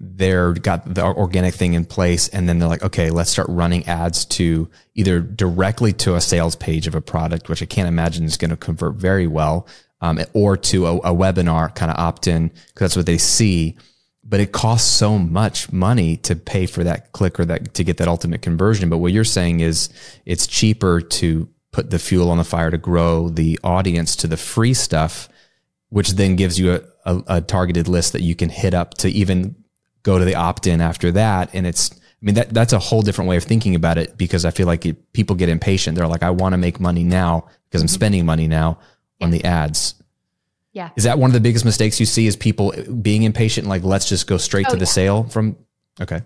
they're 0.00 0.52
got 0.52 0.94
the 0.94 1.02
organic 1.02 1.54
thing 1.54 1.72
in 1.72 1.86
place 1.86 2.28
and 2.28 2.46
then 2.48 2.58
they're 2.58 2.68
like, 2.68 2.82
okay, 2.82 3.10
let's 3.10 3.30
start 3.30 3.48
running 3.48 3.86
ads 3.86 4.26
to 4.26 4.68
either 4.94 5.20
directly 5.20 5.92
to 5.94 6.14
a 6.14 6.20
sales 6.20 6.54
page 6.54 6.86
of 6.86 6.94
a 6.94 7.00
product, 7.00 7.48
which 7.48 7.62
I 7.62 7.66
can't 7.66 7.88
imagine 7.88 8.24
is 8.24 8.36
going 8.36 8.50
to 8.50 8.56
convert 8.56 8.96
very 8.96 9.26
well, 9.26 9.66
um, 10.02 10.18
or 10.34 10.56
to 10.58 10.86
a, 10.86 10.96
a 10.98 11.14
webinar 11.14 11.74
kind 11.74 11.90
of 11.90 11.98
opt 11.98 12.26
in 12.26 12.48
because 12.48 12.80
that's 12.80 12.96
what 12.96 13.06
they 13.06 13.18
see. 13.18 13.76
But 14.24 14.40
it 14.40 14.52
costs 14.52 14.90
so 14.90 15.18
much 15.18 15.72
money 15.72 16.16
to 16.18 16.36
pay 16.36 16.66
for 16.66 16.84
that 16.84 17.12
click 17.12 17.40
or 17.40 17.44
that 17.46 17.74
to 17.74 17.84
get 17.84 17.96
that 17.96 18.08
ultimate 18.08 18.42
conversion. 18.42 18.90
But 18.90 18.98
what 18.98 19.12
you're 19.12 19.24
saying 19.24 19.60
is 19.60 19.88
it's 20.26 20.46
cheaper 20.46 21.00
to 21.00 21.48
put 21.70 21.90
the 21.90 21.98
fuel 21.98 22.30
on 22.30 22.38
the 22.38 22.44
fire 22.44 22.70
to 22.70 22.78
grow 22.78 23.30
the 23.30 23.58
audience 23.64 24.14
to 24.16 24.26
the 24.26 24.36
free 24.36 24.74
stuff 24.74 25.28
which 25.92 26.12
then 26.12 26.36
gives 26.36 26.58
you 26.58 26.72
a, 26.72 26.80
a, 27.04 27.22
a, 27.26 27.40
targeted 27.42 27.86
list 27.86 28.14
that 28.14 28.22
you 28.22 28.34
can 28.34 28.48
hit 28.48 28.72
up 28.72 28.94
to 28.94 29.10
even 29.10 29.54
go 30.02 30.18
to 30.18 30.24
the 30.24 30.34
opt-in 30.34 30.80
after 30.80 31.12
that. 31.12 31.50
And 31.52 31.66
it's, 31.66 31.92
I 31.92 31.96
mean, 32.22 32.34
that, 32.36 32.48
that's 32.48 32.72
a 32.72 32.78
whole 32.78 33.02
different 33.02 33.28
way 33.28 33.36
of 33.36 33.44
thinking 33.44 33.74
about 33.74 33.98
it 33.98 34.16
because 34.16 34.46
I 34.46 34.52
feel 34.52 34.66
like 34.66 34.86
it, 34.86 35.12
people 35.12 35.36
get 35.36 35.50
impatient. 35.50 35.98
They're 35.98 36.08
like, 36.08 36.22
I 36.22 36.30
want 36.30 36.54
to 36.54 36.56
make 36.56 36.80
money 36.80 37.04
now 37.04 37.46
because 37.68 37.82
I'm 37.82 37.88
mm-hmm. 37.88 37.94
spending 37.94 38.24
money 38.24 38.48
now 38.48 38.78
on 39.20 39.32
the 39.32 39.44
ads. 39.44 39.94
Yeah. 40.72 40.88
Is 40.96 41.04
that 41.04 41.18
one 41.18 41.28
of 41.28 41.34
the 41.34 41.40
biggest 41.40 41.66
mistakes 41.66 42.00
you 42.00 42.06
see 42.06 42.26
is 42.26 42.36
people 42.36 42.72
being 43.02 43.24
impatient? 43.24 43.68
Like, 43.68 43.82
let's 43.84 44.08
just 44.08 44.26
go 44.26 44.38
straight 44.38 44.68
oh, 44.70 44.72
to 44.72 44.76
the 44.76 44.86
yeah. 44.86 44.92
sale 44.92 45.24
from, 45.24 45.58
okay. 46.00 46.22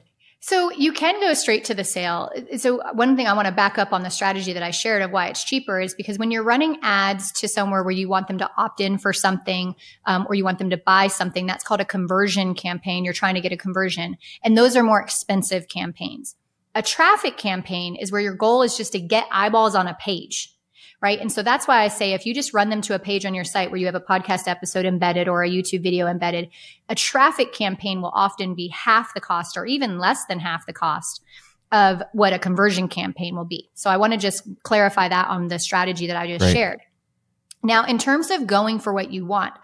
So 0.49 0.71
you 0.71 0.93
can 0.93 1.19
go 1.19 1.35
straight 1.35 1.65
to 1.65 1.75
the 1.75 1.83
sale. 1.83 2.31
So 2.59 2.81
one 2.93 3.17
thing 3.17 3.27
I 3.27 3.33
want 3.33 3.47
to 3.47 3.53
back 3.53 3.79
up 3.79 3.93
on 3.93 4.05
the 4.05 4.11
strategy 4.11 4.53
that 4.53 4.63
I 4.63 4.71
shared 4.71 5.03
of 5.03 5.11
why 5.11 5.27
it's 5.27 5.43
cheaper 5.43 5.81
is 5.81 5.93
because 5.93 6.21
when 6.21 6.31
you're 6.31 6.45
running 6.45 6.79
ads 6.83 7.33
to 7.33 7.49
somewhere 7.49 7.83
where 7.83 7.91
you 7.91 8.09
want 8.09 8.29
them 8.29 8.39
to 8.39 8.49
opt 8.57 8.81
in 8.81 8.97
for 8.97 9.13
something 9.13 9.75
um, 10.05 10.25
or 10.29 10.37
you 10.37 10.45
want 10.45 10.61
them 10.61 10.71
to 10.71 10.77
buy 10.77 11.09
something, 11.09 11.47
that's 11.47 11.65
called 11.65 11.81
a 11.81 11.85
conversion 11.85 12.55
campaign. 12.55 13.05
You're 13.05 13.13
trying 13.13 13.35
to 13.35 13.41
get 13.41 13.51
a 13.51 13.57
conversion, 13.57 14.19
and 14.45 14.57
those 14.57 14.77
are 14.77 14.85
more 14.85 15.01
expensive 15.01 15.67
campaigns. 15.67 16.37
A 16.77 16.83
traffic 16.83 17.39
campaign 17.39 17.97
is 17.97 18.13
where 18.13 18.21
your 18.21 18.37
goal 18.37 18.63
is 18.63 18.77
just 18.77 18.93
to 18.93 19.01
get 19.01 19.27
eyeballs 19.33 19.75
on 19.75 19.89
a 19.89 19.95
page 19.95 20.56
right? 21.03 21.21
And 21.21 21.31
so 21.31 21.43
that's 21.43 21.69
why 21.69 21.83
I 21.83 21.89
say 21.89 22.13
if 22.13 22.27
you 22.27 22.35
just 22.35 22.55
run 22.55 22.71
them 22.71 22.81
to 22.83 22.95
a 22.95 22.99
page 22.99 23.25
on 23.25 23.35
your 23.35 23.45
site 23.45 23.71
where 23.71 23.79
you 23.79 23.87
have 23.87 23.95
a 23.95 24.01
podcast 24.01 24.49
episode 24.49 24.87
embedded 24.87 25.29
or 25.29 25.43
a 25.43 25.51
YouTube 25.51 25.83
video 25.83 26.07
embedded, 26.07 26.49
a 26.89 26.95
traffic 26.95 27.53
campaign 27.53 28.01
will 28.01 28.13
often 28.15 28.55
be 28.55 28.69
half 28.69 29.15
the 29.15 29.21
cost 29.21 29.57
or 29.57 29.67
even 29.67 29.99
less 29.99 30.25
than 30.27 30.41
half 30.41 30.67
the 30.67 30.73
cost 30.73 31.23
of 31.73 32.03
what 32.13 32.33
a 32.33 32.39
conversion 32.39 32.89
campaign 32.89 33.37
will 33.37 33.45
be. 33.45 33.69
So 33.75 33.91
I 33.91 33.97
want 33.97 34.13
to 34.13 34.19
just 34.19 34.49
clarify 34.63 35.09
that 35.09 35.29
on 35.29 35.49
the 35.49 35.59
strategy 35.59 36.07
that 36.07 36.17
I 36.17 36.27
just 36.27 36.43
right. 36.43 36.53
shared. 36.53 36.81
Now, 37.63 37.85
in 37.85 37.99
terms 37.99 38.31
of 38.31 38.47
going 38.47 38.79
for 38.79 38.93
what 38.93 39.11
you 39.11 39.27
want, 39.27 39.55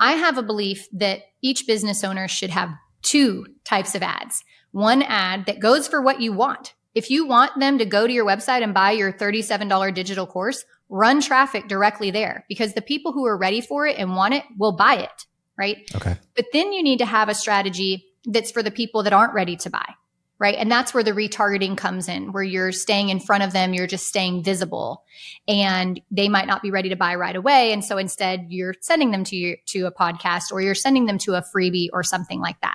I 0.00 0.12
have 0.12 0.38
a 0.38 0.42
belief 0.42 0.88
that 0.92 1.20
each 1.40 1.66
business 1.66 2.02
owner 2.02 2.26
should 2.26 2.50
have 2.50 2.70
two 3.02 3.46
types 3.64 3.94
of 3.94 4.02
ads. 4.02 4.44
One 4.72 5.02
ad 5.02 5.46
that 5.46 5.60
goes 5.60 5.86
for 5.86 6.02
what 6.02 6.20
you 6.20 6.32
want. 6.32 6.74
If 6.94 7.10
you 7.10 7.26
want 7.26 7.58
them 7.58 7.78
to 7.78 7.84
go 7.84 8.06
to 8.06 8.12
your 8.12 8.24
website 8.24 8.62
and 8.62 8.72
buy 8.72 8.92
your 8.92 9.12
$37 9.12 9.94
digital 9.94 10.26
course, 10.26 10.64
run 10.88 11.20
traffic 11.20 11.66
directly 11.68 12.10
there 12.10 12.44
because 12.48 12.74
the 12.74 12.82
people 12.82 13.12
who 13.12 13.26
are 13.26 13.36
ready 13.36 13.60
for 13.60 13.86
it 13.86 13.98
and 13.98 14.14
want 14.14 14.34
it 14.34 14.44
will 14.58 14.72
buy 14.72 14.96
it. 14.96 15.26
Right. 15.56 15.88
Okay. 15.94 16.16
But 16.34 16.46
then 16.52 16.72
you 16.72 16.82
need 16.82 16.98
to 16.98 17.06
have 17.06 17.28
a 17.28 17.34
strategy 17.34 18.06
that's 18.24 18.50
for 18.50 18.62
the 18.62 18.70
people 18.70 19.02
that 19.04 19.12
aren't 19.12 19.34
ready 19.34 19.56
to 19.56 19.70
buy. 19.70 19.94
Right. 20.38 20.56
And 20.56 20.70
that's 20.70 20.92
where 20.92 21.04
the 21.04 21.12
retargeting 21.12 21.76
comes 21.76 22.08
in, 22.08 22.32
where 22.32 22.42
you're 22.42 22.72
staying 22.72 23.08
in 23.08 23.20
front 23.20 23.44
of 23.44 23.52
them, 23.52 23.72
you're 23.72 23.86
just 23.86 24.08
staying 24.08 24.42
visible 24.42 25.04
and 25.46 26.00
they 26.10 26.28
might 26.28 26.48
not 26.48 26.60
be 26.60 26.72
ready 26.72 26.88
to 26.88 26.96
buy 26.96 27.14
right 27.14 27.36
away. 27.36 27.72
And 27.72 27.84
so 27.84 27.98
instead 27.98 28.46
you're 28.48 28.74
sending 28.80 29.12
them 29.12 29.22
to 29.24 29.36
your, 29.36 29.56
to 29.66 29.86
a 29.86 29.92
podcast 29.92 30.50
or 30.50 30.60
you're 30.60 30.74
sending 30.74 31.06
them 31.06 31.18
to 31.18 31.34
a 31.34 31.42
freebie 31.54 31.88
or 31.92 32.02
something 32.02 32.40
like 32.40 32.60
that. 32.62 32.74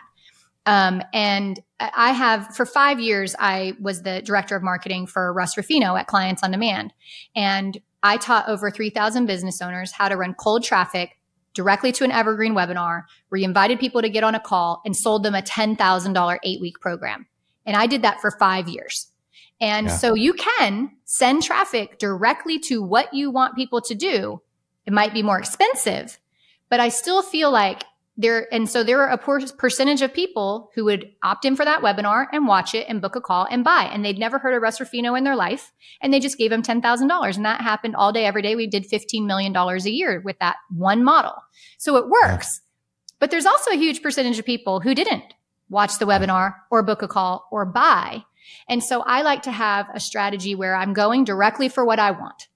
Um, 0.66 1.02
and 1.14 1.60
I 1.80 2.12
have 2.12 2.56
for 2.56 2.66
five 2.66 3.00
years, 3.00 3.36
I 3.40 3.74
was 3.80 4.04
the 4.04 4.22
director 4.22 4.56
of 4.56 4.64
marketing 4.64 5.08
for 5.08 5.32
Russ 5.34 5.58
Ruffino 5.58 5.96
at 5.96 6.08
Clients 6.08 6.44
on 6.44 6.52
Demand. 6.52 6.94
And 7.36 7.80
I 8.04 8.18
taught 8.18 8.48
over 8.48 8.70
3,000 8.70 9.26
business 9.26 9.62
owners 9.62 9.92
how 9.92 10.10
to 10.10 10.16
run 10.16 10.34
cold 10.34 10.64
traffic 10.64 11.18
directly 11.54 11.92
to 11.94 12.04
an 12.04 12.12
evergreen 12.12 12.54
webinar 12.54 13.04
where 13.30 13.40
you 13.40 13.46
invited 13.46 13.80
people 13.80 14.02
to 14.02 14.10
get 14.10 14.24
on 14.24 14.36
a 14.36 14.40
call 14.40 14.82
and 14.86 14.96
sold 14.96 15.24
them 15.24 15.36
a 15.36 15.42
$10,000 15.42 16.38
eight 16.44 16.62
week 16.62 16.80
program. 16.80 17.26
And 17.66 17.76
I 17.76 17.88
did 17.88 18.04
that 18.04 18.22
for 18.22 18.32
five 18.32 18.68
years. 18.68 19.08
And 19.62 19.88
yeah. 19.88 19.96
so 19.96 20.14
you 20.14 20.34
can 20.34 20.92
send 21.06 21.44
traffic 21.44 22.00
directly 22.00 22.60
to 22.60 22.82
what 22.82 23.14
you 23.14 23.30
want 23.32 23.56
people 23.56 23.82
to 23.82 23.96
do. 23.96 24.42
It 24.86 24.94
might 24.94 25.14
be 25.14 25.24
more 25.24 25.38
expensive, 25.38 26.18
but 26.70 26.80
I 26.80 26.90
still 26.90 27.22
feel 27.22 27.52
like 27.52 27.84
there 28.20 28.54
and 28.54 28.70
so 28.70 28.84
there 28.84 29.02
are 29.02 29.10
a 29.10 29.18
percentage 29.18 30.02
of 30.02 30.14
people 30.14 30.70
who 30.76 30.84
would 30.84 31.10
opt 31.24 31.46
in 31.46 31.56
for 31.56 31.64
that 31.64 31.82
webinar 31.82 32.28
and 32.34 32.48
watch 32.48 32.76
it 32.76 32.86
and 32.90 33.02
book 33.02 33.16
a 33.16 33.22
call 33.22 33.48
and 33.50 33.64
buy 33.64 33.84
and 33.84 34.04
they'd 34.04 34.20
never 34.20 34.38
heard 34.38 34.54
of 34.54 34.62
Russ 34.62 34.80
Ruffino 34.82 35.16
in 35.16 35.24
their 35.24 35.38
life 35.38 35.72
and 36.02 36.14
they 36.14 36.20
just 36.20 36.38
gave 36.38 36.52
them 36.52 36.62
$10,000 36.62 37.36
and 37.36 37.46
that 37.46 37.62
happened 37.62 37.96
all 37.96 38.12
day 38.12 38.26
every 38.26 38.42
day. 38.42 38.58
We 38.58 38.68
did 38.68 38.86
15 38.86 39.26
million 39.26 39.54
dollars 39.54 39.86
a 39.86 39.92
year 39.92 40.22
with 40.24 40.38
that 40.40 40.58
one 40.70 41.02
model. 41.02 41.34
So 41.78 41.96
it 41.96 42.10
works. 42.10 42.60
But 43.20 43.32
there's 43.32 43.46
also 43.46 43.72
a 43.72 43.78
huge 43.78 44.02
percentage 44.02 44.38
of 44.38 44.46
people 44.46 44.82
who 44.82 44.94
didn't 44.94 45.34
watch 45.70 45.98
the 45.98 46.06
webinar 46.06 46.56
or 46.70 46.84
book 46.84 47.02
a 47.02 47.08
call 47.08 47.48
or 47.52 47.66
buy. 47.66 48.26
And 48.68 48.84
so 48.84 49.02
I 49.02 49.22
like 49.22 49.44
to 49.44 49.52
have 49.52 49.88
a 49.94 50.00
strategy 50.00 50.56
where 50.56 50.76
I'm 50.76 50.94
going 50.94 51.24
directly 51.24 51.70
for 51.70 51.86
what 51.86 52.00
I 52.00 52.12
want 52.12 52.50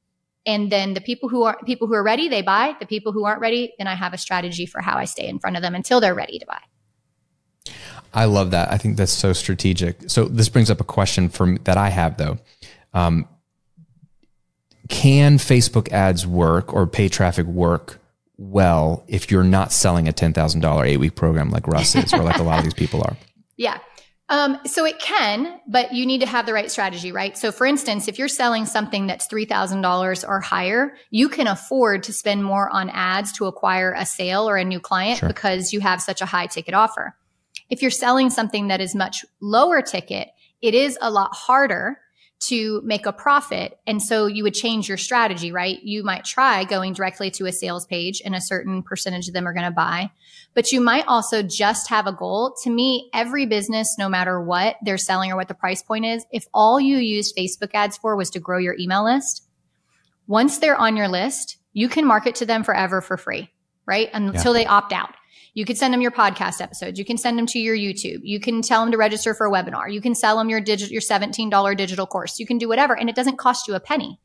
and 0.45 0.71
then 0.71 0.93
the 0.93 1.01
people 1.01 1.29
who 1.29 1.43
are 1.43 1.57
people 1.65 1.87
who 1.87 1.93
are 1.93 2.03
ready 2.03 2.27
they 2.27 2.41
buy. 2.41 2.75
The 2.79 2.85
people 2.85 3.11
who 3.11 3.25
aren't 3.25 3.41
ready 3.41 3.73
then 3.77 3.87
i 3.87 3.95
have 3.95 4.13
a 4.13 4.17
strategy 4.17 4.65
for 4.65 4.81
how 4.81 4.97
i 4.97 5.05
stay 5.05 5.27
in 5.27 5.39
front 5.39 5.55
of 5.55 5.61
them 5.61 5.75
until 5.75 5.99
they're 5.99 6.15
ready 6.15 6.39
to 6.39 6.45
buy. 6.45 6.61
I 8.15 8.25
love 8.25 8.51
that. 8.51 8.71
I 8.71 8.77
think 8.77 8.97
that's 8.97 9.11
so 9.11 9.33
strategic. 9.33 10.07
So 10.09 10.25
this 10.25 10.47
brings 10.47 10.69
up 10.69 10.79
a 10.79 10.83
question 10.83 11.29
from 11.29 11.57
that 11.63 11.77
i 11.77 11.89
have 11.89 12.17
though. 12.17 12.37
Um, 12.93 13.27
can 14.89 15.37
facebook 15.37 15.91
ads 15.91 16.27
work 16.27 16.73
or 16.73 16.85
pay 16.85 17.07
traffic 17.07 17.47
work 17.47 17.99
well 18.37 19.03
if 19.07 19.31
you're 19.31 19.43
not 19.43 19.71
selling 19.71 20.07
a 20.09 20.11
$10000 20.11 20.85
eight 20.85 20.97
week 20.97 21.15
program 21.15 21.49
like 21.49 21.67
russ 21.67 21.95
is 21.95 22.13
or 22.13 22.21
like 22.21 22.37
a 22.37 22.43
lot 22.43 22.59
of 22.59 22.63
these 22.65 22.73
people 22.73 23.01
are? 23.01 23.17
Yeah 23.55 23.77
um, 24.29 24.57
so 24.65 24.85
it 24.85 24.99
can, 24.99 25.59
but 25.67 25.93
you 25.93 26.05
need 26.05 26.21
to 26.21 26.27
have 26.27 26.45
the 26.45 26.53
right 26.53 26.71
strategy, 26.71 27.11
right? 27.11 27.37
So 27.37 27.51
for 27.51 27.65
instance, 27.65 28.07
if 28.07 28.17
you're 28.17 28.29
selling 28.29 28.65
something 28.65 29.07
that's 29.07 29.27
$3,000 29.27 30.27
or 30.27 30.39
higher, 30.39 30.95
you 31.11 31.27
can 31.27 31.47
afford 31.47 32.03
to 32.03 32.13
spend 32.13 32.43
more 32.43 32.69
on 32.69 32.89
ads 32.89 33.33
to 33.33 33.45
acquire 33.45 33.93
a 33.93 34.05
sale 34.05 34.47
or 34.47 34.55
a 34.55 34.63
new 34.63 34.79
client 34.79 35.19
sure. 35.19 35.27
because 35.27 35.73
you 35.73 35.81
have 35.81 36.01
such 36.01 36.21
a 36.21 36.25
high 36.25 36.47
ticket 36.47 36.73
offer. 36.73 37.15
If 37.69 37.81
you're 37.81 37.91
selling 37.91 38.29
something 38.29 38.69
that 38.69 38.79
is 38.79 38.95
much 38.95 39.25
lower 39.41 39.81
ticket, 39.81 40.29
it 40.61 40.73
is 40.73 40.97
a 41.01 41.11
lot 41.11 41.35
harder 41.35 41.99
to 42.47 42.81
make 42.83 43.05
a 43.05 43.13
profit. 43.13 43.79
And 43.87 44.01
so 44.01 44.25
you 44.25 44.43
would 44.43 44.53
change 44.53 44.87
your 44.87 44.97
strategy, 44.97 45.51
right? 45.51 45.81
You 45.83 46.03
might 46.03 46.25
try 46.25 46.63
going 46.63 46.93
directly 46.93 47.31
to 47.31 47.45
a 47.45 47.51
sales 47.51 47.85
page 47.85 48.21
and 48.23 48.35
a 48.35 48.41
certain 48.41 48.83
percentage 48.83 49.27
of 49.27 49.33
them 49.33 49.47
are 49.47 49.53
going 49.53 49.65
to 49.65 49.71
buy, 49.71 50.11
but 50.53 50.71
you 50.71 50.81
might 50.81 51.05
also 51.07 51.41
just 51.41 51.89
have 51.89 52.07
a 52.07 52.13
goal. 52.13 52.55
To 52.63 52.69
me, 52.69 53.09
every 53.13 53.45
business, 53.45 53.95
no 53.97 54.09
matter 54.09 54.41
what 54.41 54.77
they're 54.83 54.97
selling 54.97 55.31
or 55.31 55.35
what 55.35 55.47
the 55.47 55.53
price 55.53 55.81
point 55.81 56.05
is, 56.05 56.25
if 56.31 56.45
all 56.53 56.79
you 56.79 56.97
used 56.97 57.35
Facebook 57.35 57.71
ads 57.73 57.97
for 57.97 58.15
was 58.15 58.29
to 58.31 58.39
grow 58.39 58.57
your 58.57 58.75
email 58.79 59.03
list, 59.03 59.47
once 60.27 60.57
they're 60.57 60.77
on 60.77 60.95
your 60.95 61.07
list, 61.07 61.57
you 61.73 61.89
can 61.89 62.05
market 62.05 62.35
to 62.35 62.45
them 62.45 62.63
forever 62.63 63.01
for 63.01 63.17
free, 63.17 63.49
right? 63.85 64.09
Until 64.13 64.55
yeah. 64.55 64.63
they 64.63 64.65
opt 64.65 64.93
out. 64.93 65.13
You 65.53 65.65
could 65.65 65.77
send 65.77 65.93
them 65.93 66.01
your 66.01 66.11
podcast 66.11 66.61
episodes. 66.61 66.97
You 66.97 67.05
can 67.05 67.17
send 67.17 67.37
them 67.37 67.45
to 67.47 67.59
your 67.59 67.75
YouTube. 67.75 68.21
You 68.23 68.39
can 68.39 68.61
tell 68.61 68.81
them 68.81 68.91
to 68.91 68.97
register 68.97 69.33
for 69.33 69.45
a 69.45 69.51
webinar. 69.51 69.91
You 69.91 70.01
can 70.01 70.15
sell 70.15 70.37
them 70.37 70.49
your 70.49 70.61
digital, 70.61 70.91
your 70.91 71.01
$17 71.01 71.77
digital 71.77 72.07
course. 72.07 72.39
You 72.39 72.47
can 72.47 72.57
do 72.57 72.67
whatever 72.67 72.97
and 72.97 73.09
it 73.09 73.15
doesn't 73.15 73.37
cost 73.37 73.67
you 73.67 73.75
a 73.75 73.79
penny. 73.79 74.19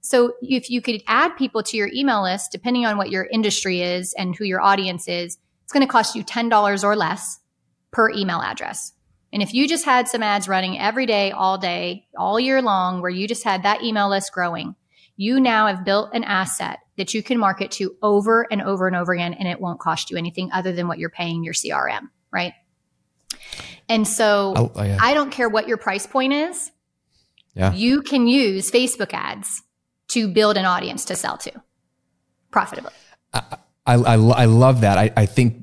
So 0.00 0.32
if 0.42 0.68
you 0.68 0.82
could 0.82 1.00
add 1.06 1.36
people 1.36 1.62
to 1.62 1.76
your 1.76 1.88
email 1.94 2.24
list, 2.24 2.50
depending 2.50 2.84
on 2.84 2.98
what 2.98 3.10
your 3.10 3.28
industry 3.30 3.80
is 3.82 4.12
and 4.14 4.34
who 4.34 4.44
your 4.44 4.60
audience 4.60 5.06
is, 5.06 5.38
it's 5.62 5.72
going 5.72 5.86
to 5.86 5.90
cost 5.90 6.16
you 6.16 6.24
$10 6.24 6.84
or 6.84 6.96
less 6.96 7.38
per 7.92 8.10
email 8.10 8.42
address. 8.42 8.92
And 9.32 9.42
if 9.42 9.54
you 9.54 9.68
just 9.68 9.84
had 9.84 10.08
some 10.08 10.22
ads 10.22 10.48
running 10.48 10.78
every 10.78 11.06
day, 11.06 11.30
all 11.30 11.56
day, 11.56 12.06
all 12.18 12.40
year 12.40 12.60
long, 12.60 13.00
where 13.00 13.10
you 13.10 13.28
just 13.28 13.44
had 13.44 13.62
that 13.62 13.82
email 13.82 14.10
list 14.10 14.32
growing, 14.32 14.74
you 15.16 15.40
now 15.40 15.66
have 15.66 15.84
built 15.84 16.10
an 16.14 16.24
asset 16.24 16.78
that 16.96 17.14
you 17.14 17.22
can 17.22 17.38
market 17.38 17.70
to 17.72 17.96
over 18.02 18.46
and 18.50 18.62
over 18.62 18.86
and 18.86 18.96
over 18.96 19.12
again, 19.12 19.34
and 19.34 19.48
it 19.48 19.60
won't 19.60 19.80
cost 19.80 20.10
you 20.10 20.16
anything 20.16 20.50
other 20.52 20.72
than 20.72 20.88
what 20.88 20.98
you're 20.98 21.10
paying 21.10 21.42
your 21.42 21.54
CRM, 21.54 22.08
right? 22.32 22.52
And 23.88 24.06
so 24.06 24.54
oh, 24.56 24.72
oh, 24.74 24.82
yeah. 24.82 24.98
I 25.00 25.14
don't 25.14 25.30
care 25.30 25.48
what 25.48 25.68
your 25.68 25.76
price 25.76 26.06
point 26.06 26.32
is. 26.32 26.70
Yeah. 27.54 27.72
You 27.72 28.02
can 28.02 28.26
use 28.26 28.70
Facebook 28.70 29.12
ads 29.12 29.62
to 30.08 30.28
build 30.28 30.56
an 30.56 30.64
audience 30.64 31.04
to 31.06 31.16
sell 31.16 31.36
to 31.38 31.52
profitably. 32.50 32.92
I, 33.32 33.56
I, 33.86 33.94
I, 33.94 34.44
love 34.44 34.82
that. 34.82 34.98
I, 34.98 35.10
I 35.16 35.26
think 35.26 35.61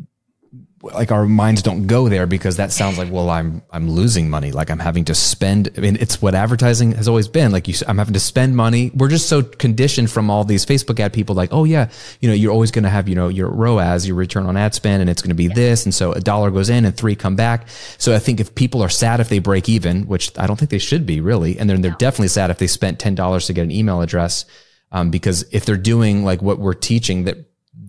like 0.81 1.11
our 1.11 1.25
minds 1.25 1.61
don't 1.61 1.87
go 1.87 2.07
there 2.07 2.25
because 2.25 2.57
that 2.57 2.71
sounds 2.71 2.97
like 2.97 3.11
well 3.11 3.29
i'm 3.29 3.61
i'm 3.71 3.89
losing 3.89 4.29
money 4.29 4.51
like 4.51 4.69
i'm 4.71 4.79
having 4.79 5.03
to 5.03 5.13
spend 5.13 5.69
i 5.77 5.81
mean 5.81 5.97
it's 5.99 6.21
what 6.21 6.33
advertising 6.33 6.93
has 6.93 7.07
always 7.07 7.27
been 7.27 7.51
like 7.51 7.67
you 7.67 7.73
i'm 7.87 7.97
having 7.97 8.13
to 8.13 8.19
spend 8.19 8.55
money 8.55 8.89
we're 8.95 9.09
just 9.09 9.27
so 9.27 9.43
conditioned 9.43 10.09
from 10.09 10.29
all 10.29 10.43
these 10.43 10.65
facebook 10.65 10.99
ad 10.99 11.11
people 11.11 11.35
like 11.35 11.49
oh 11.51 11.65
yeah 11.65 11.89
you 12.21 12.29
know 12.29 12.35
you're 12.35 12.51
always 12.51 12.71
going 12.71 12.83
to 12.83 12.89
have 12.89 13.09
you 13.09 13.15
know 13.15 13.27
your 13.27 13.49
roas 13.49 14.07
your 14.07 14.15
return 14.15 14.45
on 14.45 14.55
ad 14.55 14.73
spend 14.73 15.01
and 15.01 15.09
it's 15.09 15.21
going 15.21 15.29
to 15.29 15.35
be 15.35 15.45
yeah. 15.45 15.53
this 15.53 15.85
and 15.85 15.93
so 15.93 16.13
a 16.13 16.21
dollar 16.21 16.49
goes 16.49 16.69
in 16.69 16.85
and 16.85 16.95
three 16.95 17.15
come 17.15 17.35
back 17.35 17.67
so 17.97 18.15
i 18.15 18.19
think 18.19 18.39
if 18.39 18.55
people 18.55 18.81
are 18.81 18.89
sad 18.89 19.19
if 19.19 19.27
they 19.27 19.39
break 19.39 19.67
even 19.67 20.07
which 20.07 20.31
i 20.37 20.47
don't 20.47 20.57
think 20.57 20.71
they 20.71 20.79
should 20.79 21.05
be 21.05 21.19
really 21.19 21.59
and 21.59 21.69
then 21.69 21.81
they're 21.81 21.91
no. 21.91 21.97
definitely 21.97 22.27
sad 22.29 22.49
if 22.49 22.57
they 22.57 22.67
spent 22.67 22.99
$10 22.99 23.45
to 23.47 23.53
get 23.53 23.63
an 23.63 23.71
email 23.71 24.01
address 24.01 24.45
um, 24.91 25.11
because 25.11 25.45
if 25.51 25.65
they're 25.65 25.77
doing 25.77 26.23
like 26.23 26.41
what 26.41 26.59
we're 26.59 26.73
teaching 26.73 27.25
that 27.25 27.37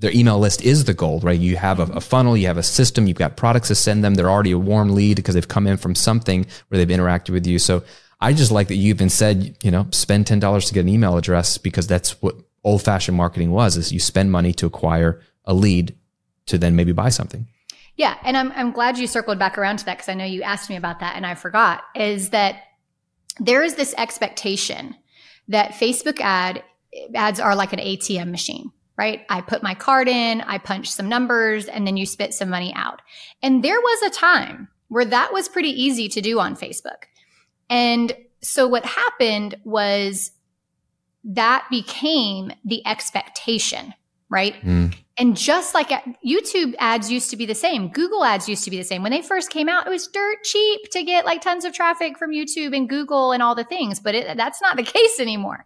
their 0.00 0.10
email 0.12 0.38
list 0.38 0.62
is 0.62 0.84
the 0.84 0.94
gold, 0.94 1.22
right? 1.22 1.38
You 1.38 1.56
have 1.56 1.78
a, 1.78 1.84
a, 1.84 2.00
funnel, 2.00 2.34
you 2.34 2.46
have 2.46 2.56
a 2.56 2.62
system, 2.62 3.06
you've 3.06 3.18
got 3.18 3.36
products 3.36 3.68
to 3.68 3.74
send 3.74 4.02
them. 4.02 4.14
They're 4.14 4.30
already 4.30 4.50
a 4.50 4.58
warm 4.58 4.94
lead 4.94 5.16
because 5.16 5.34
they've 5.34 5.46
come 5.46 5.66
in 5.66 5.76
from 5.76 5.94
something 5.94 6.46
where 6.68 6.78
they've 6.78 6.98
interacted 6.98 7.30
with 7.30 7.46
you. 7.46 7.58
So 7.58 7.82
I 8.18 8.32
just 8.32 8.50
like 8.50 8.68
that 8.68 8.76
you 8.76 8.88
even 8.88 9.10
said, 9.10 9.58
you 9.62 9.70
know, 9.70 9.86
spend 9.90 10.24
$10 10.24 10.68
to 10.68 10.74
get 10.74 10.80
an 10.80 10.88
email 10.88 11.18
address 11.18 11.58
because 11.58 11.86
that's 11.86 12.20
what 12.22 12.34
old 12.64 12.82
fashioned 12.82 13.16
marketing 13.16 13.50
was 13.50 13.76
is 13.76 13.92
you 13.92 14.00
spend 14.00 14.32
money 14.32 14.54
to 14.54 14.66
acquire 14.66 15.20
a 15.44 15.52
lead 15.52 15.94
to 16.46 16.56
then 16.56 16.76
maybe 16.76 16.92
buy 16.92 17.10
something. 17.10 17.46
Yeah. 17.96 18.16
And 18.24 18.38
I'm, 18.38 18.52
I'm 18.52 18.72
glad 18.72 18.96
you 18.96 19.06
circled 19.06 19.38
back 19.38 19.58
around 19.58 19.80
to 19.80 19.84
that 19.84 19.98
because 19.98 20.08
I 20.08 20.14
know 20.14 20.24
you 20.24 20.42
asked 20.42 20.70
me 20.70 20.76
about 20.76 21.00
that 21.00 21.16
and 21.16 21.26
I 21.26 21.34
forgot 21.34 21.82
is 21.94 22.30
that 22.30 22.62
there 23.38 23.62
is 23.62 23.74
this 23.74 23.94
expectation 23.98 24.96
that 25.48 25.72
Facebook 25.72 26.20
ad 26.20 26.62
ads 27.14 27.38
are 27.38 27.54
like 27.54 27.74
an 27.74 27.78
ATM 27.78 28.30
machine 28.30 28.72
right? 29.00 29.24
I 29.30 29.40
put 29.40 29.62
my 29.62 29.72
card 29.72 30.08
in, 30.08 30.42
I 30.42 30.58
punch 30.58 30.90
some 30.90 31.08
numbers, 31.08 31.64
and 31.64 31.86
then 31.86 31.96
you 31.96 32.04
spit 32.04 32.34
some 32.34 32.50
money 32.50 32.70
out. 32.76 33.00
And 33.42 33.64
there 33.64 33.80
was 33.80 34.02
a 34.02 34.14
time 34.14 34.68
where 34.88 35.06
that 35.06 35.32
was 35.32 35.48
pretty 35.48 35.70
easy 35.70 36.06
to 36.10 36.20
do 36.20 36.38
on 36.38 36.54
Facebook. 36.54 37.04
And 37.70 38.12
so 38.42 38.68
what 38.68 38.84
happened 38.84 39.56
was 39.64 40.32
that 41.24 41.66
became 41.70 42.52
the 42.62 42.86
expectation, 42.86 43.94
right? 44.28 44.60
Mm. 44.60 44.94
And 45.16 45.34
just 45.34 45.72
like 45.72 45.88
YouTube 46.22 46.74
ads 46.78 47.10
used 47.10 47.30
to 47.30 47.38
be 47.38 47.46
the 47.46 47.54
same, 47.54 47.88
Google 47.88 48.22
ads 48.22 48.50
used 48.50 48.64
to 48.64 48.70
be 48.70 48.76
the 48.76 48.84
same. 48.84 49.02
When 49.02 49.12
they 49.12 49.22
first 49.22 49.48
came 49.48 49.70
out, 49.70 49.86
it 49.86 49.90
was 49.90 50.08
dirt 50.08 50.44
cheap 50.44 50.90
to 50.90 51.02
get 51.02 51.24
like 51.24 51.40
tons 51.40 51.64
of 51.64 51.72
traffic 51.72 52.18
from 52.18 52.32
YouTube 52.32 52.76
and 52.76 52.86
Google 52.86 53.32
and 53.32 53.42
all 53.42 53.54
the 53.54 53.64
things, 53.64 53.98
but 53.98 54.14
it, 54.14 54.36
that's 54.36 54.60
not 54.60 54.76
the 54.76 54.82
case 54.98 55.20
anymore, 55.20 55.64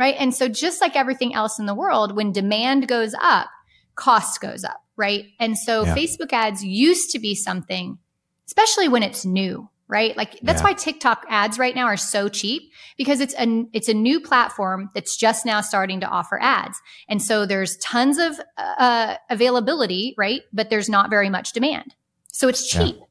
right? 0.00 0.16
And 0.18 0.34
so 0.34 0.48
just 0.48 0.80
like 0.80 0.96
everything 0.96 1.34
else 1.34 1.58
in 1.58 1.66
the 1.66 1.74
world, 1.74 2.16
when 2.16 2.32
demand 2.32 2.88
goes 2.88 3.14
up, 3.20 3.50
cost 3.96 4.40
goes 4.40 4.64
up, 4.64 4.82
right? 4.96 5.26
And 5.38 5.58
so 5.58 5.84
yeah. 5.84 5.94
Facebook 5.94 6.32
ads 6.32 6.64
used 6.64 7.10
to 7.10 7.18
be 7.18 7.34
something, 7.34 7.98
especially 8.46 8.88
when 8.88 9.02
it's 9.02 9.26
new, 9.26 9.68
right? 9.88 10.16
Like 10.16 10.40
that's 10.40 10.62
yeah. 10.62 10.68
why 10.68 10.72
TikTok 10.72 11.26
ads 11.28 11.58
right 11.58 11.74
now 11.74 11.84
are 11.84 11.98
so 11.98 12.30
cheap 12.30 12.62
because 12.96 13.20
it's 13.20 13.34
a 13.34 13.66
it's 13.74 13.90
a 13.90 13.94
new 13.94 14.20
platform 14.22 14.88
that's 14.94 15.18
just 15.18 15.44
now 15.44 15.60
starting 15.60 16.00
to 16.00 16.06
offer 16.06 16.40
ads. 16.40 16.80
And 17.06 17.20
so 17.20 17.44
there's 17.44 17.76
tons 17.76 18.16
of 18.16 18.40
uh, 18.56 19.16
availability, 19.28 20.14
right? 20.16 20.40
But 20.50 20.70
there's 20.70 20.88
not 20.88 21.10
very 21.10 21.28
much 21.28 21.52
demand. 21.52 21.94
So 22.32 22.48
it's 22.48 22.66
cheap. 22.66 22.96
Yeah. 22.98 23.04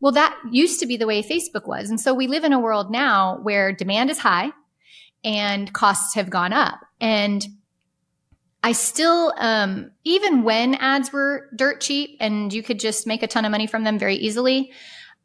Well, 0.00 0.12
that 0.12 0.36
used 0.50 0.80
to 0.80 0.86
be 0.86 0.96
the 0.96 1.06
way 1.06 1.22
Facebook 1.22 1.68
was. 1.68 1.90
And 1.90 2.00
so 2.00 2.12
we 2.12 2.26
live 2.26 2.42
in 2.42 2.52
a 2.52 2.58
world 2.58 2.90
now 2.90 3.38
where 3.42 3.72
demand 3.72 4.10
is 4.10 4.18
high 4.18 4.50
and 5.24 5.72
costs 5.72 6.14
have 6.14 6.30
gone 6.30 6.52
up. 6.52 6.80
And 7.00 7.44
I 8.62 8.72
still, 8.72 9.32
um, 9.38 9.90
even 10.04 10.42
when 10.42 10.74
ads 10.76 11.12
were 11.12 11.50
dirt 11.56 11.80
cheap 11.80 12.16
and 12.20 12.52
you 12.52 12.62
could 12.62 12.78
just 12.78 13.06
make 13.06 13.22
a 13.22 13.26
ton 13.26 13.44
of 13.44 13.50
money 13.50 13.66
from 13.66 13.84
them 13.84 13.98
very 13.98 14.16
easily, 14.16 14.72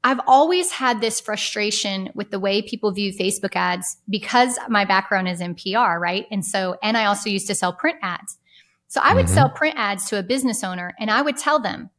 I've 0.04 0.20
always 0.28 0.72
had 0.72 1.02
this 1.02 1.20
frustration 1.20 2.10
with 2.16 2.32
the 2.32 2.39
way 2.39 2.62
people 2.62 2.91
view 2.91 3.14
Facebook 3.14 3.56
ads 3.56 3.97
because 4.10 4.58
my 4.70 4.86
background 4.86 5.28
is 5.28 5.41
in 5.41 5.56
PR, 5.56 5.97
right? 6.00 6.26
And 6.32 6.45
so, 6.45 6.78
and 6.82 6.97
I 6.97 7.06
also 7.06 7.30
used 7.30 7.47
to 7.47 7.56
sell 7.56 7.74
print 7.74 7.97
ads. 8.02 8.38
So 8.88 9.02
I 9.04 9.14
would 9.14 9.26
mm-hmm. 9.26 9.36
sell 9.36 9.50
print 9.50 9.76
ads 9.78 10.06
to 10.10 10.20
a 10.20 10.24
business 10.24 10.64
owner 10.64 10.95
and 11.00 11.12
I 11.12 11.22
would 11.22 11.38
tell 11.38 11.60
them, 11.60 11.89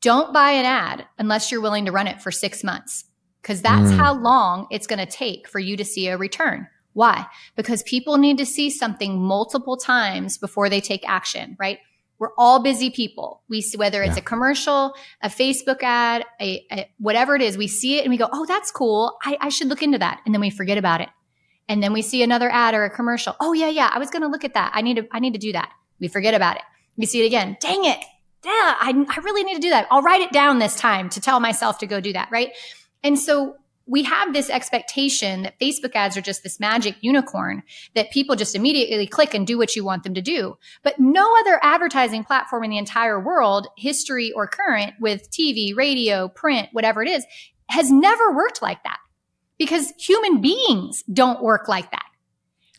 don't 0.00 0.32
buy 0.32 0.50
an 0.52 0.66
ad 0.66 1.06
unless 1.18 1.50
you're 1.50 1.60
willing 1.60 1.86
to 1.86 1.92
run 1.92 2.06
it 2.08 2.20
for 2.20 2.30
six 2.30 2.62
months. 2.62 3.04
Cause 3.42 3.62
that's 3.62 3.90
mm. 3.92 3.96
how 3.96 4.12
long 4.12 4.66
it's 4.72 4.88
going 4.88 4.98
to 4.98 5.06
take 5.06 5.48
for 5.48 5.60
you 5.60 5.76
to 5.76 5.84
see 5.84 6.08
a 6.08 6.16
return. 6.16 6.66
Why? 6.96 7.26
Because 7.56 7.82
people 7.82 8.16
need 8.16 8.38
to 8.38 8.46
see 8.46 8.70
something 8.70 9.20
multiple 9.20 9.76
times 9.76 10.38
before 10.38 10.70
they 10.70 10.80
take 10.80 11.06
action, 11.06 11.54
right? 11.60 11.78
We're 12.18 12.32
all 12.38 12.62
busy 12.62 12.88
people. 12.88 13.42
We 13.50 13.60
see 13.60 13.76
whether 13.76 14.02
it's 14.02 14.16
yeah. 14.16 14.22
a 14.22 14.24
commercial, 14.24 14.94
a 15.20 15.28
Facebook 15.28 15.82
ad, 15.82 16.24
a, 16.40 16.64
a, 16.72 16.90
whatever 16.96 17.36
it 17.36 17.42
is, 17.42 17.58
we 17.58 17.68
see 17.68 17.98
it 17.98 18.04
and 18.04 18.10
we 18.10 18.16
go, 18.16 18.30
Oh, 18.32 18.46
that's 18.46 18.70
cool. 18.70 19.18
I, 19.22 19.36
I 19.42 19.50
should 19.50 19.68
look 19.68 19.82
into 19.82 19.98
that. 19.98 20.22
And 20.24 20.34
then 20.34 20.40
we 20.40 20.48
forget 20.48 20.78
about 20.78 21.02
it. 21.02 21.10
And 21.68 21.82
then 21.82 21.92
we 21.92 22.00
see 22.00 22.22
another 22.22 22.48
ad 22.50 22.72
or 22.72 22.84
a 22.84 22.90
commercial. 22.90 23.36
Oh 23.40 23.52
yeah, 23.52 23.68
yeah. 23.68 23.90
I 23.92 23.98
was 23.98 24.08
going 24.08 24.22
to 24.22 24.28
look 24.28 24.44
at 24.44 24.54
that. 24.54 24.72
I 24.74 24.80
need 24.80 24.96
to, 24.96 25.06
I 25.12 25.20
need 25.20 25.34
to 25.34 25.38
do 25.38 25.52
that. 25.52 25.70
We 26.00 26.08
forget 26.08 26.32
about 26.32 26.56
it. 26.56 26.62
We 26.96 27.04
see 27.04 27.22
it 27.22 27.26
again. 27.26 27.58
Dang 27.60 27.84
it. 27.84 27.98
Yeah. 28.42 28.50
I, 28.52 29.04
I 29.06 29.20
really 29.20 29.44
need 29.44 29.56
to 29.56 29.60
do 29.60 29.68
that. 29.68 29.86
I'll 29.90 30.00
write 30.00 30.22
it 30.22 30.32
down 30.32 30.60
this 30.60 30.76
time 30.76 31.10
to 31.10 31.20
tell 31.20 31.40
myself 31.40 31.76
to 31.80 31.86
go 31.86 32.00
do 32.00 32.14
that. 32.14 32.30
Right. 32.32 32.52
And 33.02 33.18
so 33.18 33.56
we 33.86 34.02
have 34.02 34.32
this 34.32 34.50
expectation 34.50 35.42
that 35.42 35.58
Facebook 35.60 35.94
ads 35.94 36.16
are 36.16 36.20
just 36.20 36.42
this 36.42 36.58
magic 36.58 36.96
unicorn 37.00 37.62
that 37.94 38.10
people 38.10 38.34
just 38.34 38.56
immediately 38.56 39.06
click 39.06 39.32
and 39.32 39.46
do 39.46 39.56
what 39.56 39.76
you 39.76 39.84
want 39.84 40.02
them 40.02 40.14
to 40.14 40.20
do. 40.20 40.58
But 40.82 40.98
no 40.98 41.36
other 41.38 41.60
advertising 41.62 42.24
platform 42.24 42.64
in 42.64 42.70
the 42.70 42.78
entire 42.78 43.20
world, 43.20 43.68
history 43.76 44.32
or 44.32 44.48
current 44.48 44.94
with 45.00 45.30
TV, 45.30 45.74
radio, 45.76 46.28
print, 46.28 46.68
whatever 46.72 47.02
it 47.02 47.08
is, 47.08 47.24
has 47.68 47.90
never 47.90 48.34
worked 48.34 48.60
like 48.60 48.82
that 48.82 48.98
because 49.58 49.92
human 49.98 50.40
beings 50.40 51.04
don't 51.12 51.42
work 51.42 51.68
like 51.68 51.90
that. 51.92 52.06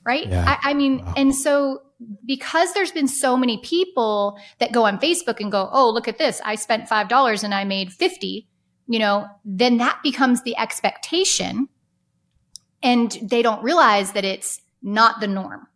Right. 0.06 0.28
Yeah. 0.28 0.58
I, 0.62 0.72
I, 0.72 0.74
mean, 0.74 1.04
wow. 1.04 1.14
and 1.18 1.36
so 1.36 1.82
because 2.26 2.74
there's 2.74 2.92
been 2.92 3.08
so 3.08 3.36
many 3.36 3.58
people 3.58 4.38
that 4.60 4.72
go 4.72 4.86
on 4.86 5.00
Facebook 5.00 5.40
and 5.40 5.52
go, 5.52 5.70
Oh, 5.72 5.90
look 5.90 6.08
at 6.08 6.18
this. 6.18 6.42
I 6.46 6.56
spent 6.56 6.88
$5 6.88 7.44
and 7.44 7.54
I 7.54 7.64
made 7.64 7.92
50 7.92 8.48
you 8.88 9.00
know, 9.00 9.28
then 9.46 9.78
that 9.78 10.00
becomes 10.04 10.44
the 10.44 10.58
expectation. 10.58 11.70
And 12.84 13.18
they 13.22 13.42
don't 13.42 13.64
realize 13.64 14.14
that 14.14 14.26
it's 14.26 14.62
not 14.82 15.20
the 15.20 15.28
norm. 15.28 15.68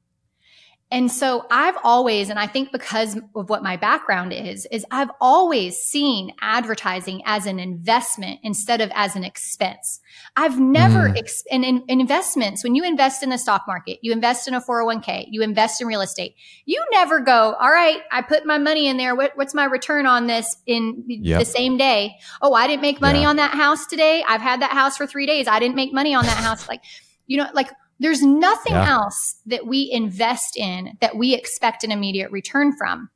And 0.92 1.10
so 1.10 1.46
I've 1.50 1.78
always, 1.84 2.30
and 2.30 2.38
I 2.38 2.48
think 2.48 2.74
because 2.74 3.18
of 3.34 3.50
what 3.50 3.64
my 3.64 3.78
background 3.78 4.34
is, 4.34 4.68
is 4.72 4.86
I've 4.92 5.10
always 5.22 5.78
seen 5.78 6.34
advertising 6.42 7.22
as 7.26 7.46
an 7.46 7.60
investment 7.60 8.42
instead 8.44 8.82
of 8.82 8.92
as 8.94 9.16
an 9.16 9.24
expense. 9.24 10.02
I've 10.36 10.60
never, 10.60 11.08
mm. 11.08 11.18
ex- 11.18 11.46
in, 11.50 11.64
in, 11.64 11.84
investments, 11.88 12.62
when 12.62 12.76
you 12.76 12.84
invest 12.84 13.24
in 13.24 13.30
the 13.30 13.38
stock 13.38 13.64
market, 13.68 14.00
you 14.02 14.12
invest 14.12 14.50
in 14.50 14.54
a 14.54 14.60
401k, 14.60 15.28
you 15.32 15.42
invest 15.42 15.80
in 15.80 15.88
real 15.88 16.02
estate, 16.02 16.36
you 16.66 16.84
never 16.92 17.22
go, 17.22 17.54
all 17.54 17.72
right, 17.72 18.02
I 18.12 18.22
put 18.22 18.46
my 18.46 18.58
money 18.58 18.88
in 18.88 18.98
there. 18.98 19.16
What, 19.16 19.32
what's 19.36 19.54
my 19.54 19.66
return 19.66 20.06
on 20.06 20.28
this 20.28 20.58
in 20.66 21.06
yep. 21.08 21.40
the 21.40 21.46
same 21.46 21.78
day? 21.78 22.18
Oh, 22.42 22.54
I 22.54 22.68
didn't 22.68 22.82
make 22.82 23.00
money 23.00 23.22
yeah. 23.22 23.30
on 23.30 23.38
that 23.38 23.56
house 23.56 23.86
today. 23.86 24.26
I've 24.28 24.42
had 24.42 24.62
that 24.62 24.72
house 24.72 24.98
for 24.98 25.08
three 25.08 25.26
days. 25.26 25.48
I 25.48 25.60
didn't 25.60 25.76
make 25.76 25.94
money 25.94 26.14
on 26.14 26.26
that 26.26 26.38
house. 26.38 26.68
Like, 26.68 26.82
you 27.28 27.38
know, 27.38 27.48
like 27.54 27.72
there's 28.02 28.24
nothing 28.24 28.74
yeah. 28.74 28.90
else 28.90 29.36
that 29.46 29.68
we 29.68 29.90
invest 29.92 30.58
in 30.58 30.98
that 31.02 31.16
we 31.16 31.36
expect 31.36 31.84
an 31.84 31.92
immediate 31.92 32.32
return 32.32 32.76
from. 32.76 33.10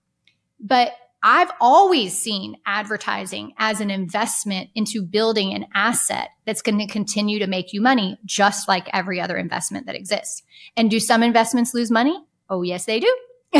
But 0.59 0.93
I've 1.23 1.49
always 1.59 2.15
seen 2.15 2.55
advertising 2.67 3.53
as 3.57 3.81
an 3.81 3.89
investment 3.89 4.69
into 4.75 5.01
building 5.01 5.55
an 5.55 5.65
asset 5.73 6.29
that's 6.45 6.61
going 6.61 6.77
to 6.77 6.85
continue 6.85 7.39
to 7.39 7.47
make 7.47 7.73
you 7.73 7.81
money, 7.81 8.19
just 8.25 8.67
like 8.67 8.87
every 8.93 9.19
other 9.19 9.35
investment 9.35 9.87
that 9.87 9.95
exists. 9.95 10.43
And 10.77 10.91
do 10.91 10.99
some 10.99 11.23
investments 11.23 11.73
lose 11.73 11.89
money? 11.89 12.23
Oh, 12.47 12.61
yes, 12.61 12.85
they 12.85 12.99
do. 12.99 13.17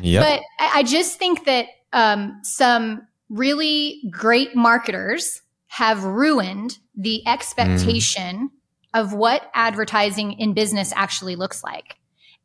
yep. 0.00 0.24
But 0.24 0.40
I 0.58 0.82
just 0.82 1.20
think 1.20 1.44
that 1.44 1.66
um, 1.92 2.40
some 2.42 3.06
really 3.28 4.02
great 4.10 4.56
marketers 4.56 5.40
have 5.68 6.02
ruined 6.02 6.78
the 6.96 7.24
expectation 7.28 8.48
mm 8.48 8.50
of 8.94 9.12
what 9.12 9.50
advertising 9.52 10.32
in 10.32 10.54
business 10.54 10.92
actually 10.94 11.36
looks 11.36 11.62
like. 11.62 11.96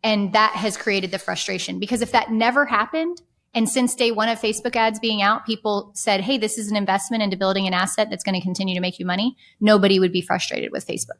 And 0.03 0.33
that 0.33 0.53
has 0.53 0.75
created 0.75 1.11
the 1.11 1.19
frustration 1.19 1.79
because 1.79 2.01
if 2.01 2.11
that 2.11 2.31
never 2.31 2.65
happened, 2.65 3.21
and 3.53 3.67
since 3.67 3.95
day 3.95 4.11
one 4.11 4.29
of 4.29 4.39
Facebook 4.39 4.75
ads 4.75 4.99
being 4.99 5.21
out, 5.21 5.45
people 5.45 5.91
said, 5.93 6.21
Hey, 6.21 6.37
this 6.37 6.57
is 6.57 6.69
an 6.69 6.77
investment 6.77 7.23
into 7.23 7.37
building 7.37 7.67
an 7.67 7.73
asset 7.73 8.09
that's 8.09 8.23
going 8.23 8.35
to 8.35 8.41
continue 8.41 8.75
to 8.75 8.81
make 8.81 8.99
you 8.99 9.05
money. 9.05 9.35
Nobody 9.59 9.99
would 9.99 10.11
be 10.11 10.21
frustrated 10.21 10.71
with 10.71 10.85
Facebook. 10.85 11.19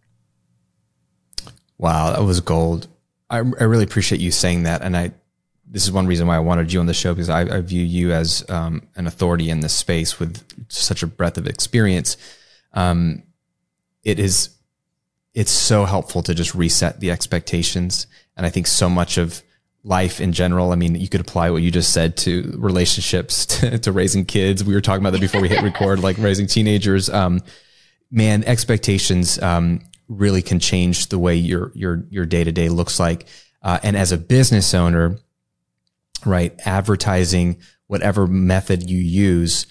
Wow, 1.78 2.12
that 2.12 2.24
was 2.24 2.40
gold. 2.42 2.88
I, 3.30 3.38
I 3.38 3.42
really 3.42 3.84
appreciate 3.84 4.22
you 4.22 4.32
saying 4.32 4.64
that. 4.64 4.82
And 4.82 4.98
I, 4.98 5.12
this 5.66 5.84
is 5.84 5.92
one 5.92 6.08
reason 6.08 6.28
why 6.28 6.36
I 6.36 6.40
wanted 6.40 6.74
you 6.74 6.80
on 6.80 6.88
the 6.88 6.94
show 6.94 7.14
because 7.14 7.30
I, 7.30 7.42
I 7.42 7.62
view 7.62 7.84
you 7.84 8.12
as 8.12 8.48
um, 8.50 8.88
an 8.96 9.08
authority 9.08 9.50
in 9.50 9.62
this 9.62 9.74
space 9.74 10.20
with 10.20 10.44
such 10.68 11.04
a 11.04 11.08
breadth 11.08 11.38
of 11.38 11.48
experience. 11.48 12.18
Um, 12.74 13.24
it 14.04 14.20
is 14.20 14.50
it's 15.40 15.52
so 15.52 15.86
helpful 15.86 16.22
to 16.22 16.36
just 16.36 16.54
reset 16.54 17.00
the 17.00 17.12
expectations. 17.12 18.08
And 18.36 18.46
I 18.46 18.50
think 18.50 18.68
so 18.68 18.90
much 18.90 19.18
of 19.18 19.42
life 19.86 20.20
in 20.20 20.34
general, 20.34 20.74
I 20.74 20.76
mean, 20.76 20.96
you 20.96 21.08
could 21.08 21.22
apply 21.22 21.50
what 21.50 21.62
you 21.62 21.72
just 21.72 21.94
said 21.94 22.18
to 22.18 22.54
relationships, 22.58 23.46
to, 23.62 23.80
to 23.80 23.94
raising 23.94 24.26
kids. 24.26 24.66
We 24.66 24.74
were 24.74 24.82
talking 24.82 25.02
about 25.02 25.12
that 25.12 25.22
before 25.22 25.40
we 25.40 25.48
hit 25.48 25.64
record, 25.64 26.02
like 26.02 26.18
raising 26.18 26.46
teenagers. 26.46 27.10
Um, 27.10 27.42
man, 28.12 28.44
expectations 28.44 29.42
um, 29.42 29.80
really 30.10 30.42
can 30.42 30.60
change 30.60 31.08
the 31.08 31.18
way 31.18 31.36
your 31.36 31.72
your 31.74 32.04
your 32.10 32.26
day 32.26 32.44
to 32.44 32.52
day 32.52 32.68
looks 32.68 33.00
like. 33.00 33.26
Uh, 33.64 33.80
and 33.82 33.96
as 33.96 34.12
a 34.12 34.18
business 34.18 34.74
owner, 34.74 35.20
right, 36.26 36.54
advertising, 36.66 37.62
whatever 37.88 38.28
method 38.28 38.90
you 38.90 39.00
use, 39.00 39.68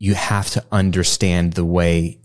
you 0.00 0.14
have 0.14 0.50
to 0.50 0.64
understand 0.72 1.52
the 1.52 1.64
way 1.64 2.18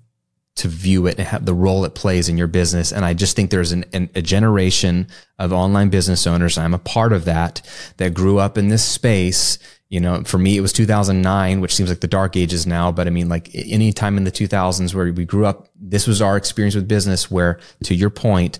to 0.60 0.68
view 0.68 1.08
it 1.08 1.18
and 1.18 1.28
have 1.28 1.46
the 1.46 1.54
role 1.54 1.86
it 1.86 1.96
plays 1.96 2.28
in 2.28 2.38
your 2.38 2.48
business. 2.48 2.92
And 2.92 3.06
I 3.06 3.14
just 3.14 3.36
think 3.36 3.50
there's 3.50 3.72
an, 3.72 3.86
an, 3.94 4.10
a 4.14 4.22
generation 4.22 5.08
of 5.38 5.54
online 5.54 5.90
business 5.90 6.28
owners. 6.28 6.58
I'm 6.58 6.74
a 6.74 6.80
part 6.80 7.14
of 7.14 7.26
that 7.26 7.62
that 7.98 8.14
grew 8.14 8.40
up 8.40 8.58
in 8.58 8.68
this 8.68 8.84
space. 8.84 9.58
You 9.88 10.02
know, 10.02 10.22
for 10.24 10.38
me, 10.38 10.58
it 10.58 10.62
was 10.62 10.74
2009, 10.74 11.62
which 11.62 11.74
seems 11.74 11.90
like 11.90 12.02
the 12.02 12.08
dark 12.08 12.36
ages 12.36 12.68
now. 12.68 12.92
But 12.92 13.08
I 13.08 13.10
mean, 13.10 13.30
like 13.30 13.50
any 13.54 13.94
time 13.94 14.18
in 14.18 14.26
the 14.26 14.32
2000s 14.32 14.94
where 14.94 15.12
we 15.14 15.24
grew 15.24 15.46
up, 15.46 15.70
this 15.76 16.06
was 16.06 16.22
our 16.22 16.36
experience 16.36 16.76
with 16.76 16.88
business 16.88 17.32
where 17.32 17.60
to 17.86 17.96
your 17.96 18.10
point, 18.10 18.60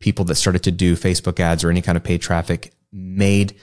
people 0.00 0.24
that 0.24 0.34
started 0.34 0.64
to 0.64 0.72
do 0.72 0.96
Facebook 0.96 1.38
ads 1.38 1.62
or 1.62 1.70
any 1.70 1.80
kind 1.80 1.96
of 1.96 2.02
paid 2.02 2.20
traffic 2.20 2.72
made 2.92 3.54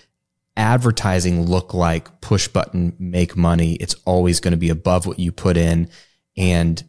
advertising 0.55 1.43
look 1.43 1.73
like 1.73 2.21
push 2.21 2.47
button, 2.47 2.95
make 2.97 3.35
money. 3.35 3.73
It's 3.73 3.95
always 4.05 4.39
going 4.39 4.51
to 4.51 4.57
be 4.57 4.69
above 4.69 5.05
what 5.05 5.19
you 5.19 5.31
put 5.31 5.57
in. 5.57 5.89
And 6.37 6.81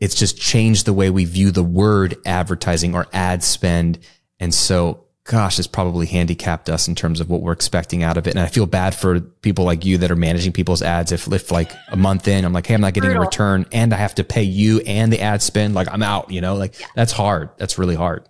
it's 0.00 0.14
just 0.14 0.40
changed 0.40 0.86
the 0.86 0.92
way 0.92 1.10
we 1.10 1.24
view 1.24 1.50
the 1.50 1.62
word 1.62 2.16
advertising 2.26 2.94
or 2.94 3.06
ad 3.12 3.42
spend. 3.44 3.98
And 4.38 4.52
so 4.54 5.04
gosh, 5.24 5.60
it's 5.60 5.68
probably 5.68 6.06
handicapped 6.06 6.68
us 6.68 6.88
in 6.88 6.94
terms 6.96 7.20
of 7.20 7.30
what 7.30 7.40
we're 7.40 7.52
expecting 7.52 8.02
out 8.02 8.16
of 8.16 8.26
it. 8.26 8.30
And 8.30 8.40
I 8.40 8.46
feel 8.46 8.66
bad 8.66 8.96
for 8.96 9.20
people 9.20 9.64
like 9.64 9.84
you 9.84 9.98
that 9.98 10.10
are 10.10 10.16
managing 10.16 10.50
people's 10.50 10.82
ads. 10.82 11.12
If, 11.12 11.32
if 11.32 11.52
like 11.52 11.70
a 11.88 11.96
month 11.96 12.26
in, 12.26 12.44
I'm 12.44 12.52
like, 12.52 12.66
Hey, 12.66 12.74
I'm 12.74 12.80
not 12.80 12.94
getting 12.94 13.12
a 13.12 13.20
return 13.20 13.64
and 13.70 13.94
I 13.94 13.96
have 13.96 14.16
to 14.16 14.24
pay 14.24 14.42
you 14.42 14.80
and 14.80 15.12
the 15.12 15.20
ad 15.20 15.40
spend, 15.40 15.74
like 15.74 15.86
I'm 15.92 16.02
out, 16.02 16.32
you 16.32 16.40
know, 16.40 16.56
like 16.56 16.80
yeah. 16.80 16.86
that's 16.96 17.12
hard. 17.12 17.50
That's 17.58 17.78
really 17.78 17.94
hard. 17.94 18.28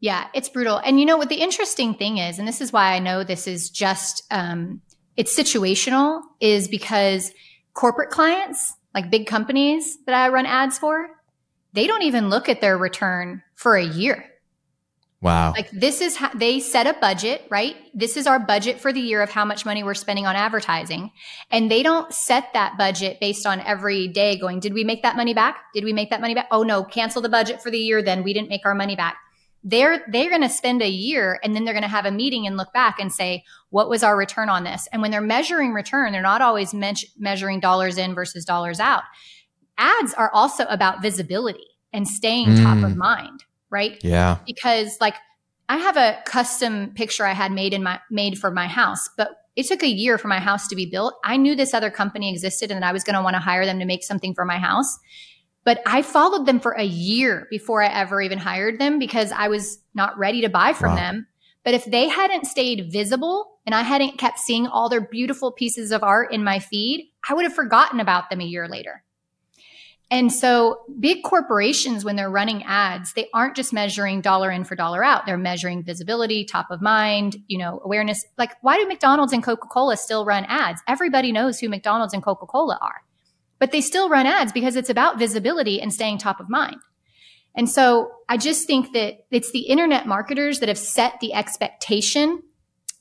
Yeah, 0.00 0.26
it's 0.34 0.50
brutal. 0.50 0.76
And 0.76 1.00
you 1.00 1.06
know 1.06 1.16
what 1.16 1.30
the 1.30 1.36
interesting 1.36 1.94
thing 1.94 2.18
is, 2.18 2.38
and 2.38 2.46
this 2.46 2.60
is 2.60 2.70
why 2.70 2.92
I 2.92 2.98
know 2.98 3.24
this 3.24 3.46
is 3.46 3.70
just, 3.70 4.22
um, 4.30 4.82
it's 5.16 5.34
situational 5.34 6.20
is 6.38 6.68
because 6.68 7.32
corporate 7.72 8.10
clients, 8.10 8.74
like 8.96 9.10
big 9.10 9.28
companies 9.28 9.98
that 10.06 10.14
I 10.14 10.28
run 10.30 10.46
ads 10.46 10.78
for, 10.78 11.08
they 11.72 11.86
don't 11.86 12.02
even 12.02 12.30
look 12.30 12.48
at 12.48 12.60
their 12.60 12.76
return 12.76 13.42
for 13.54 13.76
a 13.76 13.84
year 13.84 14.24
Wow. 15.22 15.54
Like 15.56 15.70
this 15.70 16.00
is 16.00 16.16
how 16.16 16.30
they 16.34 16.60
set 16.60 16.86
a 16.86 16.92
budget, 16.92 17.46
right? 17.50 17.74
This 17.94 18.16
is 18.16 18.26
our 18.26 18.38
budget 18.38 18.80
for 18.80 18.92
the 18.92 19.00
year 19.00 19.22
of 19.22 19.30
how 19.30 19.44
much 19.46 19.64
money 19.64 19.82
we're 19.82 19.94
spending 19.94 20.26
on 20.26 20.36
advertising. 20.36 21.10
And 21.50 21.70
they 21.70 21.82
don't 21.82 22.12
set 22.12 22.52
that 22.52 22.76
budget 22.76 23.18
based 23.18 23.46
on 23.46 23.60
every 23.60 24.08
day 24.08 24.36
going, 24.36 24.60
did 24.60 24.74
we 24.74 24.84
make 24.84 25.02
that 25.02 25.16
money 25.16 25.32
back? 25.32 25.56
Did 25.74 25.84
we 25.84 25.92
make 25.92 26.10
that 26.10 26.20
money 26.20 26.34
back? 26.34 26.48
Oh 26.50 26.62
no, 26.62 26.84
cancel 26.84 27.22
the 27.22 27.30
budget 27.30 27.62
for 27.62 27.70
the 27.70 27.78
year. 27.78 28.02
Then 28.02 28.24
we 28.24 28.34
didn't 28.34 28.50
make 28.50 28.66
our 28.66 28.74
money 28.74 28.94
back. 28.94 29.16
They're, 29.68 30.04
they're 30.08 30.30
going 30.30 30.42
to 30.42 30.48
spend 30.48 30.80
a 30.80 30.88
year 30.88 31.40
and 31.42 31.54
then 31.54 31.64
they're 31.64 31.74
going 31.74 31.82
to 31.82 31.88
have 31.88 32.06
a 32.06 32.10
meeting 32.12 32.46
and 32.46 32.56
look 32.56 32.72
back 32.72 33.00
and 33.00 33.12
say, 33.12 33.42
what 33.70 33.90
was 33.90 34.04
our 34.04 34.16
return 34.16 34.48
on 34.48 34.62
this? 34.62 34.88
And 34.92 35.02
when 35.02 35.10
they're 35.10 35.20
measuring 35.20 35.72
return, 35.72 36.12
they're 36.12 36.22
not 36.22 36.40
always 36.40 36.72
me- 36.72 36.94
measuring 37.18 37.58
dollars 37.58 37.98
in 37.98 38.14
versus 38.14 38.44
dollars 38.44 38.78
out. 38.78 39.02
Ads 39.76 40.14
are 40.14 40.30
also 40.32 40.64
about 40.66 41.02
visibility 41.02 41.66
and 41.92 42.06
staying 42.06 42.48
mm. 42.48 42.62
top 42.62 42.78
of 42.78 42.92
mm. 42.92 42.96
mind 42.96 43.42
right? 43.70 44.02
Yeah. 44.02 44.38
Because 44.46 44.98
like 45.00 45.14
I 45.68 45.78
have 45.78 45.96
a 45.96 46.18
custom 46.24 46.92
picture 46.94 47.24
I 47.24 47.32
had 47.32 47.52
made 47.52 47.74
in 47.74 47.82
my 47.82 48.00
made 48.10 48.38
for 48.38 48.50
my 48.50 48.66
house, 48.66 49.08
but 49.16 49.30
it 49.56 49.66
took 49.66 49.82
a 49.82 49.88
year 49.88 50.18
for 50.18 50.28
my 50.28 50.38
house 50.38 50.68
to 50.68 50.76
be 50.76 50.86
built. 50.86 51.14
I 51.24 51.36
knew 51.36 51.56
this 51.56 51.74
other 51.74 51.90
company 51.90 52.30
existed 52.30 52.70
and 52.70 52.82
that 52.82 52.88
I 52.88 52.92
was 52.92 53.04
going 53.04 53.16
to 53.16 53.22
want 53.22 53.34
to 53.34 53.40
hire 53.40 53.64
them 53.64 53.78
to 53.78 53.86
make 53.86 54.04
something 54.04 54.34
for 54.34 54.44
my 54.44 54.58
house. 54.58 54.98
But 55.66 55.82
I 55.84 56.02
followed 56.02 56.46
them 56.46 56.60
for 56.60 56.72
a 56.72 56.84
year 56.84 57.48
before 57.50 57.82
I 57.82 57.88
ever 57.88 58.22
even 58.22 58.38
hired 58.38 58.78
them 58.78 59.00
because 59.00 59.32
I 59.32 59.48
was 59.48 59.80
not 59.94 60.16
ready 60.16 60.40
to 60.42 60.48
buy 60.48 60.72
from 60.72 60.90
wow. 60.90 60.96
them. 60.96 61.26
But 61.64 61.74
if 61.74 61.84
they 61.84 62.08
hadn't 62.08 62.46
stayed 62.46 62.92
visible 62.92 63.58
and 63.66 63.74
I 63.74 63.82
hadn't 63.82 64.16
kept 64.16 64.38
seeing 64.38 64.68
all 64.68 64.88
their 64.88 65.00
beautiful 65.00 65.50
pieces 65.50 65.90
of 65.90 66.04
art 66.04 66.32
in 66.32 66.44
my 66.44 66.60
feed, 66.60 67.10
I 67.28 67.34
would 67.34 67.42
have 67.42 67.52
forgotten 67.52 67.98
about 67.98 68.30
them 68.30 68.40
a 68.40 68.44
year 68.44 68.68
later. 68.68 69.02
And 70.08 70.32
so 70.32 70.82
big 71.00 71.24
corporations, 71.24 72.04
when 72.04 72.14
they're 72.14 72.30
running 72.30 72.62
ads, 72.62 73.12
they 73.14 73.28
aren't 73.34 73.56
just 73.56 73.72
measuring 73.72 74.20
dollar 74.20 74.52
in 74.52 74.62
for 74.62 74.76
dollar 74.76 75.02
out. 75.02 75.26
They're 75.26 75.36
measuring 75.36 75.82
visibility, 75.82 76.44
top 76.44 76.70
of 76.70 76.80
mind, 76.80 77.38
you 77.48 77.58
know, 77.58 77.80
awareness. 77.84 78.24
Like, 78.38 78.52
why 78.62 78.78
do 78.78 78.86
McDonald's 78.86 79.32
and 79.32 79.42
Coca-Cola 79.42 79.96
still 79.96 80.24
run 80.24 80.44
ads? 80.44 80.80
Everybody 80.86 81.32
knows 81.32 81.58
who 81.58 81.68
McDonald's 81.68 82.14
and 82.14 82.22
Coca-Cola 82.22 82.78
are, 82.80 83.02
but 83.58 83.72
they 83.72 83.80
still 83.80 84.08
run 84.08 84.26
ads 84.26 84.52
because 84.52 84.76
it's 84.76 84.90
about 84.90 85.18
visibility 85.18 85.80
and 85.80 85.92
staying 85.92 86.18
top 86.18 86.40
of 86.40 86.48
mind. 86.48 86.76
And 87.54 87.68
so 87.68 88.10
I 88.28 88.36
just 88.36 88.66
think 88.66 88.92
that 88.92 89.24
it's 89.30 89.50
the 89.50 89.60
internet 89.60 90.06
marketers 90.06 90.60
that 90.60 90.68
have 90.68 90.78
set 90.78 91.20
the 91.20 91.32
expectation 91.32 92.42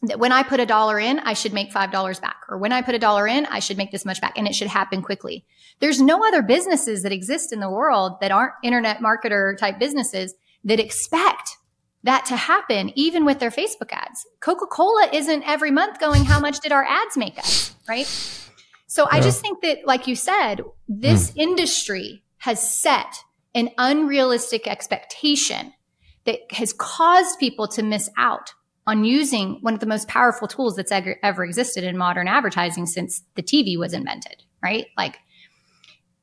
that 0.02 0.20
when 0.20 0.32
I 0.32 0.44
put 0.44 0.60
a 0.60 0.66
dollar 0.66 1.00
in, 1.00 1.20
I 1.20 1.34
should 1.34 1.54
make 1.54 1.72
$5 1.72 2.22
back. 2.22 2.38
Or 2.48 2.58
when 2.58 2.72
I 2.72 2.82
put 2.82 2.96
a 2.96 3.00
dollar 3.00 3.28
in, 3.28 3.46
I 3.48 3.60
should 3.60 3.78
make 3.78 3.92
this 3.92 4.06
much 4.06 4.22
back. 4.22 4.38
And 4.38 4.48
it 4.48 4.56
should 4.56 4.68
happen 4.68 5.02
quickly. 5.02 5.46
There's 5.80 6.02
no 6.02 6.26
other 6.26 6.42
businesses 6.42 7.04
that 7.04 7.12
exist 7.12 7.52
in 7.52 7.60
the 7.60 7.70
world 7.70 8.20
that 8.22 8.32
aren't 8.32 8.54
internet 8.64 9.00
marketer 9.00 9.58
type 9.58 9.80
businesses 9.80 10.34
that 10.64 10.80
expect 10.80 11.58
that 12.04 12.26
to 12.26 12.36
happen, 12.36 12.92
even 12.96 13.26
with 13.26 13.40
their 13.40 13.50
Facebook 13.50 13.92
ads. 13.92 14.26
Coca 14.40 14.68
Cola 14.68 15.10
isn't 15.12 15.44
every 15.44 15.72
month 15.72 16.00
going, 16.00 16.24
how 16.24 16.40
much 16.40 16.60
did 16.60 16.72
our 16.72 16.84
ads 16.84 17.18
make 17.18 17.40
us? 17.40 17.76
Right. 17.90 18.08
So 18.96 19.04
yeah. 19.12 19.18
I 19.18 19.20
just 19.20 19.42
think 19.42 19.62
that, 19.62 19.86
like 19.86 20.08
you 20.08 20.16
said, 20.16 20.62
this 20.88 21.32
mm. 21.32 21.34
industry 21.36 22.24
has 22.38 22.66
set 22.66 23.14
an 23.54 23.70
unrealistic 23.78 24.70
expectation 24.70 25.74
that 26.24 26.40
has 26.52 26.72
caused 26.72 27.38
people 27.38 27.68
to 27.68 27.84
miss 27.84 28.10
out 28.18 28.54
on 28.88 29.04
using 29.04 29.58
one 29.60 29.74
of 29.74 29.82
the 29.82 29.86
most 29.86 30.08
powerful 30.08 30.48
tools 30.48 30.78
that's 30.78 30.94
ever, 30.94 31.18
ever 31.22 31.44
existed 31.44 31.84
in 31.84 31.98
modern 31.98 32.30
advertising 32.30 32.86
since 32.86 33.22
the 33.36 33.44
TV 33.44 33.78
was 33.78 33.92
invented, 33.92 34.44
right? 34.64 34.86
Like, 34.96 35.18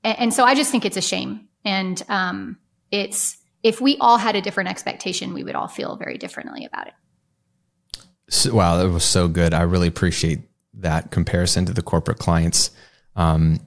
and, 0.03 0.19
and 0.19 0.35
so 0.35 0.45
I 0.45 0.55
just 0.55 0.71
think 0.71 0.87
it's 0.87 0.97
a 0.97 1.03
shame. 1.03 1.49
And 1.67 2.03
um, 2.09 2.57
it's, 2.91 3.37
if 3.63 3.83
we 3.83 3.99
all 3.99 4.17
had 4.17 4.35
a 4.35 4.41
different 4.41 4.71
expectation, 4.71 5.35
we 5.35 5.45
would 5.45 5.57
all 5.57 5.69
feel 5.69 5.97
very 5.97 6.17
differently 6.17 6.65
about 6.65 6.87
it. 6.87 6.95
So, 8.31 8.55
wow, 8.55 8.79
that 8.79 8.89
was 8.89 9.05
so 9.05 9.29
good. 9.29 9.53
I 9.53 9.61
really 9.61 9.89
appreciate 9.89 10.41
that 10.75 11.11
comparison 11.11 11.67
to 11.67 11.73
the 11.73 11.83
corporate 11.83 12.19
clients. 12.19 12.71
Um, 13.17 13.61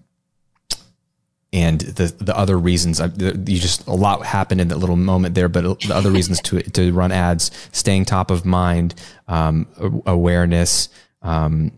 and 1.56 1.80
the 1.82 2.08
the 2.08 2.38
other 2.38 2.60
reasons 2.60 3.00
you 3.00 3.60
just 3.60 3.88
a 3.88 3.94
lot 3.94 4.26
happened 4.26 4.60
in 4.60 4.68
that 4.68 4.78
little 4.78 4.98
moment 4.98 5.36
there 5.36 5.48
but 5.48 5.80
the 5.82 5.96
other 5.96 6.12
reasons 6.12 6.42
to 6.42 6.62
to 6.62 6.92
run 6.92 7.12
ads 7.12 7.50
staying 7.72 8.04
top 8.04 8.30
of 8.30 8.46
mind 8.46 8.94
um, 9.28 9.66
awareness 10.06 10.90
um, 11.22 11.72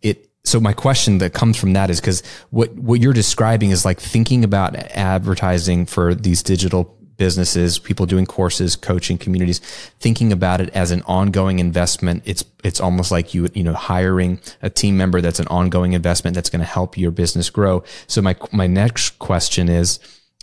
it 0.00 0.30
so 0.44 0.58
my 0.58 0.72
question 0.72 1.18
that 1.18 1.34
comes 1.34 1.58
from 1.58 1.74
that 1.74 1.90
is 1.90 2.00
because 2.00 2.22
what 2.50 2.72
what 2.74 3.00
you're 3.00 3.12
describing 3.12 3.70
is 3.70 3.84
like 3.84 4.00
thinking 4.00 4.44
about 4.44 4.74
advertising 4.76 5.84
for 5.84 6.14
these 6.14 6.42
digital 6.42 6.97
businesses, 7.18 7.78
people 7.78 8.06
doing 8.06 8.24
courses, 8.24 8.76
coaching 8.76 9.18
communities, 9.18 9.58
thinking 10.00 10.32
about 10.32 10.62
it 10.62 10.70
as 10.70 10.90
an 10.90 11.02
ongoing 11.02 11.58
investment. 11.58 12.22
It's, 12.24 12.42
it's 12.64 12.80
almost 12.80 13.10
like 13.10 13.34
you, 13.34 13.48
you 13.52 13.62
know, 13.62 13.74
hiring 13.74 14.40
a 14.62 14.70
team 14.70 14.96
member 14.96 15.20
that's 15.20 15.40
an 15.40 15.48
ongoing 15.48 15.92
investment 15.92 16.34
that's 16.34 16.48
going 16.48 16.60
to 16.60 16.66
help 16.66 16.96
your 16.96 17.10
business 17.10 17.50
grow. 17.50 17.84
So 18.06 18.22
my, 18.22 18.36
my 18.52 18.66
next 18.66 19.18
question 19.18 19.68
is, 19.68 19.98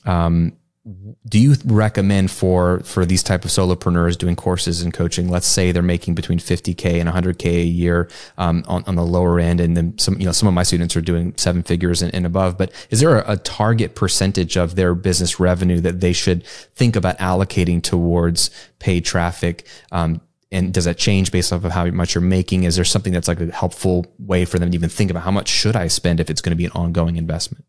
um, 0.05 0.53
do 1.27 1.39
you 1.39 1.55
recommend 1.65 2.29
for 2.29 2.81
for 2.81 3.07
these 3.07 3.23
type 3.23 3.43
of 3.43 3.49
solopreneurs 3.49 4.15
doing 4.15 4.35
courses 4.35 4.83
and 4.83 4.93
coaching? 4.93 5.29
Let's 5.29 5.47
say 5.47 5.71
they're 5.71 5.81
making 5.81 6.13
between 6.13 6.37
50k 6.37 6.99
and 6.99 7.09
100k 7.09 7.45
a 7.45 7.65
year 7.65 8.07
um, 8.37 8.63
on, 8.67 8.83
on 8.85 8.93
the 8.93 9.03
lower 9.03 9.39
end 9.39 9.59
and 9.59 9.75
then 9.75 9.97
some 9.97 10.19
you 10.19 10.27
know 10.27 10.31
some 10.31 10.47
of 10.47 10.53
my 10.53 10.61
students 10.61 10.95
are 10.95 11.01
doing 11.01 11.33
seven 11.37 11.63
figures 11.63 12.03
and, 12.03 12.13
and 12.13 12.23
above 12.25 12.55
but 12.55 12.71
is 12.91 12.99
there 12.99 13.17
a, 13.17 13.31
a, 13.31 13.37
target 13.37 13.95
percentage 13.95 14.57
of 14.57 14.75
their 14.75 14.93
business 14.93 15.39
revenue 15.39 15.79
that 15.79 16.01
they 16.01 16.13
should 16.13 16.45
think 16.75 16.95
about 16.95 17.17
allocating 17.17 17.81
towards 17.81 18.51
paid 18.77 19.03
traffic? 19.03 19.65
Um, 19.91 20.21
and 20.51 20.71
does 20.71 20.85
that 20.85 20.99
change 20.99 21.31
based 21.31 21.51
off 21.51 21.65
of 21.65 21.71
how 21.71 21.85
much 21.87 22.13
you're 22.13 22.21
making? 22.21 22.63
Is 22.63 22.75
there 22.75 22.85
something 22.85 23.11
that's 23.11 23.27
like 23.27 23.41
a 23.41 23.51
helpful 23.51 24.05
way 24.19 24.45
for 24.45 24.59
them 24.59 24.69
to 24.69 24.75
even 24.75 24.89
think 24.89 25.09
about 25.09 25.23
how 25.23 25.31
much 25.31 25.47
should 25.47 25.75
i 25.75 25.87
spend 25.87 26.19
if 26.19 26.29
it's 26.29 26.41
going 26.41 26.51
to 26.51 26.55
be 26.55 26.65
an 26.65 26.71
ongoing 26.73 27.15
investment 27.15 27.65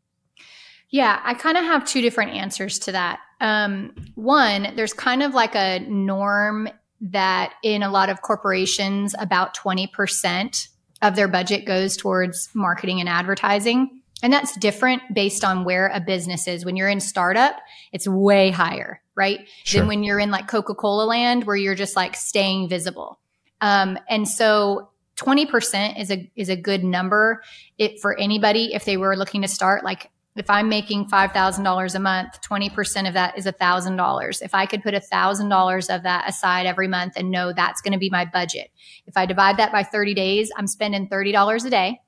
yeah, 0.90 1.20
I 1.24 1.34
kind 1.34 1.56
of 1.56 1.64
have 1.64 1.84
two 1.84 2.00
different 2.00 2.32
answers 2.32 2.78
to 2.80 2.92
that. 2.92 3.20
Um, 3.40 3.94
one, 4.14 4.72
there's 4.76 4.92
kind 4.92 5.22
of 5.22 5.34
like 5.34 5.54
a 5.54 5.80
norm 5.80 6.68
that 7.00 7.54
in 7.62 7.82
a 7.82 7.90
lot 7.90 8.08
of 8.08 8.22
corporations, 8.22 9.14
about 9.18 9.56
20% 9.56 10.68
of 11.02 11.16
their 11.16 11.28
budget 11.28 11.66
goes 11.66 11.96
towards 11.96 12.48
marketing 12.54 13.00
and 13.00 13.08
advertising. 13.08 14.00
And 14.22 14.32
that's 14.32 14.56
different 14.56 15.02
based 15.12 15.44
on 15.44 15.64
where 15.64 15.88
a 15.88 16.00
business 16.00 16.48
is. 16.48 16.64
When 16.64 16.76
you're 16.76 16.88
in 16.88 17.00
startup, 17.00 17.56
it's 17.92 18.08
way 18.08 18.50
higher, 18.50 19.02
right? 19.14 19.46
Sure. 19.64 19.80
Than 19.80 19.88
when 19.88 20.02
you're 20.02 20.18
in 20.18 20.30
like 20.30 20.48
Coca 20.48 20.74
Cola 20.74 21.04
land 21.04 21.44
where 21.44 21.56
you're 21.56 21.74
just 21.74 21.96
like 21.96 22.16
staying 22.16 22.70
visible. 22.70 23.20
Um, 23.60 23.98
and 24.08 24.26
so 24.26 24.88
20% 25.16 26.00
is 26.00 26.10
a, 26.10 26.30
is 26.34 26.48
a 26.48 26.56
good 26.56 26.82
number 26.82 27.42
it, 27.76 28.00
for 28.00 28.18
anybody 28.18 28.72
if 28.72 28.86
they 28.86 28.96
were 28.96 29.16
looking 29.16 29.42
to 29.42 29.48
start 29.48 29.84
like 29.84 30.10
if 30.36 30.50
I'm 30.50 30.68
making 30.68 31.08
$5,000 31.08 31.94
a 31.94 31.98
month, 31.98 32.40
20% 32.42 33.08
of 33.08 33.14
that 33.14 33.38
is 33.38 33.46
$1,000. 33.46 34.42
If 34.42 34.54
I 34.54 34.66
could 34.66 34.82
put 34.82 34.94
$1,000 34.94 35.94
of 35.94 36.02
that 36.02 36.28
aside 36.28 36.66
every 36.66 36.88
month 36.88 37.14
and 37.16 37.30
know 37.30 37.52
that's 37.52 37.80
going 37.80 37.92
to 37.92 37.98
be 37.98 38.10
my 38.10 38.24
budget. 38.24 38.70
If 39.06 39.16
I 39.16 39.26
divide 39.26 39.56
that 39.56 39.72
by 39.72 39.82
30 39.82 40.14
days, 40.14 40.50
I'm 40.56 40.66
spending 40.66 41.08
$30 41.08 41.64
a 41.64 41.70
day, 41.70 42.00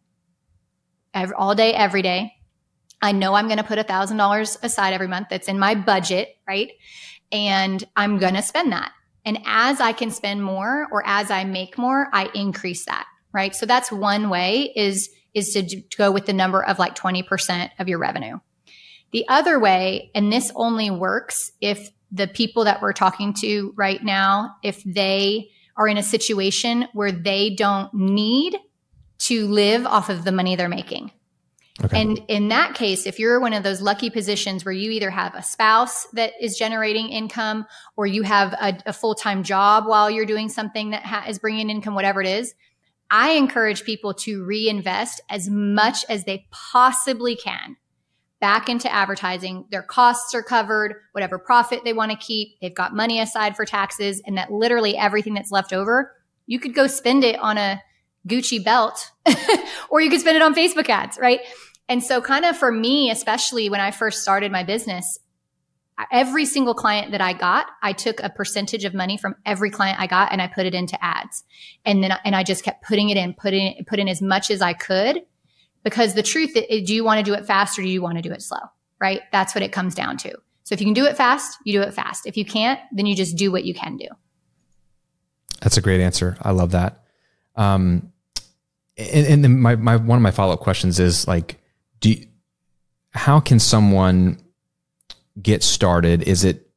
every, 1.15 1.35
all 1.37 1.55
day, 1.55 1.73
every 1.75 2.03
day. 2.03 2.33
I 3.01 3.13
know 3.13 3.35
I'm 3.35 3.47
going 3.47 3.59
to 3.59 3.65
put 3.65 3.79
$1,000 3.79 4.63
aside 4.63 4.93
every 4.93 5.09
month. 5.09 5.29
That's 5.31 5.49
in 5.49 5.59
my 5.59 5.75
budget, 5.75 6.37
right? 6.47 6.71
And 7.33 7.83
I'm 7.97 8.19
going 8.19 8.35
to 8.35 8.43
spend 8.43 8.73
that. 8.73 8.93
And 9.25 9.39
as 9.47 9.81
I 9.81 9.93
can 9.93 10.11
spend 10.11 10.43
more 10.43 10.87
or 10.91 11.03
as 11.07 11.31
I 11.31 11.45
make 11.45 11.79
more, 11.79 12.09
I 12.13 12.31
increase 12.35 12.85
that, 12.87 13.07
right? 13.33 13.55
So 13.55 13.67
that's 13.67 13.93
one 13.93 14.31
way 14.31 14.73
is 14.75 15.11
is 15.39 15.53
to, 15.55 15.63
to 15.63 15.97
go 15.97 16.11
with 16.11 16.27
the 16.27 16.33
number 16.33 16.63
of 16.63 16.79
like 16.79 16.95
20% 16.95 17.71
of 17.79 17.89
your 17.89 17.99
revenue. 17.99 18.39
The 19.13 19.27
other 19.29 19.59
way, 19.59 20.11
and 20.15 20.33
this 20.33 20.53
only 20.55 20.91
works 20.91 21.53
if 21.61 21.91
the 22.13 22.27
people 22.27 22.65
that 22.65 22.83
we're 22.83 22.93
talking 22.93 23.33
to 23.35 23.73
right 23.77 24.03
now, 24.03 24.57
if 24.63 24.83
they 24.85 25.51
are 25.77 25.89
in 25.89 25.97
a 25.97 26.03
situation 26.03 26.89
where 26.93 27.13
they 27.13 27.55
don't 27.55 27.93
need 27.95 28.57
to 29.19 29.47
live 29.47 29.87
off 29.87 30.11
of 30.11 30.25
the 30.25 30.33
money 30.33 30.57
they're 30.57 30.69
making. 30.69 31.13
Okay. 31.85 32.01
And 32.01 32.21
in 32.27 32.49
that 32.49 32.75
case, 32.75 33.07
if 33.07 33.21
you're 33.21 33.39
one 33.39 33.53
of 33.53 33.63
those 33.63 33.81
lucky 33.81 34.11
positions 34.11 34.65
where 34.65 34.73
you 34.73 34.91
either 34.91 35.11
have 35.11 35.35
a 35.37 35.43
spouse 35.43 36.07
that 36.13 36.33
is 36.41 36.59
generating 36.59 37.09
income 37.09 37.67
or 37.97 38.07
you 38.07 38.23
have 38.23 38.53
a, 38.55 38.77
a 38.87 38.93
full 38.93 39.15
time 39.15 39.45
job 39.45 39.87
while 39.87 40.11
you're 40.11 40.27
doing 40.27 40.49
something 40.49 40.91
that 40.91 41.05
ha- 41.05 41.27
is 41.29 41.39
bringing 41.39 41.71
income, 41.71 41.95
whatever 41.95 42.21
it 42.21 42.27
is, 42.27 42.53
I 43.11 43.33
encourage 43.33 43.85
people 43.85 44.15
to 44.15 44.45
reinvest 44.45 45.21
as 45.31 45.49
much 45.49 46.05
as 46.09 46.25
they 46.25 46.47
possibly 46.51 47.37
can 47.37 47.77
back 48.41 48.69
into 48.69 48.93
advertising. 48.93 49.65
Their 49.71 49.83
costs 49.83 50.35
are 50.35 50.43
covered, 50.43 50.97
whatever 51.13 51.39
profit 51.39 51.83
they 51.85 51.93
want 51.93 52.13
to 52.13 52.17
keep, 52.17 52.61
they've 52.61 52.75
got 52.75 52.95
money 52.95 53.21
aside 53.21 53.57
for 53.57 53.65
taxes, 53.65 54.23
and 54.27 54.37
that 54.37 54.53
literally 54.53 54.97
everything 54.97 55.35
that's 55.35 55.51
left 55.51 55.73
over, 55.73 56.13
you 56.47 56.59
could 56.59 56.75
go 56.75 56.87
spend 56.87 57.25
it 57.25 57.39
on 57.41 57.59
a 57.59 57.83
Gucci 58.29 58.63
belt 58.63 59.11
or 59.91 60.01
you 60.01 60.11
could 60.11 60.21
spend 60.21 60.37
it 60.37 60.43
on 60.43 60.55
Facebook 60.55 60.89
ads, 60.89 61.19
right? 61.19 61.41
And 61.89 62.05
so, 62.05 62.21
kind 62.21 62.45
of 62.45 62.57
for 62.57 62.71
me, 62.71 63.11
especially 63.11 63.71
when 63.71 63.81
I 63.81 63.91
first 63.91 64.23
started 64.23 64.53
my 64.53 64.63
business, 64.63 65.19
every 66.13 66.45
single 66.45 66.75
client 66.75 67.13
that 67.13 67.21
I 67.21 67.33
got, 67.33 67.67
I 67.83 67.93
took 67.93 68.21
a 68.21 68.31
percentage 68.31 68.85
of 68.85 68.95
money 68.95 69.17
from 69.17 69.35
every 69.45 69.71
client 69.71 70.01
I 70.01 70.07
got 70.07 70.33
and 70.33 70.41
I 70.41 70.47
put 70.47 70.67
it 70.67 70.75
into 70.75 71.03
ads. 71.03 71.45
And 71.85 72.03
then, 72.03 72.13
and 72.25 72.37
I 72.37 72.43
just 72.43 72.65
kept 72.65 72.85
putting 72.85 73.11
it 73.11 73.17
in, 73.17 73.35
putting, 73.35 73.85
put 73.87 73.99
in 73.99 74.09
as 74.09 74.23
much 74.23 74.51
as 74.51 74.63
I 74.63 74.73
could 74.73 75.23
because 75.83 76.15
the 76.15 76.23
truth 76.23 76.57
is, 76.57 76.87
do 76.87 76.95
you 76.95 77.05
want 77.05 77.25
to 77.25 77.25
do 77.25 77.35
it 77.35 77.47
fast 77.47 77.79
or 77.79 77.83
do 77.83 77.89
you 77.89 78.03
want 78.03 78.17
to 78.17 78.23
do 78.23 78.33
it 78.33 78.43
slow? 78.43 78.59
Right? 79.01 79.23
That's 79.33 79.55
what 79.55 79.63
it 79.63 79.73
comes 79.73 79.95
down 79.95 80.17
to. 80.19 80.33
So 80.65 80.75
if 80.75 80.81
you 80.81 80.87
can 80.87 80.95
do 80.95 81.07
it 81.07 81.17
fast, 81.17 81.59
you 81.65 81.73
do 81.73 81.83
it 81.83 81.95
fast. 81.95 82.27
If 82.27 82.37
you 82.37 82.45
can't, 82.45 82.81
then 82.93 83.07
you 83.07 83.17
just 83.17 83.37
do 83.37 83.51
what 83.51 83.65
you 83.65 83.75
can 83.75 83.97
do. 83.97 84.07
That's 85.61 85.77
a 85.77 85.81
great 85.81 86.01
answer. 86.01 86.37
I 86.43 86.51
love 86.51 86.73
that. 86.73 87.05
Um, 87.57 88.13
and, 88.97 89.27
and 89.27 89.45
then 89.45 89.61
my, 89.61 89.77
my, 89.77 89.97
one 89.97 90.19
of 90.19 90.23
my 90.23 90.31
follow 90.31 90.55
up 90.55 90.61
questions 90.61 91.01
is 91.01 91.27
like, 91.27 91.61
do 92.01 92.11
you, 92.11 92.27
how 93.13 93.41
can 93.41 93.59
someone 93.59 94.39
get 95.41 95.63
started? 95.63 96.23
Is 96.23 96.45
it, 96.45 96.69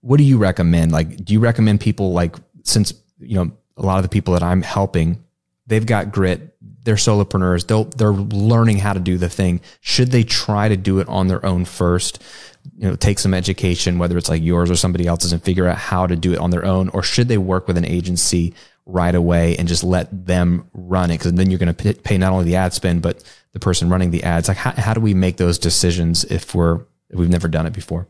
what 0.00 0.16
do 0.16 0.24
you 0.24 0.38
recommend? 0.38 0.92
Like, 0.92 1.24
do 1.24 1.32
you 1.32 1.40
recommend 1.40 1.80
people 1.80 2.12
like, 2.12 2.36
since, 2.62 2.94
you 3.18 3.36
know, 3.36 3.52
a 3.76 3.82
lot 3.82 3.96
of 3.96 4.02
the 4.02 4.08
people 4.08 4.34
that 4.34 4.42
I'm 4.42 4.62
helping, 4.62 5.22
they've 5.66 5.84
got 5.86 6.12
grit, 6.12 6.56
they're 6.82 6.94
solopreneurs, 6.94 7.66
they'll, 7.66 7.84
they're 7.84 8.12
learning 8.12 8.78
how 8.78 8.94
to 8.94 9.00
do 9.00 9.18
the 9.18 9.28
thing. 9.28 9.60
Should 9.80 10.10
they 10.10 10.24
try 10.24 10.68
to 10.68 10.76
do 10.76 10.98
it 10.98 11.08
on 11.08 11.28
their 11.28 11.44
own 11.44 11.64
first? 11.64 12.22
You 12.76 12.88
know, 12.88 12.96
take 12.96 13.18
some 13.18 13.34
education, 13.34 13.98
whether 13.98 14.16
it's 14.16 14.28
like 14.28 14.42
yours 14.42 14.70
or 14.70 14.76
somebody 14.76 15.06
else's 15.06 15.32
and 15.32 15.42
figure 15.42 15.66
out 15.66 15.76
how 15.76 16.06
to 16.06 16.16
do 16.16 16.32
it 16.32 16.38
on 16.38 16.50
their 16.50 16.64
own, 16.64 16.88
or 16.90 17.02
should 17.02 17.28
they 17.28 17.38
work 17.38 17.68
with 17.68 17.76
an 17.76 17.84
agency 17.84 18.54
right 18.86 19.14
away 19.14 19.56
and 19.56 19.68
just 19.68 19.84
let 19.84 20.08
them 20.26 20.68
run 20.72 21.10
it? 21.10 21.20
Cause 21.20 21.32
then 21.32 21.50
you're 21.50 21.58
going 21.58 21.74
to 21.74 21.94
pay 21.94 22.18
not 22.18 22.32
only 22.32 22.44
the 22.44 22.56
ad 22.56 22.72
spend, 22.72 23.02
but 23.02 23.22
the 23.52 23.60
person 23.60 23.90
running 23.90 24.10
the 24.10 24.24
ads. 24.24 24.48
Like, 24.48 24.56
how, 24.56 24.72
how 24.72 24.94
do 24.94 25.00
we 25.00 25.14
make 25.14 25.36
those 25.36 25.58
decisions 25.58 26.24
if 26.24 26.54
we're, 26.54 26.80
we've 27.12 27.28
never 27.28 27.48
done 27.48 27.66
it 27.66 27.72
before? 27.72 28.08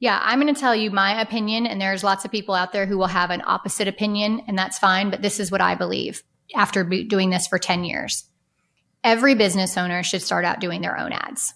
Yeah, 0.00 0.20
I'm 0.22 0.40
going 0.40 0.52
to 0.52 0.60
tell 0.60 0.74
you 0.74 0.90
my 0.90 1.20
opinion, 1.20 1.66
and 1.66 1.80
there's 1.80 2.04
lots 2.04 2.24
of 2.24 2.30
people 2.30 2.54
out 2.54 2.72
there 2.72 2.86
who 2.86 2.98
will 2.98 3.06
have 3.06 3.30
an 3.30 3.42
opposite 3.46 3.88
opinion, 3.88 4.42
and 4.46 4.58
that's 4.58 4.78
fine. 4.78 5.10
But 5.10 5.22
this 5.22 5.40
is 5.40 5.50
what 5.50 5.60
I 5.60 5.74
believe 5.74 6.22
after 6.54 6.84
doing 6.84 7.30
this 7.30 7.46
for 7.46 7.58
10 7.58 7.84
years. 7.84 8.24
Every 9.02 9.34
business 9.34 9.76
owner 9.76 10.02
should 10.02 10.22
start 10.22 10.44
out 10.44 10.60
doing 10.60 10.80
their 10.80 10.98
own 10.98 11.12
ads. 11.12 11.54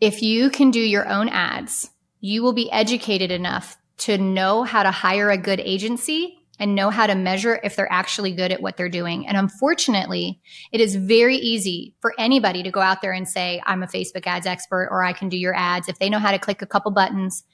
If 0.00 0.22
you 0.22 0.50
can 0.50 0.70
do 0.70 0.80
your 0.80 1.08
own 1.08 1.28
ads, 1.28 1.90
you 2.20 2.42
will 2.42 2.52
be 2.52 2.70
educated 2.72 3.30
enough 3.30 3.76
to 3.98 4.18
know 4.18 4.62
how 4.62 4.82
to 4.82 4.90
hire 4.90 5.30
a 5.30 5.38
good 5.38 5.60
agency 5.60 6.39
and 6.60 6.74
know 6.74 6.90
how 6.90 7.06
to 7.06 7.14
measure 7.14 7.58
if 7.64 7.74
they're 7.74 7.90
actually 7.90 8.32
good 8.32 8.52
at 8.52 8.60
what 8.60 8.76
they're 8.76 8.90
doing. 8.90 9.26
And 9.26 9.36
unfortunately, 9.36 10.38
it 10.70 10.80
is 10.80 10.94
very 10.94 11.36
easy 11.36 11.94
for 12.00 12.14
anybody 12.18 12.62
to 12.62 12.70
go 12.70 12.80
out 12.80 13.00
there 13.00 13.12
and 13.12 13.26
say, 13.26 13.62
I'm 13.64 13.82
a 13.82 13.86
Facebook 13.86 14.26
ads 14.26 14.46
expert 14.46 14.88
or 14.90 15.02
I 15.02 15.14
can 15.14 15.30
do 15.30 15.38
your 15.38 15.56
ads. 15.56 15.88
If 15.88 15.98
they 15.98 16.10
know 16.10 16.18
how 16.18 16.30
to 16.30 16.38
click 16.38 16.60
a 16.60 16.66
couple 16.66 16.92
buttons, 16.92 17.44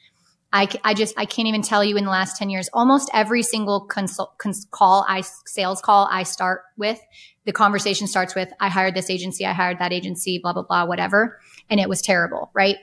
I, 0.53 0.69
I 0.83 0.95
just, 0.95 1.15
I 1.17 1.25
can't 1.25 1.47
even 1.47 1.63
tell 1.63 1.85
you 1.85 1.97
in 1.97 2.05
the 2.05 2.11
last 2.11 2.37
10 2.37 2.51
years, 2.51 2.69
almost 2.73 3.09
every 3.15 3.43
single 3.43 3.81
consult, 3.83 4.39
cons, 4.39 4.67
call 4.71 5.07
I, 5.09 5.21
sales 5.21 5.81
call 5.81 6.09
I 6.11 6.25
start 6.25 6.63
with, 6.77 7.01
the 7.45 7.53
conversation 7.53 8.09
starts 8.09 8.35
with, 8.35 8.49
I 8.59 8.69
hired 8.69 8.95
this 8.95 9.09
agency, 9.09 9.47
I 9.47 9.53
hired 9.53 9.79
that 9.79 9.93
agency, 9.93 10.39
blah, 10.39 10.53
blah, 10.53 10.63
blah, 10.63 10.85
whatever. 10.85 11.39
And 11.71 11.79
it 11.79 11.89
was 11.89 12.03
terrible, 12.03 12.51
right? 12.55 12.77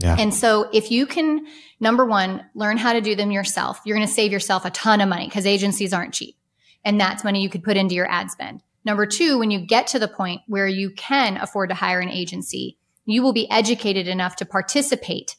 Yeah. 0.00 0.16
And 0.18 0.34
so 0.34 0.68
if 0.72 0.90
you 0.90 1.06
can, 1.06 1.46
number 1.78 2.04
one, 2.04 2.44
learn 2.54 2.76
how 2.76 2.92
to 2.94 3.00
do 3.00 3.14
them 3.14 3.30
yourself, 3.30 3.80
you're 3.84 3.96
going 3.96 4.06
to 4.06 4.12
save 4.12 4.32
yourself 4.32 4.64
a 4.64 4.70
ton 4.70 5.00
of 5.00 5.08
money 5.08 5.26
because 5.26 5.46
agencies 5.46 5.92
aren't 5.92 6.14
cheap. 6.14 6.36
And 6.84 6.98
that's 6.98 7.22
money 7.22 7.42
you 7.42 7.50
could 7.50 7.62
put 7.62 7.76
into 7.76 7.94
your 7.94 8.10
ad 8.10 8.30
spend. 8.30 8.62
Number 8.84 9.04
two, 9.04 9.38
when 9.38 9.50
you 9.50 9.60
get 9.60 9.88
to 9.88 9.98
the 9.98 10.08
point 10.08 10.40
where 10.46 10.66
you 10.66 10.90
can 10.90 11.36
afford 11.36 11.68
to 11.68 11.74
hire 11.74 12.00
an 12.00 12.08
agency, 12.08 12.78
you 13.04 13.22
will 13.22 13.34
be 13.34 13.50
educated 13.50 14.08
enough 14.08 14.36
to 14.36 14.46
participate 14.46 15.36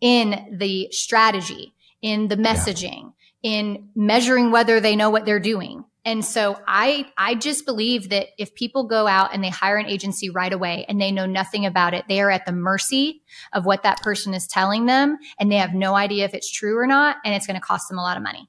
in 0.00 0.56
the 0.58 0.88
strategy, 0.90 1.74
in 2.02 2.28
the 2.28 2.36
messaging, 2.36 3.12
yeah. 3.42 3.50
in 3.52 3.88
measuring 3.94 4.50
whether 4.50 4.80
they 4.80 4.96
know 4.96 5.10
what 5.10 5.24
they're 5.24 5.38
doing. 5.38 5.84
And 6.04 6.24
so 6.24 6.58
I 6.66 7.06
I 7.18 7.34
just 7.34 7.66
believe 7.66 8.08
that 8.08 8.28
if 8.38 8.54
people 8.54 8.84
go 8.84 9.06
out 9.06 9.34
and 9.34 9.44
they 9.44 9.50
hire 9.50 9.76
an 9.76 9.86
agency 9.86 10.30
right 10.30 10.52
away 10.52 10.86
and 10.88 11.00
they 11.00 11.12
know 11.12 11.26
nothing 11.26 11.66
about 11.66 11.92
it, 11.92 12.04
they 12.08 12.20
are 12.20 12.30
at 12.30 12.46
the 12.46 12.52
mercy 12.52 13.22
of 13.52 13.66
what 13.66 13.82
that 13.82 14.00
person 14.00 14.32
is 14.32 14.46
telling 14.46 14.86
them 14.86 15.18
and 15.38 15.52
they 15.52 15.56
have 15.56 15.74
no 15.74 15.94
idea 15.94 16.24
if 16.24 16.34
it's 16.34 16.50
true 16.50 16.78
or 16.78 16.86
not 16.86 17.16
and 17.24 17.34
it's 17.34 17.46
going 17.46 17.58
to 17.58 17.64
cost 17.64 17.88
them 17.88 17.98
a 17.98 18.02
lot 18.02 18.16
of 18.16 18.22
money. 18.22 18.48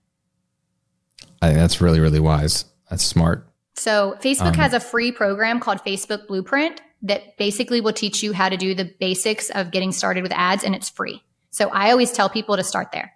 I 1.41 1.47
think 1.47 1.59
that's 1.59 1.81
really 1.81 1.99
really 1.99 2.19
wise. 2.19 2.65
That's 2.89 3.03
smart. 3.03 3.47
So 3.75 4.17
Facebook 4.21 4.47
um, 4.47 4.53
has 4.55 4.73
a 4.73 4.79
free 4.79 5.11
program 5.11 5.59
called 5.59 5.79
Facebook 5.83 6.27
Blueprint 6.27 6.81
that 7.03 7.37
basically 7.37 7.81
will 7.81 7.93
teach 7.93 8.21
you 8.21 8.31
how 8.31 8.47
to 8.47 8.57
do 8.57 8.75
the 8.75 8.93
basics 8.99 9.49
of 9.49 9.71
getting 9.71 9.91
started 9.91 10.23
with 10.23 10.31
ads 10.33 10.63
and 10.63 10.75
it's 10.75 10.89
free. 10.89 11.23
So 11.49 11.69
I 11.69 11.91
always 11.91 12.11
tell 12.11 12.29
people 12.29 12.55
to 12.57 12.63
start 12.63 12.91
there. 12.91 13.13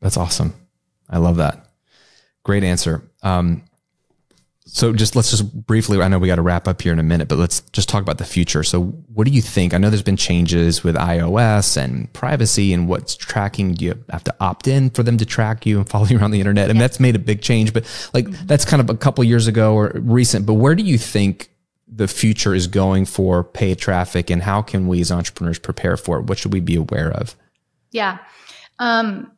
That's 0.00 0.16
awesome. 0.16 0.54
I 1.08 1.18
love 1.18 1.36
that. 1.36 1.65
Great 2.46 2.62
answer. 2.62 3.02
Um, 3.24 3.64
so 4.66 4.92
just 4.92 5.16
let's 5.16 5.32
just 5.32 5.66
briefly, 5.66 6.00
I 6.00 6.06
know 6.06 6.20
we 6.20 6.28
got 6.28 6.36
to 6.36 6.42
wrap 6.42 6.68
up 6.68 6.80
here 6.80 6.92
in 6.92 7.00
a 7.00 7.02
minute, 7.02 7.26
but 7.26 7.38
let's 7.38 7.58
just 7.72 7.88
talk 7.88 8.02
about 8.02 8.18
the 8.18 8.24
future. 8.24 8.62
So 8.62 8.84
what 8.84 9.26
do 9.26 9.32
you 9.32 9.42
think? 9.42 9.74
I 9.74 9.78
know 9.78 9.90
there's 9.90 10.04
been 10.04 10.16
changes 10.16 10.84
with 10.84 10.94
iOS 10.94 11.76
and 11.76 12.12
privacy 12.12 12.72
and 12.72 12.86
what's 12.86 13.16
tracking. 13.16 13.74
Do 13.74 13.84
you 13.84 14.04
have 14.10 14.22
to 14.22 14.34
opt 14.38 14.68
in 14.68 14.90
for 14.90 15.02
them 15.02 15.16
to 15.16 15.26
track 15.26 15.66
you 15.66 15.78
and 15.78 15.88
follow 15.90 16.06
you 16.06 16.20
around 16.20 16.30
the 16.30 16.38
internet? 16.38 16.70
And 16.70 16.76
yeah. 16.76 16.84
that's 16.84 17.00
made 17.00 17.16
a 17.16 17.18
big 17.18 17.42
change, 17.42 17.72
but 17.72 17.84
like 18.14 18.26
mm-hmm. 18.26 18.46
that's 18.46 18.64
kind 18.64 18.80
of 18.80 18.90
a 18.90 18.96
couple 18.96 19.24
years 19.24 19.48
ago 19.48 19.74
or 19.74 19.90
recent, 19.96 20.46
but 20.46 20.54
where 20.54 20.76
do 20.76 20.84
you 20.84 20.98
think 20.98 21.50
the 21.88 22.06
future 22.06 22.54
is 22.54 22.68
going 22.68 23.06
for 23.06 23.42
paid 23.42 23.80
traffic 23.80 24.30
and 24.30 24.40
how 24.40 24.62
can 24.62 24.86
we 24.86 25.00
as 25.00 25.10
entrepreneurs 25.10 25.58
prepare 25.58 25.96
for 25.96 26.20
it? 26.20 26.26
What 26.26 26.38
should 26.38 26.52
we 26.52 26.60
be 26.60 26.76
aware 26.76 27.10
of? 27.10 27.34
Yeah. 27.90 28.18
Um, 28.78 29.32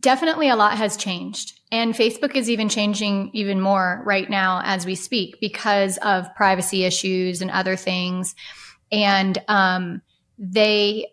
definitely 0.00 0.48
a 0.48 0.56
lot 0.56 0.78
has 0.78 0.96
changed. 0.96 1.58
And 1.72 1.94
Facebook 1.94 2.36
is 2.36 2.50
even 2.50 2.68
changing 2.68 3.30
even 3.32 3.58
more 3.58 4.02
right 4.04 4.28
now 4.28 4.60
as 4.62 4.84
we 4.84 4.94
speak 4.94 5.40
because 5.40 5.96
of 5.98 6.32
privacy 6.34 6.84
issues 6.84 7.40
and 7.40 7.50
other 7.50 7.76
things. 7.76 8.34
And 8.92 9.38
um, 9.48 10.02
they, 10.38 11.06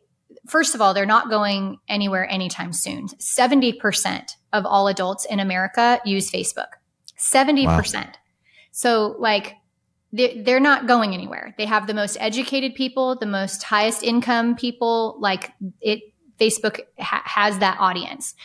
first 0.47 0.75
of 0.75 0.81
all, 0.81 0.93
they're 0.93 1.05
not 1.05 1.29
going 1.29 1.77
anywhere 1.87 2.29
anytime 2.29 2.73
soon. 2.73 3.07
70% 3.07 4.31
of 4.51 4.65
all 4.65 4.89
adults 4.89 5.23
in 5.23 5.39
America 5.39 6.01
use 6.03 6.29
Facebook. 6.29 6.67
70%. 7.17 7.65
Wow. 7.65 8.11
So, 8.71 9.15
like, 9.17 9.55
they're 10.11 10.59
not 10.59 10.87
going 10.87 11.13
anywhere. 11.13 11.55
They 11.57 11.67
have 11.67 11.87
the 11.87 11.93
most 11.93 12.17
educated 12.19 12.75
people, 12.75 13.15
the 13.15 13.25
most 13.25 13.63
highest 13.63 14.03
income 14.03 14.55
people. 14.55 15.15
Like, 15.19 15.53
it, 15.79 16.01
Facebook 16.39 16.81
ha- 16.99 17.23
has 17.25 17.59
that 17.59 17.77
audience 17.79 18.35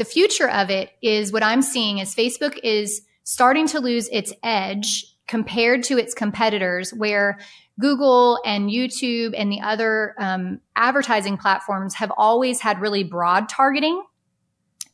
the 0.00 0.04
future 0.06 0.48
of 0.48 0.70
it 0.70 0.90
is 1.02 1.30
what 1.30 1.42
I'm 1.42 1.60
seeing 1.60 1.98
is 1.98 2.14
Facebook 2.14 2.58
is 2.62 3.02
starting 3.22 3.66
to 3.68 3.80
lose 3.80 4.08
its 4.08 4.32
edge 4.42 5.04
compared 5.28 5.82
to 5.84 5.98
its 5.98 6.14
competitors, 6.14 6.94
where 6.94 7.38
Google 7.78 8.40
and 8.46 8.70
YouTube 8.70 9.34
and 9.36 9.52
the 9.52 9.60
other 9.60 10.14
um, 10.18 10.60
advertising 10.74 11.36
platforms 11.36 11.94
have 11.96 12.10
always 12.16 12.60
had 12.60 12.80
really 12.80 13.04
broad 13.04 13.50
targeting 13.50 14.02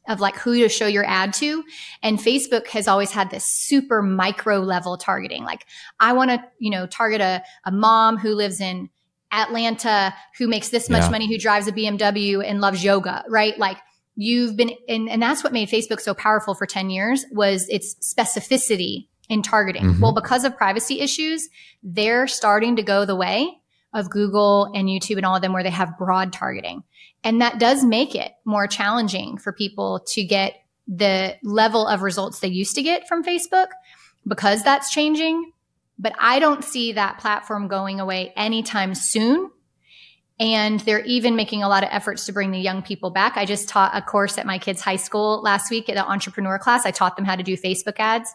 of 0.08 0.18
like 0.18 0.36
who 0.36 0.58
to 0.58 0.68
show 0.68 0.88
your 0.88 1.04
ad 1.04 1.32
to. 1.34 1.62
And 2.02 2.18
Facebook 2.18 2.66
has 2.68 2.88
always 2.88 3.12
had 3.12 3.30
this 3.30 3.44
super 3.44 4.02
micro 4.02 4.58
level 4.58 4.96
targeting. 4.96 5.44
Like 5.44 5.66
I 6.00 6.14
want 6.14 6.30
to, 6.30 6.42
you 6.58 6.70
know, 6.70 6.88
target 6.88 7.20
a, 7.20 7.44
a 7.64 7.70
mom 7.70 8.16
who 8.16 8.34
lives 8.34 8.60
in 8.60 8.90
Atlanta 9.32 10.14
who 10.38 10.46
makes 10.48 10.68
this 10.68 10.88
much 10.88 11.02
yeah. 11.02 11.10
money, 11.10 11.28
who 11.28 11.38
drives 11.38 11.66
a 11.66 11.72
BMW 11.72 12.44
and 12.44 12.60
loves 12.60 12.82
yoga, 12.82 13.24
right? 13.28 13.58
Like 13.58 13.78
you've 14.16 14.56
been 14.56 14.72
and, 14.88 15.08
and 15.08 15.22
that's 15.22 15.44
what 15.44 15.52
made 15.52 15.68
facebook 15.68 16.00
so 16.00 16.14
powerful 16.14 16.54
for 16.54 16.66
10 16.66 16.90
years 16.90 17.24
was 17.30 17.68
its 17.68 17.94
specificity 18.00 19.06
in 19.28 19.42
targeting 19.42 19.84
mm-hmm. 19.84 20.00
well 20.00 20.14
because 20.14 20.44
of 20.44 20.56
privacy 20.56 21.00
issues 21.00 21.48
they're 21.82 22.26
starting 22.26 22.76
to 22.76 22.82
go 22.82 23.04
the 23.04 23.14
way 23.14 23.48
of 23.92 24.10
google 24.10 24.70
and 24.74 24.88
youtube 24.88 25.18
and 25.18 25.26
all 25.26 25.36
of 25.36 25.42
them 25.42 25.52
where 25.52 25.62
they 25.62 25.70
have 25.70 25.98
broad 25.98 26.32
targeting 26.32 26.82
and 27.22 27.40
that 27.40 27.60
does 27.60 27.84
make 27.84 28.14
it 28.14 28.32
more 28.44 28.66
challenging 28.66 29.36
for 29.36 29.52
people 29.52 30.00
to 30.06 30.24
get 30.24 30.54
the 30.88 31.36
level 31.42 31.86
of 31.86 32.02
results 32.02 32.40
they 32.40 32.48
used 32.48 32.74
to 32.74 32.82
get 32.82 33.06
from 33.06 33.22
facebook 33.22 33.68
because 34.26 34.62
that's 34.62 34.90
changing 34.90 35.52
but 35.98 36.14
I 36.18 36.38
don't 36.38 36.64
see 36.64 36.92
that 36.92 37.18
platform 37.18 37.68
going 37.68 38.00
away 38.00 38.32
anytime 38.36 38.94
soon. 38.94 39.50
And 40.38 40.80
they're 40.80 41.04
even 41.04 41.34
making 41.34 41.62
a 41.62 41.68
lot 41.68 41.82
of 41.82 41.88
efforts 41.90 42.26
to 42.26 42.32
bring 42.32 42.50
the 42.50 42.58
young 42.58 42.82
people 42.82 43.08
back. 43.08 43.38
I 43.38 43.46
just 43.46 43.70
taught 43.70 43.96
a 43.96 44.02
course 44.02 44.36
at 44.36 44.44
my 44.44 44.58
kids' 44.58 44.82
high 44.82 44.96
school 44.96 45.40
last 45.40 45.70
week 45.70 45.88
at 45.88 45.94
the 45.94 46.06
entrepreneur 46.06 46.58
class. 46.58 46.84
I 46.84 46.90
taught 46.90 47.16
them 47.16 47.24
how 47.24 47.36
to 47.36 47.42
do 47.42 47.56
Facebook 47.56 47.98
ads 47.98 48.34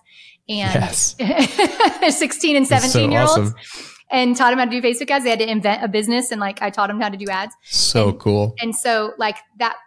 and 0.49 0.73
yes. 0.73 1.15
16 2.17 2.55
and 2.55 2.67
17 2.67 2.91
so 2.91 2.99
year 3.07 3.21
olds. 3.21 3.31
Awesome. 3.31 3.55
And 4.09 4.35
taught 4.35 4.49
them 4.49 4.57
how 4.57 4.65
to 4.65 4.71
do 4.71 4.81
Facebook 4.81 5.11
ads. 5.11 5.23
They 5.23 5.29
had 5.29 5.39
to 5.39 5.49
invent 5.49 5.83
a 5.83 5.87
business 5.87 6.31
and 6.31 6.41
like 6.41 6.61
I 6.63 6.71
taught 6.71 6.87
them 6.87 6.99
how 6.99 7.09
to 7.09 7.17
do 7.17 7.27
ads. 7.29 7.55
So 7.65 8.09
and, 8.09 8.19
cool. 8.19 8.55
And 8.59 8.75
so 8.75 9.13
like 9.19 9.37
that, 9.59 9.77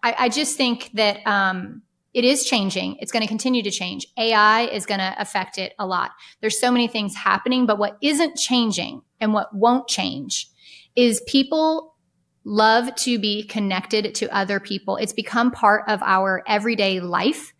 I, 0.00 0.14
I 0.20 0.28
just 0.28 0.56
think 0.56 0.90
that, 0.94 1.26
um, 1.26 1.82
it 2.14 2.24
is 2.24 2.44
changing. 2.44 2.96
It's 3.00 3.12
going 3.12 3.22
to 3.22 3.28
continue 3.28 3.62
to 3.62 3.70
change. 3.70 4.06
AI 4.18 4.62
is 4.62 4.86
going 4.86 5.00
to 5.00 5.14
affect 5.18 5.58
it 5.58 5.74
a 5.78 5.86
lot. 5.86 6.10
There's 6.40 6.60
so 6.60 6.70
many 6.70 6.88
things 6.88 7.14
happening, 7.14 7.66
but 7.66 7.78
what 7.78 7.96
isn't 8.02 8.36
changing 8.36 9.02
and 9.20 9.32
what 9.32 9.54
won't 9.54 9.88
change 9.88 10.48
is 10.94 11.22
people 11.26 11.94
love 12.44 12.94
to 12.96 13.18
be 13.18 13.44
connected 13.44 14.14
to 14.16 14.34
other 14.34 14.60
people. 14.60 14.96
It's 14.96 15.12
become 15.12 15.50
part 15.50 15.84
of 15.88 16.02
our 16.02 16.42
everyday 16.46 17.00
life 17.00 17.54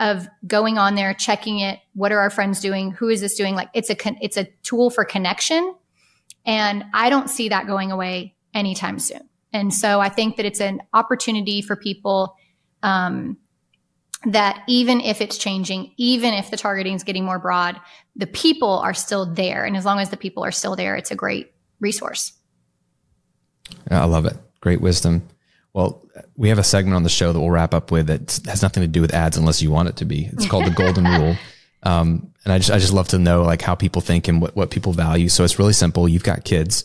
of 0.00 0.28
going 0.46 0.78
on 0.78 0.94
there, 0.94 1.12
checking 1.12 1.58
it. 1.58 1.80
What 1.94 2.12
are 2.12 2.20
our 2.20 2.30
friends 2.30 2.60
doing? 2.60 2.92
Who 2.92 3.08
is 3.08 3.20
this 3.20 3.34
doing? 3.34 3.54
Like 3.54 3.68
it's 3.74 3.90
a, 3.90 3.96
it's 4.22 4.36
a 4.36 4.44
tool 4.62 4.90
for 4.90 5.04
connection. 5.04 5.74
And 6.46 6.84
I 6.94 7.10
don't 7.10 7.28
see 7.28 7.48
that 7.48 7.66
going 7.66 7.90
away 7.90 8.36
anytime 8.54 9.00
soon. 9.00 9.28
And 9.52 9.74
so 9.74 10.00
I 10.00 10.08
think 10.08 10.36
that 10.36 10.46
it's 10.46 10.60
an 10.60 10.82
opportunity 10.92 11.62
for 11.62 11.74
people, 11.74 12.36
um, 12.82 13.36
that 14.26 14.62
even 14.66 15.00
if 15.00 15.20
it's 15.20 15.38
changing, 15.38 15.92
even 15.96 16.34
if 16.34 16.50
the 16.50 16.56
targeting 16.56 16.94
is 16.94 17.04
getting 17.04 17.24
more 17.24 17.38
broad, 17.38 17.80
the 18.16 18.26
people 18.26 18.78
are 18.78 18.94
still 18.94 19.26
there. 19.26 19.64
And 19.64 19.76
as 19.76 19.84
long 19.84 20.00
as 20.00 20.10
the 20.10 20.16
people 20.16 20.44
are 20.44 20.50
still 20.50 20.76
there, 20.76 20.96
it's 20.96 21.10
a 21.10 21.16
great 21.16 21.52
resource. 21.80 22.32
I 23.90 24.04
love 24.04 24.26
it. 24.26 24.36
Great 24.60 24.80
wisdom. 24.80 25.28
Well, 25.72 26.04
we 26.36 26.48
have 26.48 26.58
a 26.58 26.64
segment 26.64 26.96
on 26.96 27.04
the 27.04 27.08
show 27.08 27.32
that 27.32 27.38
we'll 27.38 27.50
wrap 27.50 27.74
up 27.74 27.90
with 27.90 28.08
that 28.08 28.40
has 28.46 28.62
nothing 28.62 28.82
to 28.82 28.88
do 28.88 29.00
with 29.00 29.14
ads 29.14 29.36
unless 29.36 29.62
you 29.62 29.70
want 29.70 29.88
it 29.88 29.96
to 29.96 30.04
be. 30.04 30.28
It's 30.32 30.48
called 30.48 30.64
the 30.64 30.70
Golden 30.70 31.04
Rule. 31.20 31.36
Um, 31.84 32.32
and 32.44 32.52
I 32.52 32.58
just, 32.58 32.70
I 32.70 32.78
just 32.78 32.92
love 32.92 33.08
to 33.08 33.18
know 33.18 33.42
like 33.42 33.62
how 33.62 33.74
people 33.74 34.02
think 34.02 34.26
and 34.26 34.40
what, 34.40 34.56
what 34.56 34.70
people 34.70 34.92
value. 34.92 35.28
So 35.28 35.44
it's 35.44 35.58
really 35.58 35.72
simple. 35.72 36.08
You've 36.08 36.24
got 36.24 36.44
kids, 36.44 36.84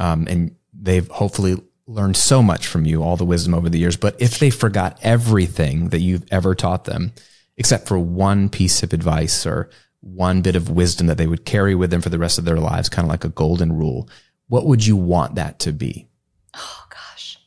um, 0.00 0.26
and 0.28 0.56
they've 0.72 1.06
hopefully 1.08 1.62
learned 1.92 2.16
so 2.16 2.42
much 2.42 2.66
from 2.66 2.86
you, 2.86 3.02
all 3.02 3.16
the 3.16 3.24
wisdom 3.24 3.54
over 3.54 3.68
the 3.68 3.78
years. 3.78 3.96
But 3.96 4.20
if 4.20 4.38
they 4.38 4.50
forgot 4.50 4.98
everything 5.02 5.90
that 5.90 6.00
you've 6.00 6.24
ever 6.30 6.54
taught 6.54 6.84
them, 6.84 7.12
except 7.56 7.86
for 7.86 7.98
one 7.98 8.48
piece 8.48 8.82
of 8.82 8.92
advice 8.92 9.46
or 9.46 9.70
one 10.00 10.42
bit 10.42 10.56
of 10.56 10.70
wisdom 10.70 11.06
that 11.06 11.18
they 11.18 11.26
would 11.26 11.44
carry 11.44 11.74
with 11.74 11.90
them 11.90 12.00
for 12.00 12.08
the 12.08 12.18
rest 12.18 12.38
of 12.38 12.44
their 12.44 12.58
lives, 12.58 12.88
kind 12.88 13.06
of 13.06 13.10
like 13.10 13.24
a 13.24 13.28
golden 13.28 13.72
rule, 13.72 14.08
what 14.48 14.66
would 14.66 14.84
you 14.84 14.96
want 14.96 15.36
that 15.36 15.58
to 15.60 15.72
be? 15.72 16.08
Oh 16.54 16.84
gosh. 16.90 17.38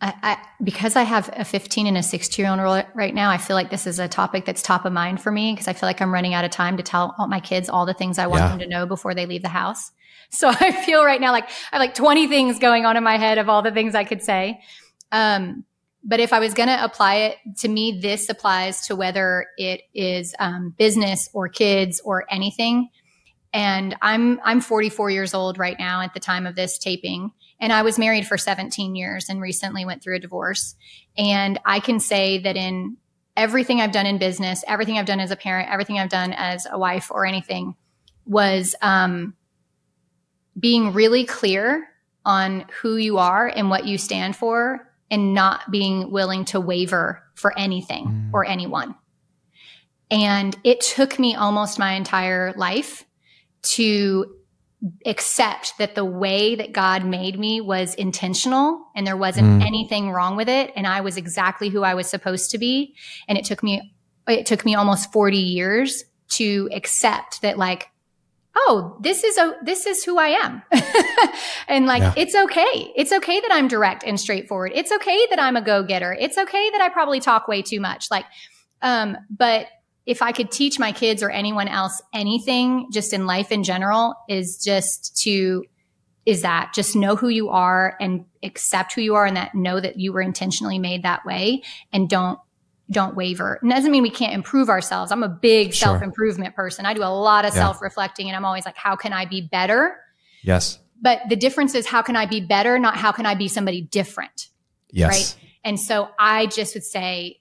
I, 0.00 0.14
I, 0.22 0.38
because 0.62 0.96
I 0.96 1.02
have 1.02 1.30
a 1.34 1.44
15 1.44 1.86
and 1.86 1.96
a 1.96 2.02
16 2.02 2.44
year 2.44 2.64
old 2.64 2.84
right 2.94 3.14
now, 3.14 3.30
I 3.30 3.38
feel 3.38 3.54
like 3.54 3.70
this 3.70 3.86
is 3.86 3.98
a 3.98 4.08
topic 4.08 4.44
that's 4.44 4.62
top 4.62 4.84
of 4.84 4.92
mind 4.92 5.20
for 5.20 5.30
me 5.30 5.52
because 5.52 5.68
I 5.68 5.72
feel 5.72 5.88
like 5.88 6.00
I'm 6.00 6.12
running 6.12 6.34
out 6.34 6.44
of 6.44 6.50
time 6.50 6.76
to 6.78 6.82
tell 6.82 7.14
all 7.18 7.28
my 7.28 7.40
kids 7.40 7.68
all 7.68 7.86
the 7.86 7.94
things 7.94 8.18
I 8.18 8.26
want 8.26 8.42
yeah. 8.42 8.48
them 8.48 8.58
to 8.60 8.66
know 8.66 8.86
before 8.86 9.14
they 9.14 9.26
leave 9.26 9.42
the 9.42 9.48
house. 9.48 9.92
So 10.30 10.48
I 10.60 10.72
feel 10.84 11.04
right 11.04 11.20
now 11.20 11.32
like 11.32 11.44
I 11.44 11.76
have 11.76 11.80
like 11.80 11.94
20 11.94 12.28
things 12.28 12.58
going 12.58 12.86
on 12.86 12.96
in 12.96 13.04
my 13.04 13.16
head 13.16 13.38
of 13.38 13.48
all 13.48 13.62
the 13.62 13.72
things 13.72 13.94
I 13.94 14.04
could 14.04 14.22
say. 14.22 14.60
Um, 15.12 15.64
but 16.04 16.20
if 16.20 16.32
I 16.32 16.38
was 16.38 16.52
going 16.52 16.68
to 16.68 16.84
apply 16.84 17.14
it 17.16 17.38
to 17.58 17.68
me, 17.68 17.98
this 18.00 18.28
applies 18.28 18.86
to 18.88 18.96
whether 18.96 19.46
it 19.56 19.82
is 19.94 20.34
um, 20.38 20.74
business 20.76 21.30
or 21.32 21.48
kids 21.48 22.00
or 22.04 22.26
anything. 22.30 22.90
And 23.54 23.96
I'm 24.02 24.40
I'm 24.44 24.60
44 24.60 25.10
years 25.10 25.32
old 25.32 25.58
right 25.58 25.78
now 25.78 26.02
at 26.02 26.12
the 26.12 26.20
time 26.20 26.46
of 26.46 26.56
this 26.56 26.76
taping, 26.76 27.30
and 27.60 27.72
I 27.72 27.82
was 27.82 27.98
married 27.98 28.26
for 28.26 28.36
17 28.36 28.96
years 28.96 29.28
and 29.28 29.40
recently 29.40 29.84
went 29.84 30.02
through 30.02 30.16
a 30.16 30.18
divorce. 30.18 30.74
And 31.16 31.58
I 31.64 31.78
can 31.78 32.00
say 32.00 32.38
that 32.38 32.56
in 32.56 32.96
everything 33.36 33.80
I've 33.80 33.92
done 33.92 34.06
in 34.06 34.18
business, 34.18 34.64
everything 34.66 34.98
I've 34.98 35.06
done 35.06 35.20
as 35.20 35.30
a 35.30 35.36
parent, 35.36 35.70
everything 35.70 35.98
I've 35.98 36.10
done 36.10 36.32
as 36.32 36.66
a 36.70 36.78
wife 36.78 37.10
or 37.10 37.26
anything 37.26 37.76
was 38.26 38.74
um, 38.82 39.34
being 40.58 40.92
really 40.92 41.24
clear 41.24 41.88
on 42.24 42.64
who 42.80 42.96
you 42.96 43.18
are 43.18 43.46
and 43.48 43.70
what 43.70 43.86
you 43.86 43.98
stand 43.98 44.36
for 44.36 44.88
and 45.10 45.34
not 45.34 45.70
being 45.70 46.10
willing 46.10 46.44
to 46.46 46.60
waver 46.60 47.22
for 47.34 47.56
anything 47.58 48.06
mm. 48.06 48.30
or 48.32 48.44
anyone. 48.44 48.94
And 50.10 50.56
it 50.64 50.80
took 50.80 51.18
me 51.18 51.34
almost 51.34 51.78
my 51.78 51.92
entire 51.92 52.52
life 52.56 53.04
to 53.62 54.36
accept 55.06 55.78
that 55.78 55.94
the 55.94 56.04
way 56.04 56.54
that 56.56 56.72
God 56.72 57.04
made 57.04 57.38
me 57.38 57.60
was 57.60 57.94
intentional 57.94 58.86
and 58.94 59.06
there 59.06 59.16
wasn't 59.16 59.62
mm. 59.62 59.66
anything 59.66 60.10
wrong 60.10 60.36
with 60.36 60.48
it 60.48 60.72
and 60.76 60.86
I 60.86 61.00
was 61.00 61.16
exactly 61.16 61.70
who 61.70 61.82
I 61.82 61.94
was 61.94 62.06
supposed 62.06 62.50
to 62.50 62.58
be 62.58 62.94
and 63.26 63.38
it 63.38 63.46
took 63.46 63.62
me 63.62 63.94
it 64.28 64.44
took 64.44 64.64
me 64.66 64.74
almost 64.74 65.10
40 65.10 65.38
years 65.38 66.04
to 66.32 66.68
accept 66.72 67.40
that 67.40 67.56
like 67.56 67.88
oh, 68.56 68.96
this 69.00 69.24
is 69.24 69.36
a, 69.36 69.56
this 69.62 69.86
is 69.86 70.04
who 70.04 70.18
I 70.18 70.28
am. 70.28 70.62
and 71.68 71.86
like, 71.86 72.02
yeah. 72.02 72.14
it's 72.16 72.34
okay. 72.34 72.92
It's 72.96 73.12
okay 73.12 73.40
that 73.40 73.50
I'm 73.52 73.68
direct 73.68 74.04
and 74.04 74.18
straightforward. 74.18 74.72
It's 74.74 74.92
okay 74.92 75.26
that 75.30 75.40
I'm 75.40 75.56
a 75.56 75.62
go 75.62 75.82
getter. 75.82 76.12
It's 76.12 76.38
okay 76.38 76.70
that 76.70 76.80
I 76.80 76.88
probably 76.88 77.20
talk 77.20 77.48
way 77.48 77.62
too 77.62 77.80
much. 77.80 78.10
Like, 78.10 78.26
um, 78.80 79.16
but 79.28 79.66
if 80.06 80.22
I 80.22 80.32
could 80.32 80.50
teach 80.50 80.78
my 80.78 80.92
kids 80.92 81.22
or 81.22 81.30
anyone 81.30 81.66
else 81.66 82.00
anything 82.12 82.88
just 82.92 83.12
in 83.12 83.26
life 83.26 83.50
in 83.50 83.64
general 83.64 84.14
is 84.28 84.62
just 84.62 85.16
to, 85.22 85.64
is 86.26 86.42
that 86.42 86.72
just 86.74 86.94
know 86.94 87.16
who 87.16 87.28
you 87.28 87.48
are 87.48 87.96
and 88.00 88.24
accept 88.42 88.92
who 88.92 89.00
you 89.00 89.14
are 89.14 89.26
and 89.26 89.36
that 89.36 89.54
know 89.54 89.80
that 89.80 89.98
you 89.98 90.12
were 90.12 90.20
intentionally 90.20 90.78
made 90.78 91.02
that 91.02 91.24
way 91.24 91.62
and 91.92 92.08
don't 92.08 92.38
don't 92.90 93.16
waver. 93.16 93.58
It 93.62 93.68
doesn't 93.68 93.90
mean 93.90 94.02
we 94.02 94.10
can't 94.10 94.34
improve 94.34 94.68
ourselves. 94.68 95.10
I'm 95.10 95.22
a 95.22 95.28
big 95.28 95.74
sure. 95.74 95.88
self 95.88 96.02
improvement 96.02 96.54
person. 96.54 96.86
I 96.86 96.94
do 96.94 97.02
a 97.02 97.06
lot 97.06 97.44
of 97.44 97.54
yeah. 97.54 97.60
self 97.60 97.82
reflecting 97.82 98.28
and 98.28 98.36
I'm 98.36 98.44
always 98.44 98.66
like, 98.66 98.76
how 98.76 98.96
can 98.96 99.12
I 99.12 99.24
be 99.24 99.40
better? 99.40 99.96
Yes. 100.42 100.78
But 101.00 101.22
the 101.28 101.36
difference 101.36 101.74
is 101.74 101.86
how 101.86 102.02
can 102.02 102.16
I 102.16 102.26
be 102.26 102.40
better, 102.40 102.78
not 102.78 102.96
how 102.96 103.12
can 103.12 103.26
I 103.26 103.34
be 103.34 103.48
somebody 103.48 103.80
different? 103.80 104.48
Yes. 104.90 105.10
Right. 105.10 105.50
And 105.64 105.80
so 105.80 106.10
I 106.18 106.46
just 106.46 106.74
would 106.74 106.84
say, 106.84 107.40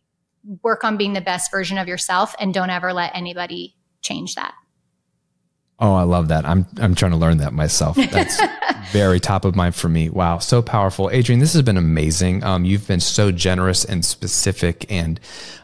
work 0.61 0.83
on 0.83 0.97
being 0.97 1.13
the 1.13 1.21
best 1.21 1.51
version 1.51 1.77
of 1.77 1.87
yourself 1.87 2.35
and 2.39 2.53
don't 2.53 2.69
ever 2.69 2.93
let 2.93 3.15
anybody 3.15 3.75
change 4.01 4.35
that. 4.35 4.53
Oh, 5.83 5.95
I 5.95 6.03
love 6.03 6.29
that. 6.29 6.45
I'm 6.45 6.65
I'm 6.79 6.95
trying 6.95 7.11
to 7.11 7.17
learn 7.17 7.39
that 7.39 7.51
myself. 7.51 7.97
That's 7.97 8.41
very 8.93 9.19
top 9.19 9.43
of 9.43 9.53
mind 9.53 9.75
for 9.75 9.89
me. 9.89 10.09
Wow, 10.09 10.37
so 10.37 10.61
powerful, 10.61 11.09
Adrienne. 11.11 11.41
This 11.41 11.51
has 11.51 11.61
been 11.61 11.75
amazing. 11.75 12.41
Um, 12.41 12.63
you've 12.63 12.87
been 12.87 13.01
so 13.01 13.33
generous 13.33 13.83
and 13.83 14.05
specific, 14.05 14.89
and 14.89 15.19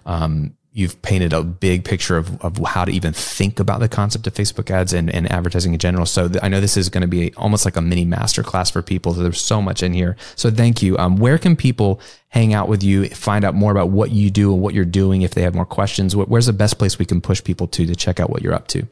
um, 0.06 0.58
you've 0.74 1.02
painted 1.04 1.32
a 1.32 1.42
big 1.42 1.86
picture 1.86 2.18
of, 2.18 2.38
of 2.44 2.58
how 2.66 2.84
to 2.84 2.92
even 2.92 3.14
think 3.14 3.62
about 3.62 3.80
the 3.80 3.88
concept 3.88 4.28
of 4.28 4.34
Facebook 4.34 4.70
ads 4.70 4.92
and, 4.92 5.10
and 5.10 5.32
advertising 5.32 5.72
in 5.72 5.80
general. 5.80 6.06
So 6.06 6.28
th- 6.28 6.44
I 6.44 6.50
know 6.50 6.60
this 6.60 6.76
is 6.76 6.90
going 6.90 7.02
to 7.04 7.08
be 7.08 7.34
almost 7.36 7.64
like 7.64 7.78
a 7.78 7.82
mini 7.82 8.06
masterclass 8.06 8.70
for 8.70 8.82
people. 8.82 9.14
So 9.14 9.24
there's 9.24 9.40
so 9.40 9.62
much 9.62 9.84
in 9.84 9.94
here. 9.94 10.18
So 10.36 10.52
thank 10.52 10.84
you. 10.84 10.98
Um, 10.98 11.16
where 11.16 11.38
can 11.38 11.56
people 11.56 12.02
hang 12.28 12.54
out 12.54 12.68
with 12.68 12.84
you, 12.84 13.08
find 13.08 13.46
out 13.46 13.56
more 13.56 13.72
about 13.72 13.90
what 13.90 14.12
you 14.12 14.30
do 14.30 14.52
and 14.54 14.62
what 14.62 14.74
you're 14.74 14.84
doing? 14.84 15.22
If 15.22 15.34
they 15.34 15.44
have 15.44 15.56
more 15.56 15.66
questions, 15.66 16.14
where's 16.14 16.48
the 16.48 16.54
best 16.54 16.78
place 16.78 17.00
we 17.00 17.06
can 17.06 17.22
push 17.22 17.42
people 17.42 17.68
to 17.68 17.86
to 17.86 17.96
check 17.96 18.20
out 18.20 18.30
what 18.30 18.42
you're 18.42 18.54
up 18.54 18.68
to? 18.70 18.86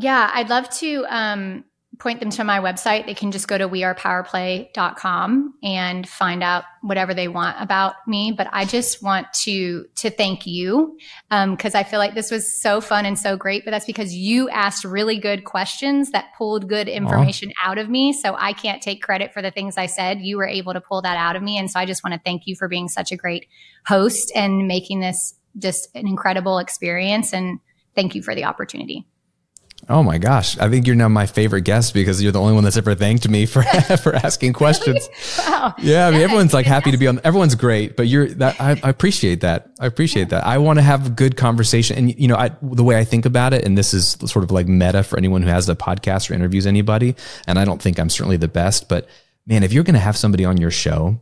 Yeah, 0.00 0.30
I'd 0.32 0.48
love 0.48 0.70
to 0.78 1.04
um, 1.10 1.64
point 1.98 2.20
them 2.20 2.30
to 2.30 2.42
my 2.42 2.58
website. 2.58 3.04
They 3.04 3.12
can 3.12 3.30
just 3.32 3.46
go 3.46 3.58
to 3.58 3.68
wearepowerplay.com 3.68 5.54
and 5.62 6.08
find 6.08 6.42
out 6.42 6.64
whatever 6.80 7.12
they 7.12 7.28
want 7.28 7.60
about 7.60 7.96
me. 8.06 8.32
But 8.34 8.48
I 8.50 8.64
just 8.64 9.02
want 9.02 9.30
to 9.44 9.84
to 9.96 10.08
thank 10.08 10.46
you 10.46 10.96
because 11.28 11.74
um, 11.74 11.78
I 11.78 11.82
feel 11.82 11.98
like 11.98 12.14
this 12.14 12.30
was 12.30 12.60
so 12.62 12.80
fun 12.80 13.04
and 13.04 13.18
so 13.18 13.36
great. 13.36 13.66
But 13.66 13.72
that's 13.72 13.84
because 13.84 14.14
you 14.14 14.48
asked 14.48 14.84
really 14.84 15.18
good 15.18 15.44
questions 15.44 16.12
that 16.12 16.32
pulled 16.38 16.66
good 16.66 16.88
information 16.88 17.50
Aww. 17.50 17.68
out 17.68 17.76
of 17.76 17.90
me. 17.90 18.14
So 18.14 18.34
I 18.38 18.54
can't 18.54 18.80
take 18.80 19.02
credit 19.02 19.34
for 19.34 19.42
the 19.42 19.50
things 19.50 19.76
I 19.76 19.86
said. 19.86 20.20
You 20.20 20.38
were 20.38 20.48
able 20.48 20.72
to 20.72 20.80
pull 20.80 21.02
that 21.02 21.18
out 21.18 21.36
of 21.36 21.42
me, 21.42 21.58
and 21.58 21.70
so 21.70 21.78
I 21.78 21.84
just 21.84 22.02
want 22.02 22.14
to 22.14 22.20
thank 22.24 22.46
you 22.46 22.56
for 22.56 22.68
being 22.68 22.88
such 22.88 23.12
a 23.12 23.16
great 23.16 23.46
host 23.84 24.32
and 24.34 24.66
making 24.66 25.00
this 25.00 25.34
just 25.58 25.94
an 25.94 26.08
incredible 26.08 26.58
experience. 26.58 27.34
And 27.34 27.60
thank 27.94 28.14
you 28.14 28.22
for 28.22 28.34
the 28.34 28.44
opportunity. 28.44 29.06
Oh 29.88 30.02
my 30.02 30.18
gosh. 30.18 30.58
I 30.58 30.68
think 30.68 30.86
you're 30.86 30.96
now 30.96 31.08
my 31.08 31.26
favorite 31.26 31.62
guest 31.62 31.94
because 31.94 32.22
you're 32.22 32.32
the 32.32 32.40
only 32.40 32.54
one 32.54 32.64
that's 32.64 32.76
ever 32.76 32.94
thanked 32.94 33.28
me 33.28 33.46
for, 33.46 33.62
for 34.02 34.14
asking 34.14 34.52
questions. 34.52 35.08
wow. 35.38 35.74
Yeah. 35.78 36.06
I 36.06 36.10
mean, 36.10 36.20
everyone's 36.20 36.54
like 36.54 36.66
happy 36.66 36.90
to 36.90 36.96
be 36.96 37.06
on, 37.06 37.20
everyone's 37.24 37.54
great, 37.54 37.96
but 37.96 38.06
you're 38.06 38.28
that, 38.34 38.60
I, 38.60 38.80
I 38.82 38.90
appreciate 38.90 39.40
that. 39.40 39.70
I 39.80 39.86
appreciate 39.86 40.28
that. 40.30 40.44
I 40.46 40.58
want 40.58 40.78
to 40.78 40.82
have 40.82 41.06
a 41.06 41.10
good 41.10 41.36
conversation. 41.36 41.96
And, 41.96 42.18
you 42.18 42.28
know, 42.28 42.36
I, 42.36 42.50
the 42.62 42.84
way 42.84 42.98
I 42.98 43.04
think 43.04 43.26
about 43.26 43.52
it, 43.52 43.64
and 43.64 43.76
this 43.76 43.94
is 43.94 44.16
sort 44.26 44.44
of 44.44 44.50
like 44.50 44.68
meta 44.68 45.02
for 45.02 45.18
anyone 45.18 45.42
who 45.42 45.48
has 45.48 45.68
a 45.68 45.74
podcast 45.74 46.30
or 46.30 46.34
interviews 46.34 46.66
anybody. 46.66 47.16
And 47.46 47.58
I 47.58 47.64
don't 47.64 47.80
think 47.80 47.98
I'm 47.98 48.10
certainly 48.10 48.36
the 48.36 48.48
best, 48.48 48.88
but 48.88 49.08
man, 49.46 49.62
if 49.62 49.72
you're 49.72 49.84
going 49.84 49.94
to 49.94 50.00
have 50.00 50.16
somebody 50.16 50.44
on 50.44 50.58
your 50.58 50.70
show 50.70 51.20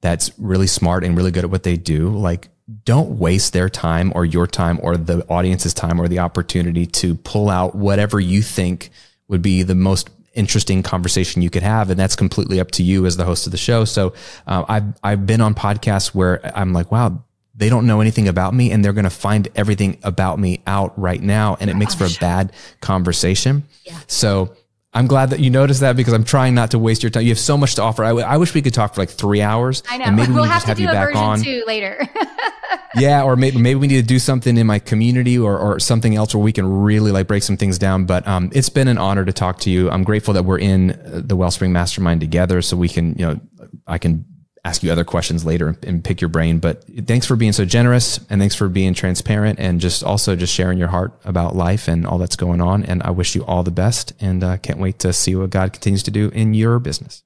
that's 0.00 0.32
really 0.38 0.66
smart 0.66 1.04
and 1.04 1.16
really 1.16 1.30
good 1.30 1.44
at 1.44 1.50
what 1.50 1.62
they 1.62 1.76
do, 1.76 2.08
like 2.08 2.48
don't 2.84 3.18
waste 3.18 3.52
their 3.52 3.68
time 3.68 4.12
or 4.14 4.24
your 4.24 4.46
time 4.46 4.78
or 4.82 4.96
the 4.96 5.26
audience's 5.28 5.74
time 5.74 6.00
or 6.00 6.08
the 6.08 6.18
opportunity 6.18 6.86
to 6.86 7.14
pull 7.16 7.48
out 7.48 7.74
whatever 7.74 8.20
you 8.20 8.42
think 8.42 8.90
would 9.28 9.42
be 9.42 9.62
the 9.62 9.74
most 9.74 10.10
interesting 10.34 10.82
conversation 10.82 11.42
you 11.42 11.50
could 11.50 11.62
have. 11.62 11.90
And 11.90 11.98
that's 11.98 12.16
completely 12.16 12.60
up 12.60 12.70
to 12.72 12.82
you 12.82 13.06
as 13.06 13.16
the 13.16 13.24
host 13.24 13.46
of 13.46 13.52
the 13.52 13.58
show. 13.58 13.84
So 13.84 14.14
uh, 14.46 14.64
I've, 14.68 14.84
I've 15.02 15.26
been 15.26 15.40
on 15.40 15.54
podcasts 15.54 16.14
where 16.14 16.40
I'm 16.56 16.72
like, 16.72 16.92
wow, 16.92 17.24
they 17.54 17.68
don't 17.68 17.86
know 17.86 18.00
anything 18.00 18.28
about 18.28 18.54
me 18.54 18.70
and 18.70 18.84
they're 18.84 18.92
going 18.92 19.04
to 19.04 19.10
find 19.10 19.48
everything 19.54 19.98
about 20.02 20.38
me 20.38 20.62
out 20.66 20.98
right 20.98 21.20
now. 21.20 21.56
And 21.60 21.68
it 21.68 21.74
makes 21.74 21.94
for 21.94 22.04
a 22.04 22.20
bad 22.20 22.52
conversation. 22.80 23.64
Yeah. 23.84 23.98
So 24.06 24.54
I'm 24.92 25.06
glad 25.06 25.30
that 25.30 25.38
you 25.38 25.50
noticed 25.50 25.80
that 25.80 25.94
because 25.94 26.12
I'm 26.12 26.24
trying 26.24 26.54
not 26.54 26.72
to 26.72 26.78
waste 26.78 27.02
your 27.04 27.10
time. 27.10 27.22
You 27.22 27.28
have 27.28 27.38
so 27.38 27.56
much 27.56 27.76
to 27.76 27.82
offer. 27.82 28.02
I, 28.02 28.08
w- 28.08 28.26
I 28.26 28.36
wish 28.38 28.54
we 28.54 28.62
could 28.62 28.74
talk 28.74 28.94
for 28.94 29.00
like 29.00 29.10
three 29.10 29.40
hours. 29.40 29.84
I 29.88 29.98
know. 29.98 30.06
And 30.06 30.16
maybe 30.16 30.32
we'll 30.32 30.42
we 30.42 30.48
have 30.48 30.62
to 30.62 30.68
have 30.68 30.80
you 30.80 30.88
back 30.88 31.14
on 31.14 31.40
two 31.40 31.62
later. 31.64 32.08
yeah, 32.96 33.22
or 33.22 33.36
maybe 33.36 33.58
maybe 33.58 33.78
we 33.78 33.86
need 33.86 34.00
to 34.00 34.06
do 34.06 34.18
something 34.18 34.56
in 34.56 34.66
my 34.66 34.80
community 34.80 35.38
or, 35.38 35.56
or 35.56 35.78
something 35.78 36.16
else 36.16 36.34
where 36.34 36.42
we 36.42 36.52
can 36.52 36.66
really 36.66 37.12
like 37.12 37.28
break 37.28 37.44
some 37.44 37.56
things 37.56 37.78
down. 37.78 38.04
But 38.04 38.26
um, 38.26 38.50
it's 38.52 38.68
been 38.68 38.88
an 38.88 38.98
honor 38.98 39.24
to 39.24 39.32
talk 39.32 39.60
to 39.60 39.70
you. 39.70 39.88
I'm 39.90 40.02
grateful 40.02 40.34
that 40.34 40.44
we're 40.44 40.58
in 40.58 41.00
the 41.06 41.36
Wellspring 41.36 41.72
Mastermind 41.72 42.20
together, 42.20 42.60
so 42.60 42.76
we 42.76 42.88
can 42.88 43.14
you 43.14 43.26
know 43.26 43.40
I 43.86 43.98
can 43.98 44.24
ask 44.64 44.82
you 44.82 44.92
other 44.92 45.04
questions 45.04 45.44
later 45.44 45.68
and, 45.68 45.84
and, 45.84 46.04
pick 46.04 46.20
your 46.20 46.28
brain. 46.28 46.58
But 46.58 46.84
thanks 47.06 47.26
for 47.26 47.36
being 47.36 47.52
so 47.52 47.64
generous 47.64 48.20
and 48.28 48.40
thanks 48.40 48.54
for 48.54 48.68
being 48.68 48.94
transparent 48.94 49.58
and 49.58 49.80
just 49.80 50.04
also 50.04 50.36
just 50.36 50.52
sharing 50.52 50.78
your 50.78 50.88
heart 50.88 51.18
about 51.24 51.56
life 51.56 51.88
and 51.88 52.06
all 52.06 52.18
that's 52.18 52.36
going 52.36 52.60
on. 52.60 52.84
And 52.84 53.02
I 53.02 53.10
wish 53.10 53.34
you 53.34 53.44
all 53.44 53.62
the 53.62 53.70
best 53.70 54.12
and 54.20 54.44
uh, 54.44 54.58
can't 54.58 54.78
wait 54.78 54.98
to 55.00 55.12
see 55.12 55.34
what 55.34 55.50
God 55.50 55.72
continues 55.72 56.02
to 56.04 56.10
do 56.10 56.28
in 56.30 56.54
your 56.54 56.78
business. 56.78 57.22